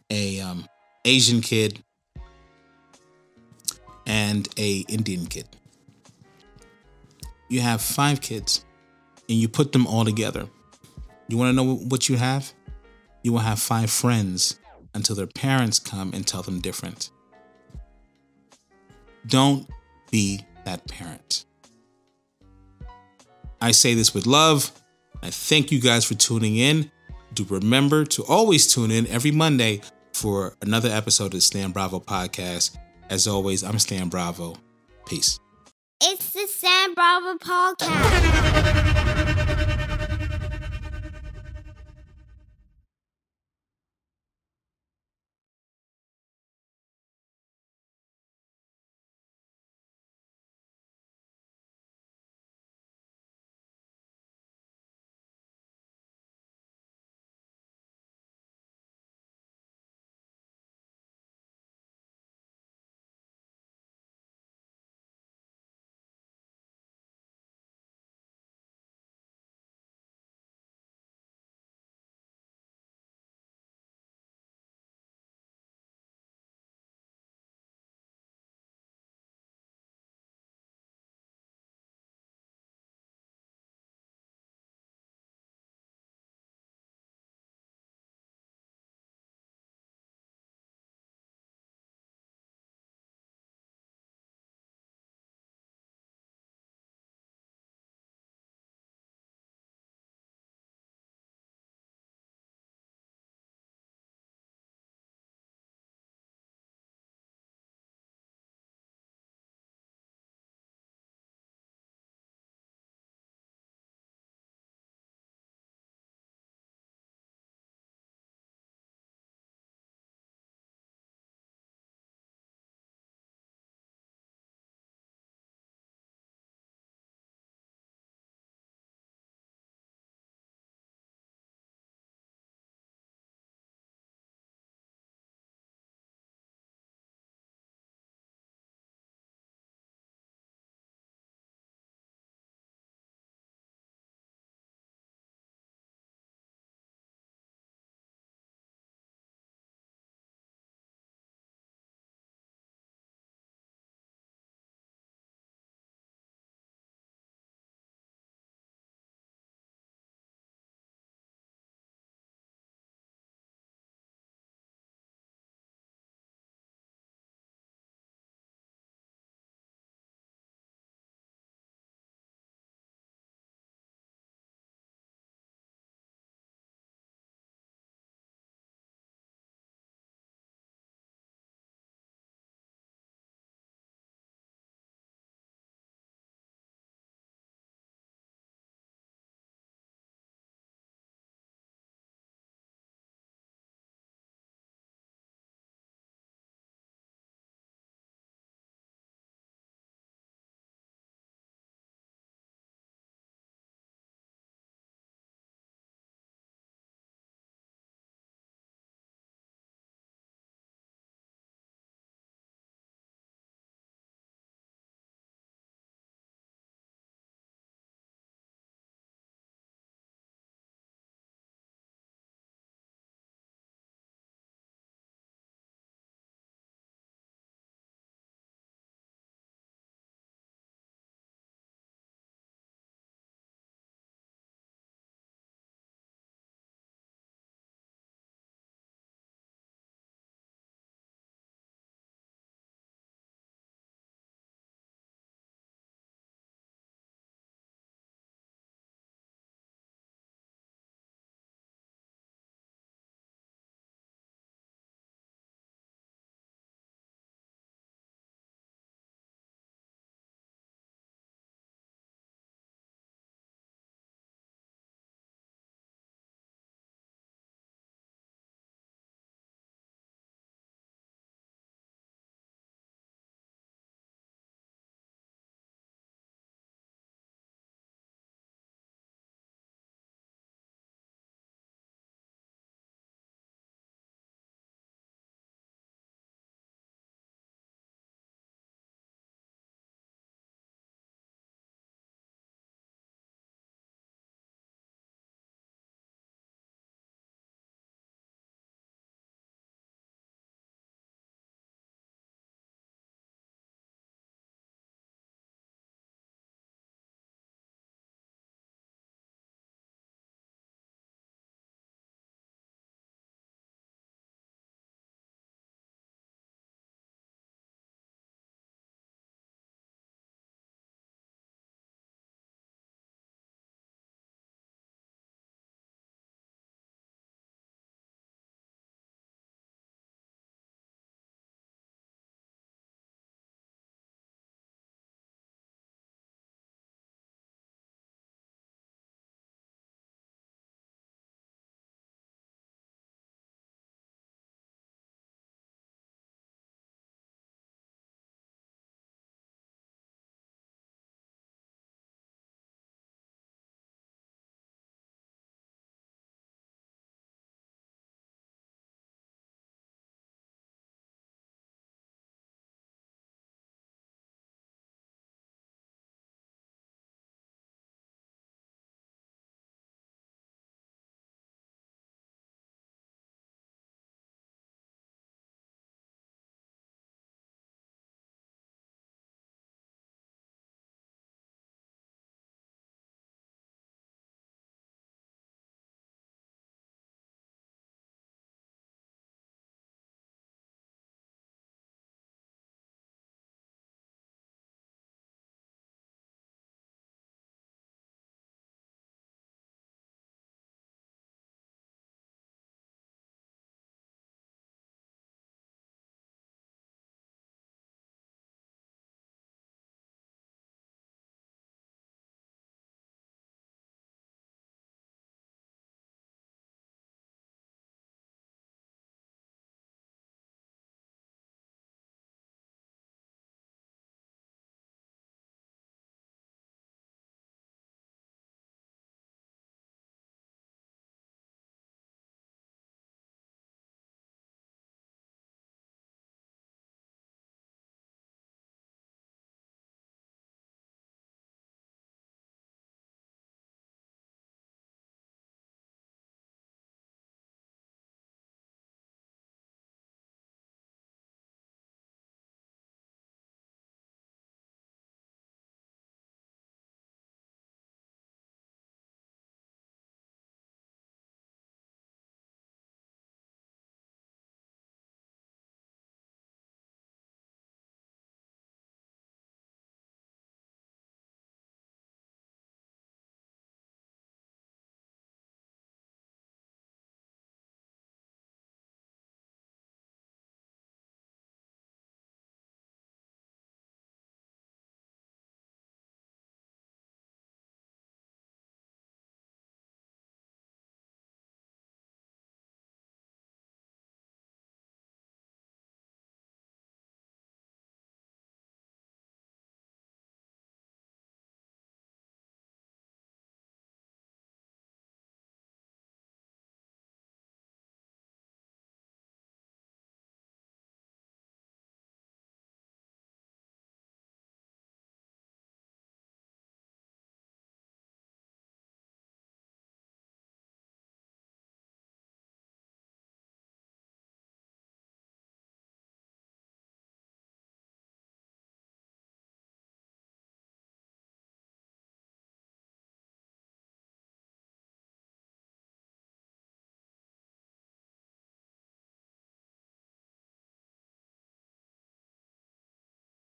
a 0.08 0.40
um, 0.40 0.66
Asian 1.04 1.42
kid, 1.42 1.82
and 4.06 4.48
a 4.56 4.84
Indian 4.88 5.26
kid. 5.26 5.46
You 7.50 7.60
have 7.60 7.82
five 7.82 8.20
kids, 8.20 8.64
and 9.28 9.36
you 9.36 9.48
put 9.48 9.72
them 9.72 9.86
all 9.86 10.04
together. 10.04 10.48
You 11.28 11.36
want 11.36 11.50
to 11.50 11.52
know 11.52 11.74
what 11.74 12.08
you 12.08 12.16
have? 12.16 12.52
You 13.24 13.32
will 13.32 13.40
have 13.40 13.58
five 13.58 13.90
friends 13.90 14.60
until 14.94 15.16
their 15.16 15.26
parents 15.26 15.80
come 15.80 16.12
and 16.14 16.24
tell 16.24 16.42
them 16.42 16.60
different. 16.60 17.10
Don't 19.26 19.68
be 20.12 20.46
that 20.64 20.86
parent. 20.86 21.44
I 23.60 23.72
say 23.72 23.94
this 23.94 24.14
with 24.14 24.26
love. 24.26 24.70
I 25.20 25.30
thank 25.30 25.72
you 25.72 25.80
guys 25.80 26.04
for 26.04 26.14
tuning 26.14 26.56
in. 26.56 26.90
Do 27.34 27.44
remember 27.48 28.04
to 28.06 28.24
always 28.24 28.72
tune 28.72 28.92
in 28.92 29.08
every 29.08 29.32
Monday 29.32 29.82
for 30.12 30.54
another 30.62 30.88
episode 30.88 31.26
of 31.26 31.30
the 31.32 31.40
Stan 31.40 31.72
Bravo 31.72 31.98
podcast. 31.98 32.76
As 33.08 33.26
always, 33.26 33.64
I'm 33.64 33.78
Stan 33.80 34.08
Bravo. 34.08 34.54
Peace. 35.04 35.38
It's 36.02 36.29
Stan 36.80 36.94
Bravo 36.94 37.36
Podcast. 37.36 39.39